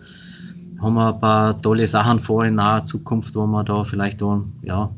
haben 0.81 0.95
wir 0.95 1.15
ein 1.15 1.21
paar 1.21 1.63
tolle 1.63 1.87
Sachen 1.87 2.19
vor 2.19 2.45
in 2.45 2.57
naher 2.57 2.85
Zukunft, 2.85 3.35
wo 3.35 3.47
man 3.47 3.65
da 3.65 3.85
vielleicht 3.85 4.23
auch, 4.23 4.43
ja, 4.63 4.91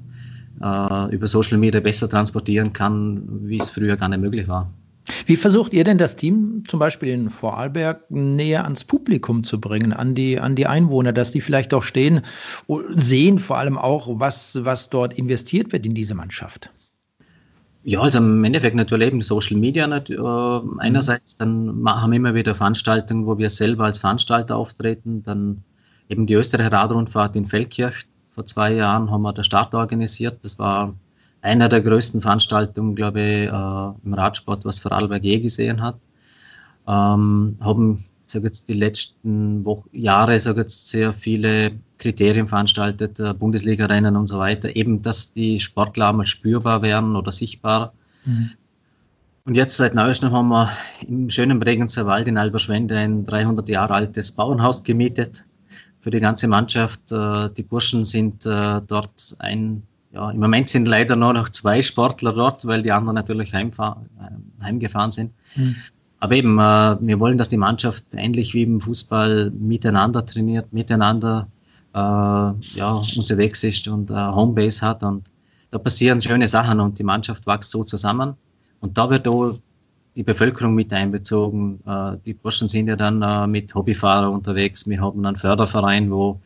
äh, 0.62 1.14
über 1.14 1.26
Social 1.26 1.58
Media 1.58 1.80
besser 1.80 2.08
transportieren 2.08 2.72
kann, 2.72 3.22
wie 3.42 3.56
es 3.56 3.68
früher 3.68 3.96
gar 3.96 4.08
nicht 4.08 4.20
möglich 4.20 4.48
war. 4.48 4.72
Wie 5.26 5.36
versucht 5.36 5.72
ihr 5.72 5.84
denn 5.84 5.98
das 5.98 6.16
Team 6.16 6.62
zum 6.68 6.78
Beispiel 6.78 7.08
in 7.08 7.30
Vorarlberg 7.30 8.10
näher 8.10 8.64
ans 8.64 8.84
Publikum 8.84 9.42
zu 9.44 9.60
bringen, 9.60 9.92
an 9.92 10.14
die, 10.14 10.38
an 10.38 10.54
die 10.54 10.66
Einwohner, 10.66 11.12
dass 11.12 11.32
die 11.32 11.40
vielleicht 11.40 11.74
auch 11.74 11.82
stehen, 11.82 12.22
sehen 12.94 13.38
vor 13.38 13.58
allem 13.58 13.78
auch, 13.78 14.08
was, 14.20 14.64
was 14.64 14.90
dort 14.90 15.14
investiert 15.14 15.72
wird 15.72 15.86
in 15.86 15.94
diese 15.94 16.14
Mannschaft? 16.14 16.70
Ja, 17.84 18.00
also 18.00 18.18
im 18.18 18.44
Endeffekt 18.44 18.76
natürlich 18.76 19.08
eben 19.08 19.22
Social 19.22 19.56
Media 19.56 19.86
äh, 19.86 20.60
einerseits, 20.78 21.36
dann 21.36 21.82
haben 21.84 22.12
wir 22.12 22.16
immer 22.16 22.34
wieder 22.34 22.54
Veranstaltungen, 22.54 23.26
wo 23.26 23.38
wir 23.38 23.50
selber 23.50 23.84
als 23.84 23.98
Veranstalter 23.98 24.56
auftreten, 24.56 25.24
dann 25.24 25.64
eben 26.08 26.26
die 26.26 26.34
Österreicher 26.34 26.72
Radrundfahrt 26.72 27.34
in 27.34 27.44
Feldkirch. 27.44 28.06
Vor 28.28 28.46
zwei 28.46 28.74
Jahren 28.74 29.10
haben 29.10 29.22
wir 29.22 29.32
den 29.32 29.42
Start 29.42 29.74
organisiert. 29.74 30.44
Das 30.44 30.58
war 30.60 30.94
einer 31.42 31.68
der 31.68 31.82
größten 31.82 32.20
Veranstaltungen, 32.20 32.94
glaube 32.94 33.20
ich, 33.20 33.48
äh, 33.48 34.06
im 34.06 34.14
Radsport, 34.14 34.64
was 34.64 34.78
Vorarlberg 34.78 35.22
je 35.24 35.40
gesehen 35.40 35.82
hat. 35.82 35.96
Ähm, 36.86 37.56
haben 37.60 37.98
sag 38.26 38.44
jetzt 38.44 38.68
die 38.68 38.74
letzten 38.74 39.64
Wochen, 39.64 39.88
Jahre 39.92 40.38
sag 40.38 40.56
jetzt 40.56 40.88
sehr 40.88 41.12
viele 41.12 41.72
Kriterien 41.98 42.48
veranstaltet, 42.48 43.20
äh, 43.20 43.34
Bundesliga-Rennen 43.34 44.16
und 44.16 44.26
so 44.26 44.38
weiter, 44.38 44.74
eben, 44.74 45.02
dass 45.02 45.32
die 45.32 45.60
Sportler 45.60 46.12
mal 46.12 46.26
spürbar 46.26 46.82
werden 46.82 47.16
oder 47.16 47.32
sichtbar. 47.32 47.92
Mhm. 48.24 48.50
Und 49.44 49.56
jetzt 49.56 49.76
seit 49.76 49.94
neuestem 49.94 50.30
haben 50.30 50.48
wir 50.48 50.70
im 51.08 51.28
schönen 51.28 51.58
Bregenzer 51.58 52.06
Wald 52.06 52.28
in 52.28 52.38
Alberschwende 52.38 52.96
ein 52.96 53.24
300 53.24 53.68
Jahre 53.68 53.94
altes 53.94 54.32
Bauernhaus 54.32 54.84
gemietet 54.84 55.44
für 55.98 56.10
die 56.10 56.20
ganze 56.20 56.46
Mannschaft. 56.46 57.10
Äh, 57.10 57.50
die 57.50 57.64
Burschen 57.64 58.04
sind 58.04 58.46
äh, 58.46 58.80
dort 58.86 59.36
ein 59.40 59.82
ja, 60.12 60.30
im 60.30 60.40
Moment 60.40 60.68
sind 60.68 60.86
leider 60.86 61.16
nur 61.16 61.32
noch 61.32 61.48
zwei 61.48 61.82
Sportler 61.82 62.32
dort, 62.32 62.66
weil 62.66 62.82
die 62.82 62.92
anderen 62.92 63.14
natürlich 63.14 63.54
äh, 63.54 63.70
heimgefahren 64.62 65.10
sind. 65.10 65.32
Mhm. 65.56 65.76
Aber 66.20 66.34
eben, 66.34 66.58
äh, 66.58 66.96
wir 67.00 67.18
wollen, 67.18 67.38
dass 67.38 67.48
die 67.48 67.56
Mannschaft 67.56 68.04
ähnlich 68.14 68.54
wie 68.54 68.62
im 68.62 68.78
Fußball 68.80 69.50
miteinander 69.50 70.24
trainiert, 70.24 70.72
miteinander 70.72 71.48
äh, 71.94 71.98
ja, 71.98 73.00
unterwegs 73.16 73.64
ist 73.64 73.88
und 73.88 74.10
äh, 74.10 74.14
Homebase 74.14 74.86
hat. 74.86 75.02
Und 75.02 75.24
da 75.70 75.78
passieren 75.78 76.20
schöne 76.20 76.46
Sachen 76.46 76.78
und 76.80 76.98
die 76.98 77.04
Mannschaft 77.04 77.46
wächst 77.46 77.70
so 77.70 77.82
zusammen. 77.82 78.34
Und 78.80 78.98
da 78.98 79.08
wird 79.08 79.26
auch 79.26 79.54
die 80.14 80.22
Bevölkerung 80.22 80.74
mit 80.74 80.92
einbezogen. 80.92 81.80
Äh, 81.86 82.18
die 82.24 82.34
Burschen 82.34 82.68
sind 82.68 82.88
ja 82.88 82.96
dann 82.96 83.22
äh, 83.22 83.46
mit 83.46 83.74
Hobbyfahrer 83.74 84.30
unterwegs. 84.30 84.86
Wir 84.86 85.00
haben 85.00 85.24
einen 85.24 85.36
Förderverein, 85.36 86.10
wo 86.10 86.40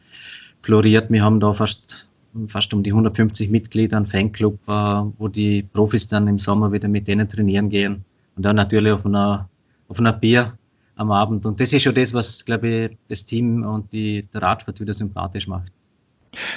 floriert. 0.62 1.10
Wir 1.10 1.24
haben 1.24 1.40
da 1.40 1.52
fast 1.52 2.05
fast 2.46 2.72
um 2.74 2.82
die 2.82 2.90
150 2.90 3.50
Mitglieder, 3.50 3.96
ein 3.96 4.06
Fanclub, 4.06 4.58
äh, 4.68 4.72
wo 5.18 5.28
die 5.28 5.62
Profis 5.62 6.08
dann 6.08 6.28
im 6.28 6.38
Sommer 6.38 6.72
wieder 6.72 6.88
mit 6.88 7.08
denen 7.08 7.28
trainieren 7.28 7.68
gehen. 7.68 8.04
Und 8.36 8.44
dann 8.44 8.56
natürlich 8.56 8.92
auf 8.92 9.06
einer, 9.06 9.48
auf 9.88 9.98
einer 9.98 10.12
Bier 10.12 10.56
am 10.96 11.10
Abend. 11.10 11.46
Und 11.46 11.60
das 11.60 11.72
ist 11.72 11.82
schon 11.82 11.94
das, 11.94 12.12
was, 12.14 12.44
glaube 12.44 12.68
ich, 12.68 12.98
das 13.08 13.24
Team 13.24 13.64
und 13.64 13.92
die, 13.92 14.22
der 14.32 14.42
Radsport 14.42 14.80
wieder 14.80 14.94
sympathisch 14.94 15.46
macht. 15.46 15.72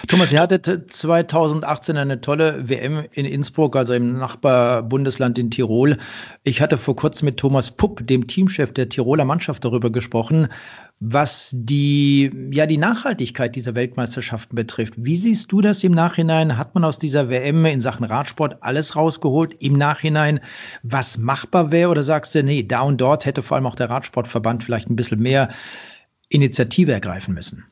Thomas, 0.07 0.31
ihr 0.31 0.41
hattet 0.41 0.91
2018 0.91 1.97
eine 1.97 2.19
tolle 2.19 2.67
WM 2.67 3.05
in 3.13 3.25
Innsbruck, 3.25 3.75
also 3.75 3.93
im 3.93 4.17
Nachbarbundesland 4.17 5.37
in 5.37 5.51
Tirol. 5.51 5.97
Ich 6.43 6.61
hatte 6.61 6.77
vor 6.77 6.95
kurzem 6.95 7.27
mit 7.27 7.37
Thomas 7.37 7.71
Pupp, 7.71 8.05
dem 8.05 8.27
Teamchef 8.27 8.73
der 8.73 8.89
Tiroler 8.89 9.25
Mannschaft, 9.25 9.63
darüber 9.63 9.89
gesprochen, 9.89 10.49
was 10.99 11.49
die, 11.53 12.29
ja, 12.51 12.65
die 12.65 12.77
Nachhaltigkeit 12.77 13.55
dieser 13.55 13.73
Weltmeisterschaften 13.73 14.55
betrifft. 14.55 14.95
Wie 14.97 15.15
siehst 15.15 15.51
du 15.51 15.61
das 15.61 15.83
im 15.83 15.93
Nachhinein? 15.93 16.57
Hat 16.57 16.75
man 16.75 16.83
aus 16.83 16.99
dieser 16.99 17.29
WM 17.29 17.65
in 17.65 17.79
Sachen 17.79 18.03
Radsport 18.03 18.57
alles 18.61 18.97
rausgeholt? 18.97 19.55
Im 19.59 19.77
Nachhinein, 19.77 20.41
was 20.83 21.17
machbar 21.17 21.71
wäre? 21.71 21.89
Oder 21.89 22.03
sagst 22.03 22.35
du, 22.35 22.43
nee, 22.43 22.63
da 22.63 22.81
und 22.81 22.99
dort 22.99 23.25
hätte 23.25 23.41
vor 23.41 23.55
allem 23.55 23.65
auch 23.65 23.75
der 23.75 23.89
Radsportverband 23.89 24.63
vielleicht 24.63 24.89
ein 24.89 24.97
bisschen 24.97 25.21
mehr 25.21 25.49
Initiative 26.27 26.91
ergreifen 26.91 27.33
müssen? 27.33 27.63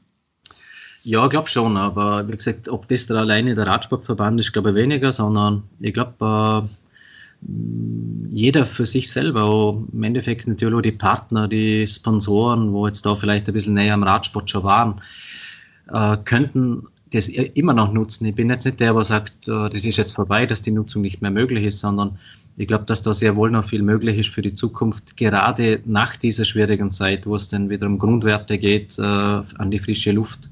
Ja, 1.03 1.25
ich 1.25 1.29
glaube 1.29 1.49
schon, 1.49 1.75
aber 1.75 2.27
wie 2.27 2.33
gesagt, 2.33 2.69
ob 2.69 2.87
das 2.87 3.07
da 3.07 3.15
alleine 3.15 3.55
der 3.55 3.67
Radsportverband 3.67 4.39
ist, 4.39 4.53
glaube 4.53 4.69
ich 4.69 4.75
weniger, 4.75 5.11
sondern 5.11 5.63
ich 5.79 5.93
glaube, 5.93 6.65
äh, 6.65 6.69
jeder 8.29 8.65
für 8.65 8.85
sich 8.85 9.11
selber, 9.11 9.81
im 9.91 10.03
Endeffekt 10.03 10.47
natürlich 10.47 10.75
auch 10.75 10.81
die 10.81 10.91
Partner, 10.91 11.47
die 11.47 11.87
Sponsoren, 11.87 12.73
wo 12.73 12.87
jetzt 12.87 13.05
da 13.05 13.15
vielleicht 13.15 13.47
ein 13.47 13.53
bisschen 13.53 13.75
näher 13.75 13.93
am 13.93 14.03
Radsport 14.03 14.49
schon 14.49 14.63
waren, 14.63 15.01
äh, 15.91 16.17
könnten 16.23 16.83
das 17.11 17.29
immer 17.29 17.73
noch 17.73 17.93
nutzen. 17.93 18.25
Ich 18.25 18.35
bin 18.35 18.49
jetzt 18.49 18.65
nicht 18.65 18.79
der, 18.79 18.93
der 18.93 19.03
sagt, 19.03 19.47
äh, 19.47 19.69
das 19.69 19.85
ist 19.85 19.97
jetzt 19.97 20.13
vorbei, 20.13 20.45
dass 20.45 20.61
die 20.61 20.71
Nutzung 20.71 21.01
nicht 21.01 21.21
mehr 21.21 21.31
möglich 21.31 21.65
ist, 21.65 21.79
sondern 21.79 22.17
ich 22.57 22.67
glaube, 22.67 22.85
dass 22.85 23.03
da 23.03 23.13
sehr 23.13 23.35
wohl 23.35 23.51
noch 23.51 23.63
viel 23.63 23.83
möglich 23.83 24.17
ist 24.17 24.29
für 24.29 24.41
die 24.41 24.53
Zukunft, 24.53 25.15
gerade 25.15 25.79
nach 25.85 26.15
dieser 26.15 26.43
schwierigen 26.43 26.91
Zeit, 26.91 27.27
wo 27.27 27.35
es 27.35 27.49
dann 27.49 27.69
wieder 27.69 27.85
um 27.85 27.97
Grundwerte 27.97 28.57
geht, 28.57 28.97
äh, 28.97 29.01
an 29.03 29.71
die 29.71 29.79
frische 29.79 30.11
Luft 30.11 30.49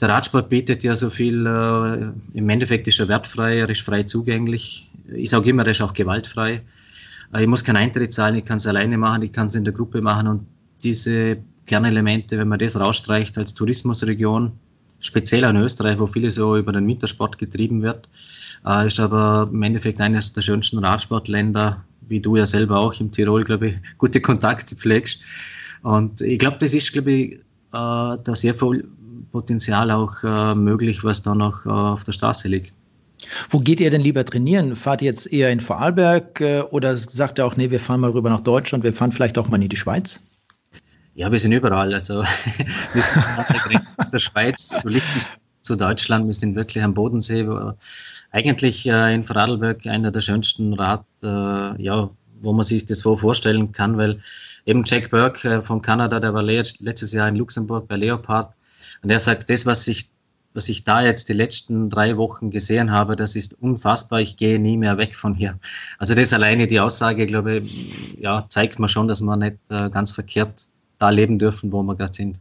der 0.00 0.10
Radsport 0.10 0.48
bietet 0.48 0.84
ja 0.84 0.94
so 0.94 1.10
viel, 1.10 1.44
äh, 1.46 2.38
im 2.38 2.48
Endeffekt 2.48 2.86
ist 2.86 3.00
er 3.00 3.08
wertfrei, 3.08 3.58
er 3.58 3.68
ist 3.68 3.82
frei 3.82 4.04
zugänglich. 4.04 4.87
Ich 5.14 5.30
sage 5.30 5.50
immer, 5.50 5.64
er 5.64 5.70
ist 5.70 5.80
auch 5.80 5.92
gewaltfrei. 5.92 6.62
Ich 7.38 7.46
muss 7.46 7.64
keinen 7.64 7.76
Eintritt 7.76 8.14
zahlen, 8.14 8.36
ich 8.36 8.44
kann 8.44 8.56
es 8.56 8.66
alleine 8.66 8.96
machen, 8.96 9.22
ich 9.22 9.32
kann 9.32 9.48
es 9.48 9.54
in 9.54 9.64
der 9.64 9.74
Gruppe 9.74 10.00
machen 10.00 10.26
und 10.28 10.46
diese 10.82 11.38
Kernelemente, 11.66 12.38
wenn 12.38 12.48
man 12.48 12.58
das 12.58 12.80
rausstreicht 12.80 13.36
als 13.36 13.52
Tourismusregion, 13.54 14.52
speziell 15.00 15.44
in 15.44 15.56
Österreich, 15.56 15.98
wo 15.98 16.06
viele 16.06 16.30
so 16.30 16.56
über 16.56 16.72
den 16.72 16.86
Wintersport 16.86 17.38
getrieben 17.38 17.82
wird, 17.82 18.08
äh, 18.66 18.86
ist 18.86 18.98
aber 18.98 19.48
im 19.52 19.62
Endeffekt 19.62 20.00
eines 20.00 20.32
der 20.32 20.40
schönsten 20.40 20.78
Radsportländer, 20.78 21.84
wie 22.08 22.20
du 22.20 22.36
ja 22.36 22.46
selber 22.46 22.78
auch 22.78 22.98
im 22.98 23.12
Tirol, 23.12 23.44
glaube 23.44 23.68
ich, 23.68 23.76
gute 23.98 24.20
Kontakte 24.20 24.74
pflegst. 24.74 25.20
Und 25.82 26.20
ich 26.22 26.38
glaube, 26.38 26.56
das 26.58 26.74
ist, 26.74 26.92
glaube 26.92 27.12
ich, 27.12 27.32
äh, 27.34 27.38
da 27.72 28.34
sehr 28.34 28.54
viel 28.54 28.88
Potenzial 29.30 29.90
auch 29.90 30.14
äh, 30.24 30.54
möglich, 30.54 31.04
was 31.04 31.22
da 31.22 31.34
noch 31.34 31.66
auf 31.66 32.04
der 32.04 32.12
Straße 32.12 32.48
liegt. 32.48 32.72
Wo 33.50 33.58
geht 33.58 33.80
ihr 33.80 33.90
denn 33.90 34.00
lieber 34.00 34.24
trainieren? 34.24 34.76
Fahrt 34.76 35.02
ihr 35.02 35.06
jetzt 35.06 35.32
eher 35.32 35.50
in 35.50 35.60
Vorarlberg 35.60 36.40
äh, 36.40 36.60
oder 36.70 36.96
sagt 36.96 37.38
ihr 37.38 37.46
auch, 37.46 37.56
nee, 37.56 37.70
wir 37.70 37.80
fahren 37.80 38.00
mal 38.00 38.10
rüber 38.10 38.30
nach 38.30 38.40
Deutschland, 38.40 38.84
wir 38.84 38.92
fahren 38.92 39.12
vielleicht 39.12 39.38
auch 39.38 39.48
mal 39.48 39.62
in 39.62 39.68
die 39.68 39.76
Schweiz? 39.76 40.20
Ja, 41.14 41.32
wir 41.32 41.38
sind 41.38 41.52
überall. 41.52 41.92
Also 41.94 42.22
wir 42.92 43.02
sind 43.02 43.38
an 43.38 43.44
der 43.48 43.60
Grenze 43.60 43.96
zur 44.10 44.18
Schweiz, 44.20 44.68
zu 44.68 44.88
Liechtenstein, 44.88 45.36
zu 45.62 45.76
Deutschland. 45.76 46.26
Wir 46.26 46.32
sind 46.32 46.54
wirklich 46.54 46.82
am 46.84 46.94
Bodensee. 46.94 47.46
Eigentlich 48.30 48.86
äh, 48.88 49.14
in 49.14 49.24
Vorarlberg 49.24 49.86
einer 49.86 50.10
der 50.10 50.20
schönsten 50.20 50.74
Rad, 50.74 51.04
äh, 51.22 51.82
ja, 51.82 52.10
wo 52.40 52.52
man 52.52 52.64
sich 52.64 52.86
das 52.86 53.02
vorstellen 53.02 53.72
kann, 53.72 53.96
weil 53.98 54.20
eben 54.66 54.84
Jack 54.86 55.10
Burke 55.10 55.48
äh, 55.48 55.62
von 55.62 55.82
Kanada, 55.82 56.20
der 56.20 56.34
war 56.34 56.42
letztes 56.42 57.12
Jahr 57.12 57.28
in 57.28 57.36
Luxemburg 57.36 57.88
bei 57.88 57.96
Leopard 57.96 58.54
und 59.02 59.10
er 59.10 59.18
sagt, 59.18 59.50
das, 59.50 59.66
was 59.66 59.86
ich, 59.88 60.10
was 60.58 60.68
ich 60.68 60.82
da 60.82 61.02
jetzt 61.02 61.28
die 61.28 61.34
letzten 61.34 61.88
drei 61.88 62.16
Wochen 62.16 62.50
gesehen 62.50 62.90
habe, 62.90 63.14
das 63.14 63.36
ist 63.36 63.54
unfassbar, 63.62 64.20
ich 64.20 64.36
gehe 64.36 64.58
nie 64.58 64.76
mehr 64.76 64.98
weg 64.98 65.14
von 65.14 65.32
hier. 65.32 65.56
Also 65.98 66.16
das 66.16 66.32
alleine 66.32 66.66
die 66.66 66.80
Aussage, 66.80 67.26
glaube 67.26 67.58
ich, 67.58 68.18
ja, 68.18 68.44
zeigt 68.48 68.80
mir 68.80 68.88
schon, 68.88 69.06
dass 69.06 69.22
wir 69.22 69.36
nicht 69.36 69.58
äh, 69.70 69.88
ganz 69.88 70.10
verkehrt 70.10 70.66
da 70.98 71.10
leben 71.10 71.38
dürfen, 71.38 71.70
wo 71.70 71.84
wir 71.84 71.94
gerade 71.94 72.12
sind. 72.12 72.40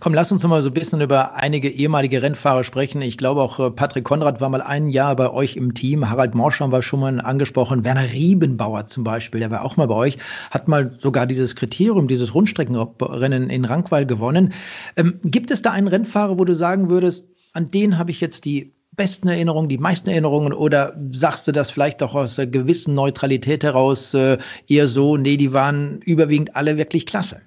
Komm, 0.00 0.12
lass 0.12 0.30
uns 0.32 0.42
mal 0.42 0.62
so 0.62 0.68
ein 0.68 0.74
bisschen 0.74 1.00
über 1.00 1.36
einige 1.36 1.70
ehemalige 1.70 2.20
Rennfahrer 2.20 2.62
sprechen. 2.62 3.00
Ich 3.00 3.16
glaube 3.16 3.40
auch 3.40 3.58
äh, 3.58 3.70
Patrick 3.70 4.04
Konrad 4.04 4.42
war 4.42 4.50
mal 4.50 4.60
ein 4.60 4.90
Jahr 4.90 5.16
bei 5.16 5.30
euch 5.30 5.56
im 5.56 5.72
Team. 5.72 6.10
Harald 6.10 6.34
Morscham 6.34 6.72
war 6.72 6.82
schon 6.82 7.00
mal 7.00 7.18
angesprochen. 7.22 7.84
Werner 7.84 8.12
Riebenbauer 8.12 8.86
zum 8.86 9.02
Beispiel, 9.02 9.40
der 9.40 9.50
war 9.50 9.64
auch 9.64 9.78
mal 9.78 9.86
bei 9.86 9.94
euch, 9.94 10.18
hat 10.50 10.68
mal 10.68 10.90
sogar 10.98 11.26
dieses 11.26 11.56
Kriterium, 11.56 12.06
dieses 12.06 12.34
Rundstreckenrennen 12.34 13.48
in 13.48 13.64
Rankweil 13.64 14.04
gewonnen. 14.04 14.52
Ähm, 14.96 15.20
gibt 15.24 15.50
es 15.50 15.62
da 15.62 15.70
einen 15.70 15.88
Rennfahrer, 15.88 16.38
wo 16.38 16.44
du 16.44 16.54
sagen 16.54 16.90
würdest, 16.90 17.28
an 17.56 17.70
den 17.70 17.98
habe 17.98 18.10
ich 18.10 18.20
jetzt 18.20 18.44
die 18.44 18.72
besten 18.92 19.28
Erinnerungen, 19.28 19.68
die 19.68 19.78
meisten 19.78 20.08
Erinnerungen 20.08 20.52
oder 20.52 20.96
sagst 21.12 21.48
du 21.48 21.52
das 21.52 21.70
vielleicht 21.70 22.02
auch 22.02 22.14
aus 22.14 22.38
einer 22.38 22.46
gewissen 22.46 22.94
Neutralität 22.94 23.64
heraus 23.64 24.14
äh, 24.14 24.38
eher 24.68 24.88
so, 24.88 25.16
nee, 25.16 25.36
die 25.36 25.52
waren 25.52 26.00
überwiegend 26.02 26.54
alle 26.54 26.76
wirklich 26.76 27.06
klasse? 27.06 27.42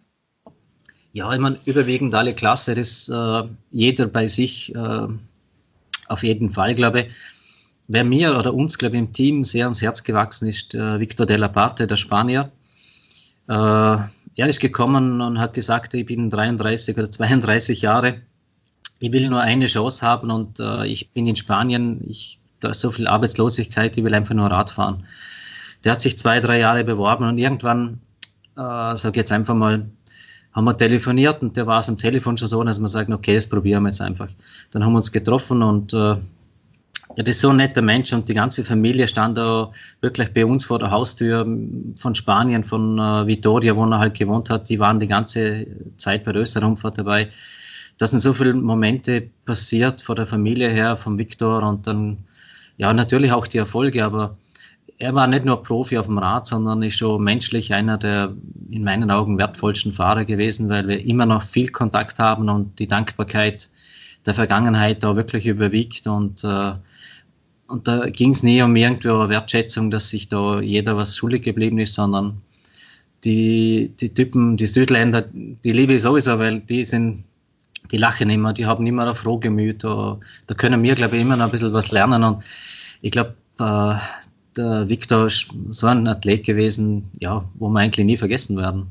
Ja, 1.14 1.34
ich 1.34 1.40
meine, 1.40 1.58
überwiegend 1.66 2.14
alle 2.14 2.34
Klasse, 2.34 2.76
das 2.76 3.10
äh, 3.10 3.44
jeder 3.72 4.08
bei 4.08 4.28
sich 4.28 4.74
äh, 4.76 5.08
auf 6.08 6.24
jeden 6.24 6.50
Fall, 6.50 6.76
glaube 6.76 7.02
ich. 7.02 7.08
Wer 7.88 8.04
mir 8.04 8.38
oder 8.38 8.54
uns, 8.54 8.78
glaube 8.78 8.96
ich, 8.96 9.00
im 9.00 9.14
Team 9.14 9.44
sehr 9.44 9.66
ans 9.66 9.82
Herz 9.82 10.04
gewachsen 10.04 10.48
ist, 10.48 10.76
äh, 10.76 11.00
Victor 11.00 11.26
de 11.26 11.38
la 11.38 11.48
Parte, 11.48 11.88
der 11.88 11.96
Spanier. 11.96 12.52
Äh, 13.48 13.54
er 13.54 14.48
ist 14.48 14.60
gekommen 14.60 15.22
und 15.22 15.40
hat 15.40 15.54
gesagt, 15.56 15.96
ich 15.96 16.06
bin 16.06 16.30
33 16.30 16.96
oder 16.96 17.10
32 17.10 17.82
Jahre. 17.82 18.22
Ich 19.00 19.14
will 19.14 19.30
nur 19.30 19.42
eine 19.42 19.66
Chance 19.66 20.06
haben 20.06 20.30
und 20.30 20.60
äh, 20.60 20.86
ich 20.86 21.12
bin 21.14 21.26
in 21.26 21.36
Spanien, 21.36 22.02
ich, 22.08 22.40
da 22.60 22.70
ist 22.70 22.82
so 22.82 22.92
viel 22.92 23.08
Arbeitslosigkeit, 23.08 23.98
ich 23.98 24.04
will 24.04 24.14
einfach 24.14 24.36
nur 24.36 24.48
Rad 24.48 24.70
fahren. 24.70 25.06
Der 25.84 25.94
hat 25.94 26.02
sich 26.02 26.18
zwei, 26.18 26.42
drei 26.42 26.60
Jahre 26.60 26.84
beworben 26.84 27.26
und 27.26 27.38
irgendwann, 27.38 28.02
äh, 28.58 28.94
ich 28.94 29.16
jetzt 29.16 29.32
einfach 29.32 29.56
mal, 29.56 29.90
haben 30.52 30.66
wir 30.66 30.76
telefoniert 30.76 31.42
und 31.42 31.56
der 31.56 31.68
war 31.68 31.80
es 31.80 31.88
am 31.88 31.98
Telefon 31.98 32.36
schon 32.38 32.50
so, 32.50 32.64
dass 32.64 32.80
wir 32.80 32.88
sagen, 32.88 33.14
okay, 33.14 33.36
das 33.36 33.48
probieren 33.48 33.84
wir 33.84 33.90
jetzt 33.90 34.02
einfach. 34.02 34.30
Dann 34.72 34.84
haben 34.84 34.92
wir 34.92 34.98
uns 34.98 35.12
getroffen 35.12 35.64
und 35.64 35.94
äh, 35.94 36.18
ja, 37.16 37.24
das 37.24 37.36
ist 37.36 37.42
so 37.42 37.50
ein 37.50 37.58
netter 37.58 37.82
Mensch 37.82 38.14
und 38.14 38.28
die 38.30 38.34
ganze 38.34 38.64
Familie 38.64 39.08
stand 39.08 39.38
da 39.38 39.72
wirklich 40.02 40.32
bei 40.34 40.46
uns 40.46 40.66
vor 40.66 40.80
der 40.80 40.92
Haustür 40.92 41.46
von 41.96 42.14
Spanien, 42.14 42.64
von 42.64 43.00
äh, 43.00 43.26
Vitoria, 43.26 43.76
wo 43.76 43.86
er 43.86 44.00
halt 44.00 44.18
gewohnt 44.18 44.50
hat. 44.50 44.70
Die 44.70 44.80
waren 44.80 45.00
die 45.00 45.08
ganze 45.08 45.66
Zeit 45.98 46.24
bei 46.24 46.32
der 46.32 46.42
Österreich-Rundfahrt 46.42 47.00
dabei. 47.00 47.30
Da 48.00 48.08
sind 48.08 48.22
so 48.22 48.34
viele 48.34 48.56
Momente 48.56 49.30
passiert 49.46 50.02
vor 50.02 50.16
der 50.16 50.26
Familie 50.26 50.70
her, 50.70 50.98
vom 50.98 51.20
Viktor 51.20 51.62
und 51.64 51.86
dann, 51.86 52.18
ja, 52.78 52.92
natürlich 52.94 53.32
auch 53.32 53.46
die 53.46 53.60
Erfolge, 53.60 54.04
aber 54.04 54.38
er 54.98 55.14
war 55.16 55.28
nicht 55.28 55.46
nur 55.46 55.62
Profi 55.62 55.98
auf 55.98 56.08
dem 56.08 56.18
Rad, 56.18 56.48
sondern 56.48 56.82
ist 56.82 56.98
schon 56.98 57.24
menschlich 57.24 57.74
einer 57.74 57.98
der 57.98 58.34
in 58.70 58.84
meinen 58.84 59.12
Augen 59.12 59.38
wertvollsten 59.38 59.94
Fahrer 59.94 60.26
gewesen, 60.26 60.70
weil 60.70 60.88
wir 60.88 61.06
immer 61.06 61.26
noch 61.26 61.42
viel 61.42 61.70
Kontakt 61.70 62.20
haben 62.20 62.50
und 62.50 62.80
die 62.80 62.88
Dankbarkeit 62.88 63.70
der 64.26 64.34
Vergangenheit 64.34 65.04
da 65.04 65.16
wirklich 65.16 65.46
überwiegt 65.46 66.08
und 66.08 66.44
äh, 66.44 66.74
und 67.68 67.88
da 67.88 68.10
ging 68.10 68.32
es 68.32 68.42
nie 68.42 68.62
um 68.64 68.76
irgendwo 68.76 69.20
eine 69.20 69.30
Wertschätzung, 69.30 69.92
dass 69.92 70.10
sich 70.10 70.28
da 70.28 70.60
jeder 70.60 70.98
was 70.98 71.16
schuldig 71.16 71.44
geblieben 71.44 71.78
ist, 71.78 71.94
sondern 71.94 72.42
die, 73.24 73.94
die 74.00 74.12
Typen, 74.12 74.58
die 74.58 74.66
Südländer, 74.66 75.24
die 75.32 75.72
liebe 75.72 75.94
ich 75.94 76.02
sowieso, 76.02 76.40
weil 76.40 76.62
die 76.62 76.84
sind, 76.84 77.26
die 77.92 77.98
lachen 77.98 78.30
immer, 78.30 78.54
die 78.54 78.66
haben 78.66 78.86
immer 78.86 79.08
ein 79.08 79.16
Frohgemüt. 79.16 79.84
Da, 79.84 80.20
da 80.48 80.56
können 80.56 80.84
wir, 80.84 80.96
glaube 80.96 81.16
ich, 81.16 81.22
immer 81.22 81.38
noch 81.38 81.46
ein 81.46 81.52
bisschen 81.52 81.74
was 81.74 81.92
lernen. 81.92 82.24
Und 82.24 82.44
ich 83.02 83.12
glaube, 83.12 83.36
äh, 83.60 83.96
der 84.58 84.90
Viktor 84.90 85.28
ist 85.28 85.48
so 85.70 85.88
ein 85.88 86.08
Athlet 86.08 86.46
gewesen, 86.46 87.10
ja, 87.20 87.44
wo 87.56 87.70
wir 87.70 87.80
eigentlich 87.80 88.06
nie 88.06 88.18
vergessen 88.18 88.58
werden. 88.58 88.88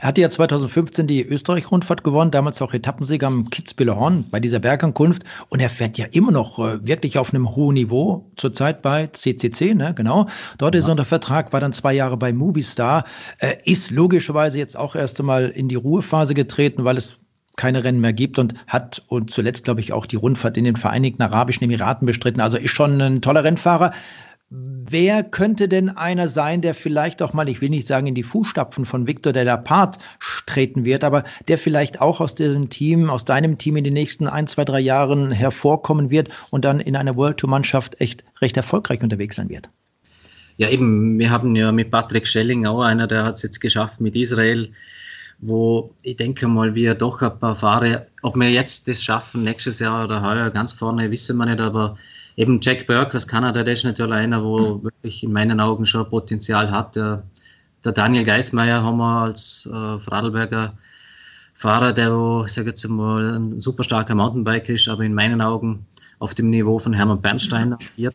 Er 0.00 0.08
hatte 0.08 0.20
ja 0.20 0.28
2015 0.28 1.06
die 1.06 1.22
Österreich-Rundfahrt 1.22 2.04
gewonnen, 2.04 2.30
damals 2.30 2.60
auch 2.60 2.74
Etappensieger 2.74 3.26
am 3.26 3.48
Kitzbüheler 3.48 3.96
Horn 3.96 4.26
bei 4.30 4.40
dieser 4.40 4.58
Bergankunft. 4.58 5.22
Und 5.48 5.60
er 5.60 5.70
fährt 5.70 5.98
ja 5.98 6.06
immer 6.10 6.30
noch 6.30 6.58
äh, 6.58 6.86
wirklich 6.86 7.18
auf 7.18 7.32
einem 7.32 7.54
hohen 7.54 7.74
Niveau, 7.74 8.30
zurzeit 8.36 8.82
bei 8.82 9.06
CCC, 9.06 9.74
ne, 9.74 9.94
genau. 9.94 10.26
Dort 10.58 10.74
ja. 10.74 10.78
ist 10.78 10.88
er 10.88 10.92
unter 10.92 11.04
Vertrag, 11.04 11.52
war 11.52 11.60
dann 11.60 11.72
zwei 11.72 11.94
Jahre 11.94 12.16
bei 12.16 12.32
Movistar, 12.32 13.04
äh, 13.38 13.54
ist 13.64 13.90
logischerweise 13.90 14.58
jetzt 14.58 14.76
auch 14.76 14.94
erst 14.94 15.20
einmal 15.20 15.48
in 15.48 15.68
die 15.68 15.76
Ruhephase 15.76 16.34
getreten, 16.34 16.84
weil 16.84 16.96
es 16.96 17.18
keine 17.56 17.84
Rennen 17.84 18.00
mehr 18.00 18.12
gibt 18.12 18.38
und 18.38 18.54
hat 18.66 19.02
und 19.08 19.30
zuletzt, 19.30 19.64
glaube 19.64 19.80
ich, 19.80 19.92
auch 19.92 20.06
die 20.06 20.16
Rundfahrt 20.16 20.56
in 20.56 20.64
den 20.64 20.76
Vereinigten 20.76 21.22
Arabischen 21.22 21.64
Emiraten 21.64 22.06
bestritten. 22.06 22.40
Also 22.40 22.56
ist 22.56 22.70
schon 22.70 23.00
ein 23.00 23.20
toller 23.20 23.44
Rennfahrer. 23.44 23.92
Wer 24.54 25.22
könnte 25.24 25.66
denn 25.66 25.88
einer 25.88 26.28
sein, 26.28 26.60
der 26.60 26.74
vielleicht 26.74 27.22
auch 27.22 27.32
mal, 27.32 27.48
ich 27.48 27.62
will 27.62 27.70
nicht 27.70 27.86
sagen 27.86 28.06
in 28.06 28.14
die 28.14 28.22
Fußstapfen 28.22 28.84
von 28.84 29.06
Victor 29.06 29.32
de 29.32 29.44
la 29.44 29.56
Part 29.56 29.96
treten 30.44 30.84
wird, 30.84 31.04
aber 31.04 31.24
der 31.48 31.56
vielleicht 31.56 32.02
auch 32.02 32.20
aus 32.20 32.34
diesem 32.34 32.68
Team, 32.68 33.08
aus 33.08 33.24
deinem 33.24 33.56
Team 33.56 33.76
in 33.76 33.84
den 33.84 33.94
nächsten 33.94 34.28
ein, 34.28 34.46
zwei, 34.46 34.66
drei 34.66 34.80
Jahren 34.80 35.32
hervorkommen 35.32 36.10
wird 36.10 36.28
und 36.50 36.66
dann 36.66 36.80
in 36.80 36.96
einer 36.96 37.16
World 37.16 37.38
Tour 37.38 37.48
Mannschaft 37.48 37.98
echt 37.98 38.24
recht 38.42 38.58
erfolgreich 38.58 39.02
unterwegs 39.02 39.36
sein 39.36 39.48
wird? 39.48 39.70
Ja, 40.58 40.68
eben, 40.68 41.18
wir 41.18 41.30
haben 41.30 41.56
ja 41.56 41.72
mit 41.72 41.90
Patrick 41.90 42.26
Schelling 42.26 42.66
auch 42.66 42.82
einer, 42.82 43.06
der 43.06 43.24
hat 43.24 43.36
es 43.36 43.42
jetzt 43.42 43.60
geschafft 43.60 44.02
mit 44.02 44.14
Israel, 44.16 44.70
wo 45.42 45.92
ich 46.02 46.16
denke 46.16 46.46
mal, 46.46 46.74
wir 46.74 46.94
doch 46.94 47.20
ein 47.20 47.38
paar 47.38 47.54
Fahrer, 47.54 48.06
ob 48.22 48.36
wir 48.36 48.50
jetzt 48.50 48.88
das 48.88 49.02
schaffen, 49.02 49.42
nächstes 49.42 49.80
Jahr 49.80 50.04
oder 50.04 50.22
heuer 50.22 50.50
ganz 50.50 50.72
vorne, 50.72 51.10
wissen 51.10 51.36
wir 51.36 51.46
nicht, 51.46 51.60
aber 51.60 51.96
eben 52.36 52.60
Jack 52.62 52.86
Burke 52.86 53.16
aus 53.16 53.26
Kanada, 53.26 53.62
der 53.62 53.74
ist 53.74 53.84
natürlich 53.84 54.14
einer, 54.14 54.42
wo 54.42 54.76
mhm. 54.76 54.84
wirklich 54.84 55.24
in 55.24 55.32
meinen 55.32 55.60
Augen 55.60 55.84
schon 55.84 56.08
Potenzial 56.08 56.70
hat. 56.70 56.94
Der, 56.94 57.24
der 57.84 57.92
Daniel 57.92 58.24
Geismeier 58.24 58.82
haben 58.82 58.98
wir 58.98 59.22
als 59.22 59.66
äh, 59.66 59.98
Vorarlberger 59.98 60.74
Fahrer, 61.54 61.92
der, 61.92 62.16
wo, 62.16 62.44
ich 62.44 62.52
sage 62.52 62.68
jetzt 62.68 62.88
mal, 62.88 63.36
ein 63.36 63.60
super 63.60 63.82
starker 63.82 64.14
Mountainbiker 64.14 64.72
ist, 64.72 64.88
aber 64.88 65.02
in 65.02 65.14
meinen 65.14 65.40
Augen 65.40 65.86
auf 66.20 66.34
dem 66.34 66.50
Niveau 66.50 66.78
von 66.78 66.92
Hermann 66.92 67.20
Bernstein 67.20 67.72
agiert. 67.72 68.14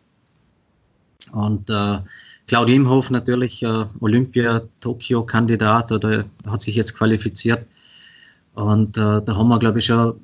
Und 1.33 1.69
äh, 1.69 1.99
Claudia 2.47 2.75
Imhoff 2.75 3.09
natürlich 3.09 3.61
äh, 3.61 3.85
Olympia-Tokio-Kandidat 3.99 5.91
oder 5.91 6.25
hat 6.49 6.61
sich 6.61 6.75
jetzt 6.75 6.97
qualifiziert. 6.97 7.65
Und 8.53 8.97
äh, 8.97 9.21
da 9.21 9.35
haben 9.35 9.49
wir, 9.49 9.59
glaube 9.59 9.79
ich, 9.79 9.85
schon, 9.85 10.19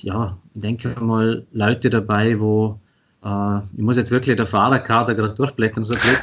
ja, 0.00 0.36
ich 0.54 0.60
denke 0.60 0.98
mal, 1.00 1.46
Leute 1.52 1.90
dabei, 1.90 2.40
wo 2.40 2.80
äh, 3.22 3.58
ich 3.58 3.78
muss 3.78 3.98
jetzt 3.98 4.10
wirklich 4.10 4.36
der 4.36 4.46
Fahrerkader 4.46 5.14
gerade 5.14 5.34
durchblättern, 5.34 5.84
so 5.84 5.94
blöd. 5.94 6.18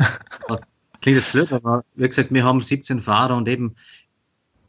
Klingt 1.02 1.18
jetzt 1.18 1.34
blöd, 1.34 1.52
aber 1.52 1.84
wie 1.96 2.08
gesagt, 2.08 2.34
wir 2.34 2.44
haben 2.44 2.62
17 2.62 3.00
Fahrer 3.00 3.36
und 3.36 3.48
eben, 3.48 3.76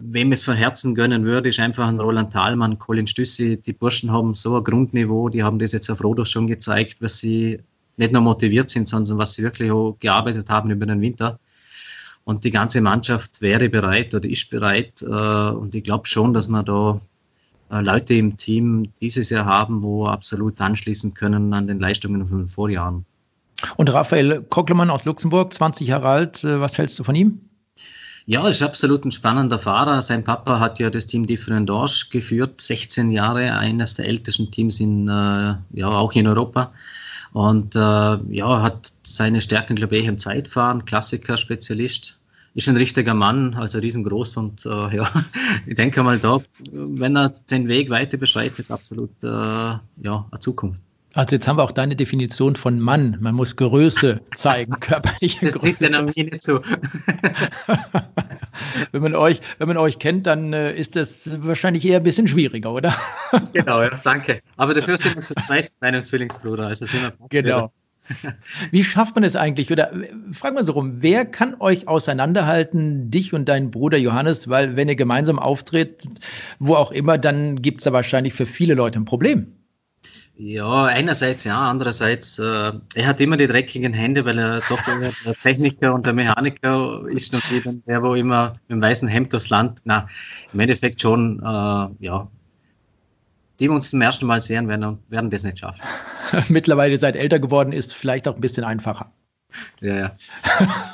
wem 0.01 0.33
es 0.33 0.45
von 0.45 0.55
Herzen 0.55 0.95
gönnen 0.95 1.25
würde, 1.25 1.49
ist 1.49 1.61
einfach 1.61 1.89
ein 1.89 2.01
Roland 2.01 2.33
Thalmann, 2.33 2.79
Colin 2.79 3.07
Stüssi. 3.07 3.57
Die 3.57 3.73
Burschen 3.73 4.13
haben 4.13 4.35
so 4.35 4.57
ein 4.57 4.65
Grundniveau, 4.65 5.31
die 5.31 5.43
haben 5.43 5.59
das 5.59 5.73
jetzt 5.73 5.89
auf 5.91 6.05
Rodos 6.05 6.31
schon 6.31 6.47
gezeigt, 6.47 6.97
was 7.01 7.19
sie 7.19 7.61
nicht 7.97 8.13
nur 8.13 8.23
motiviert 8.23 8.71
sind, 8.71 8.89
sondern 8.89 9.19
was 9.19 9.35
sie 9.35 9.43
wirklich 9.43 9.71
auch 9.71 9.97
gearbeitet 9.99 10.51
haben 10.51 10.71
über 10.71 10.87
den 10.87 11.01
Winter. 11.01 11.39
Und 12.25 12.45
die 12.45 12.51
ganze 12.51 12.81
Mannschaft 12.81 13.43
wäre 13.43 13.69
bereit 13.69 14.15
oder 14.15 14.29
ist 14.29 14.51
bereit. 14.51 15.03
Äh, 15.03 15.07
und 15.07 15.75
ich 15.75 15.85
glaube 15.85 16.07
schon, 16.07 16.33
dass 16.33 16.49
man 16.49 16.65
da 16.65 17.01
äh, 17.71 17.81
Leute 17.81 18.15
im 18.15 18.37
Team 18.37 18.85
dieses 19.01 19.31
Jahr 19.31 19.45
haben, 19.45 19.83
wo 19.83 20.07
absolut 20.07 20.61
anschließen 20.61 21.15
können 21.15 21.53
an 21.53 21.67
den 21.67 21.81
Leistungen 21.81 22.27
von 22.27 22.39
den 22.39 22.47
Vorjahren. 22.47 23.05
Und 23.77 23.93
Raphael 23.93 24.43
Kocklemann 24.49 24.91
aus 24.91 25.05
Luxemburg, 25.05 25.53
20 25.53 25.89
Jahre 25.89 26.09
alt, 26.09 26.45
äh, 26.45 26.61
was 26.61 26.79
hältst 26.79 26.99
du 26.99 27.05
von 27.05 27.15
ihm? 27.15 27.41
Ja, 28.27 28.49
ist 28.49 28.63
absolut 28.63 29.05
ein 29.05 29.13
spannender 29.13 29.59
Fahrer. 29.59 30.01
Sein 30.01 30.25
Papa 30.25 30.59
hat 30.59 30.79
ja 30.79 30.89
das 30.89 31.07
Team 31.07 31.27
Differendorsch 31.27 32.09
geführt, 32.09 32.59
16 32.59 33.11
Jahre, 33.11 33.53
eines 33.53 33.97
der 33.97 34.07
ältesten 34.07 34.51
Teams 34.51 34.81
in, 34.81 35.09
äh, 35.09 35.57
ja, 35.75 35.89
auch 35.89 36.13
in 36.13 36.27
Europa. 36.27 36.73
Und 37.35 37.75
äh, 37.75 37.79
ja, 37.79 38.63
hat 38.63 38.93
seine 39.03 39.41
Stärken, 39.41 39.75
glaube 39.75 39.97
ich, 39.97 40.07
im 40.07 40.19
Zeitfahren, 40.19 40.85
Klassiker-Spezialist 40.85 42.21
ist 42.55 42.69
ein 42.69 42.77
richtiger 42.77 43.15
Mann, 43.15 43.55
also 43.55 43.79
riesengroß 43.79 44.37
und 44.37 44.65
äh, 44.65 44.69
ja, 44.97 45.11
ich 45.67 45.75
denke 45.75 46.05
mal 46.05 46.21
da, 46.21 46.41
wenn 46.71 47.17
er 47.17 47.31
den 47.51 47.67
Weg 47.67 47.91
weiter 47.91 48.19
beschreitet, 48.19 48.71
absolut 48.71 49.11
äh, 49.25 49.27
ja, 49.27 50.27
eine 50.31 50.39
Zukunft. 50.39 50.81
Also 51.15 51.37
jetzt 51.37 51.47
haben 51.47 51.59
wir 51.59 51.63
auch 51.63 51.71
deine 51.71 51.95
Definition 51.95 52.57
von 52.57 52.81
Mann. 52.81 53.19
Man 53.21 53.37
muss 53.37 53.55
Größe 53.57 54.21
zeigen, 54.35 54.81
körperliche 54.81 55.47
das 55.47 55.55
Größe. 55.55 55.79
Das 55.81 55.93
ja 55.93 56.03
nicht 56.03 56.43
zu. 56.43 56.61
wenn, 58.93 59.03
man 59.03 59.15
euch, 59.15 59.41
wenn 59.59 59.69
man 59.69 59.77
euch 59.77 60.01
kennt, 60.01 60.27
dann 60.27 60.53
äh, 60.53 60.75
ist 60.75 60.97
das 60.97 61.31
wahrscheinlich 61.43 61.85
eher 61.85 61.99
ein 61.99 62.03
bisschen 62.03 62.27
schwieriger, 62.27 62.73
oder? 62.73 62.97
genau, 63.53 63.83
ja, 63.83 63.91
danke. 64.03 64.41
Aber 64.57 64.75
dafür 64.75 64.97
sind 64.97 65.15
wir 65.15 65.23
zu 65.23 65.35
zweit, 65.47 65.71
meinem 65.81 66.03
Zwillingsbruder. 66.03 66.67
Also 66.67 66.85
sind 66.85 67.03
wir 67.03 67.13
genau. 67.29 67.71
Wie 68.71 68.85
schafft 68.85 69.15
man 69.15 69.25
es 69.25 69.35
eigentlich? 69.37 69.71
Oder 69.71 69.93
äh, 69.93 70.09
frag 70.33 70.55
mal 70.55 70.65
so 70.65 70.73
rum, 70.73 70.97
wer 70.99 71.25
kann 71.25 71.55
euch 71.61 71.87
auseinanderhalten, 71.87 73.13
dich 73.13 73.33
und 73.33 73.49
deinen 73.49 73.71
Bruder 73.71 73.99
Johannes? 73.99 74.49
Weil 74.49 74.75
wenn 74.75 74.89
ihr 74.89 74.97
gemeinsam 74.97 75.39
auftritt, 75.39 76.09
wo 76.59 76.75
auch 76.75 76.91
immer, 76.91 77.19
dann 77.19 77.63
gibt 77.63 77.79
es 77.79 77.85
da 77.85 77.93
wahrscheinlich 77.93 78.35
für 78.35 78.47
viele 78.47 78.75
Leute 78.75 78.99
ein 78.99 79.05
Problem. 79.05 79.53
Ja, 80.37 80.87
einerseits 80.87 81.45
ja, 81.45 81.71
andererseits, 81.71 82.41
äh, 82.41 82.73
er 82.95 83.07
hat 83.07 83.21
immer 83.21 83.37
die 83.37 83.47
dreckigen 83.47 83.93
Hände, 83.93 84.25
weil 84.25 84.39
er 84.39 84.61
doch 84.69 84.81
der 84.83 85.35
Techniker 85.35 85.95
und 85.95 86.07
der 86.07 86.13
Mechaniker 86.13 87.07
ist 87.07 87.33
und 87.33 87.87
der, 87.87 88.03
wo 88.03 88.15
immer 88.15 88.55
mit 88.67 88.71
dem 88.71 88.83
weißen 88.83 89.07
Hemd 89.07 89.33
durchs 89.33 89.51
Land, 89.51 89.83
na, 89.85 90.09
im 90.53 90.59
Endeffekt 90.59 91.01
schon, 91.01 91.39
äh, 91.39 92.05
ja, 92.05 92.29
die 93.61 93.69
wir 93.69 93.73
uns 93.75 93.91
zum 93.91 94.01
ersten 94.01 94.27
Mal 94.27 94.43
sehen 94.43 94.67
werden, 94.67 94.99
werden 95.09 95.31
das 95.31 95.45
nicht 95.45 95.61
schaffen. 95.61 95.83
Mittlerweile 96.49 96.99
seid 96.99 97.15
älter 97.15 97.39
geworden, 97.39 97.73
ist 97.73 97.95
vielleicht 97.95 98.27
auch 98.27 98.35
ein 98.35 98.41
bisschen 98.41 98.65
einfacher. 98.65 99.13
Ja, 99.81 99.97
ja. 99.97 100.13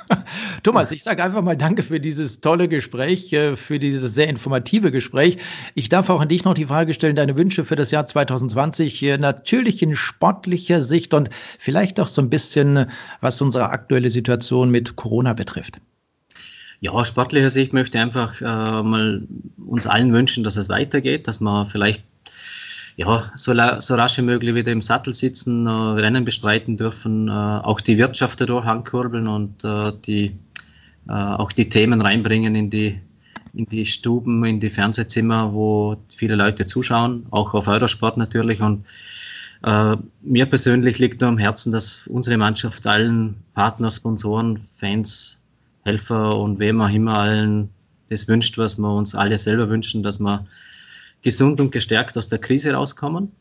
Thomas, 0.63 0.91
ich 0.91 1.03
sage 1.03 1.23
einfach 1.23 1.43
mal 1.43 1.57
Danke 1.57 1.83
für 1.83 2.01
dieses 2.01 2.41
tolle 2.41 2.69
Gespräch, 2.69 3.33
äh, 3.33 3.57
für 3.57 3.79
dieses 3.79 4.15
sehr 4.15 4.29
informative 4.29 4.91
Gespräch. 4.91 5.39
Ich 5.75 5.89
darf 5.89 6.11
auch 6.11 6.21
an 6.21 6.29
dich 6.29 6.45
noch 6.45 6.55
die 6.55 6.67
Frage 6.67 6.95
stellen, 6.95 7.17
deine 7.17 7.37
Wünsche 7.37 7.65
für 7.65 7.77
das 7.77 7.91
Jahr 7.91 8.07
2020, 8.07 9.19
natürlich 9.19 9.83
in 9.83 9.97
sportlicher 9.97 10.83
Sicht 10.83 11.15
und 11.15 11.31
vielleicht 11.59 12.01
auch 12.01 12.09
so 12.09 12.23
ein 12.23 12.31
bisschen, 12.31 12.87
was 13.21 13.41
unsere 13.41 13.71
aktuelle 13.71 14.11
Situation 14.11 14.71
mit 14.71 14.97
Corona 14.97 15.33
betrifft. 15.33 15.81
Ja, 16.81 16.93
aus 16.93 17.09
sportlicher 17.09 17.51
Sicht 17.51 17.75
möchte 17.75 17.99
ich 17.99 18.03
einfach 18.03 18.41
äh, 18.41 18.45
mal 18.45 19.23
uns 19.67 19.87
allen 19.87 20.13
wünschen, 20.15 20.45
dass 20.45 20.57
es 20.57 20.71
weitergeht, 20.71 21.29
dass 21.29 21.41
man 21.41 21.67
vielleicht 21.67 22.05
ja, 23.01 23.33
so, 23.35 23.55
so 23.79 23.95
rasch 23.95 24.19
wie 24.19 24.23
möglich 24.23 24.55
wieder 24.55 24.73
im 24.73 24.83
Sattel 24.83 25.15
sitzen, 25.15 25.67
äh, 25.67 25.71
Rennen 25.71 26.27
bestreiten 26.27 26.77
dürfen, 26.77 27.29
äh, 27.29 27.31
auch 27.31 27.81
die 27.81 27.97
Wirtschaft 27.97 28.43
dadurch 28.43 28.67
ankurbeln 28.67 29.27
und 29.27 29.65
äh, 29.65 29.93
die, 30.05 30.37
äh, 31.09 31.13
auch 31.13 31.51
die 31.53 31.71
Themen 31.71 32.03
reinbringen 32.03 32.55
in 32.55 32.69
die, 32.69 33.01
in 33.55 33.65
die 33.65 33.87
Stuben, 33.87 34.45
in 34.45 34.61
die 34.61 34.69
Fernsehzimmer, 34.69 35.55
wo 35.55 35.97
viele 36.15 36.37
Leute 36.37 36.67
zuschauen, 36.67 37.25
auch 37.31 37.55
auf 37.55 37.69
Eurosport 37.69 38.19
natürlich. 38.19 38.61
Und 38.61 38.85
äh, 39.65 39.97
mir 40.21 40.45
persönlich 40.45 40.99
liegt 40.99 41.23
nur 41.23 41.31
am 41.31 41.39
Herzen, 41.39 41.73
dass 41.73 42.07
unsere 42.07 42.37
Mannschaft 42.37 42.87
allen 42.87 43.37
Partner, 43.55 43.91
Sponsoren, 43.91 44.59
Fans, 44.59 45.43
Helfer 45.85 46.37
und 46.37 46.59
wem 46.59 46.83
auch 46.83 46.91
immer 46.91 47.19
allen 47.19 47.71
das 48.11 48.29
wünscht, 48.29 48.59
was 48.59 48.77
wir 48.77 48.93
uns 48.93 49.15
alle 49.15 49.39
selber 49.39 49.71
wünschen, 49.71 50.03
dass 50.03 50.21
wir 50.21 50.45
gesund 51.23 51.61
und 51.61 51.73
gestärkt 51.73 52.17
aus 52.17 52.29
der 52.29 52.39
Krise 52.39 52.73
rauskommen. 52.73 53.33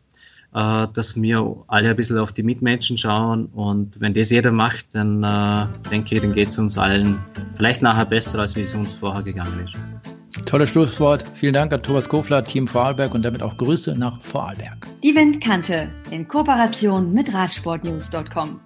äh, 0.54 0.88
dass 0.94 1.22
wir 1.22 1.64
alle 1.68 1.90
ein 1.92 1.96
bisschen 1.96 2.18
auf 2.18 2.34
die 2.34 2.44
Mitmenschen 2.44 2.98
schauen. 2.98 3.46
Und 3.48 4.00
wenn 4.02 4.14
das 4.14 4.32
jeder 4.32 4.52
macht, 4.52 4.96
dann 4.96 5.24
äh, 5.24 5.68
denke 5.90 6.16
ich, 6.16 6.22
dann 6.22 6.34
geht 6.34 6.50
es 6.50 6.58
uns 6.58 6.78
allen 6.78 7.20
vielleicht 7.56 7.82
nachher 7.82 8.06
besser, 8.06 8.40
als 8.40 8.56
wie 8.56 8.62
es 8.62 8.74
uns 8.74 8.96
vorher 8.96 9.22
gegangen 9.22 9.64
ist. 9.64 9.76
Tolles 10.46 10.70
Schlusswort. 10.70 11.24
Vielen 11.36 11.54
Dank 11.54 11.74
an 11.74 11.84
Thomas 11.84 12.08
Kofler, 12.08 12.44
Team 12.44 12.68
Vorarlberg 12.68 13.14
und 13.14 13.24
damit 13.24 13.42
auch 13.42 13.56
Grüße 13.58 13.94
nach 13.96 14.20
Vorarlberg. 14.22 14.88
Die 15.04 15.14
Windkante 15.14 15.90
in 16.12 16.28
Kooperation 16.28 17.14
mit 17.14 17.34
Radsportnews.com. 17.34 18.60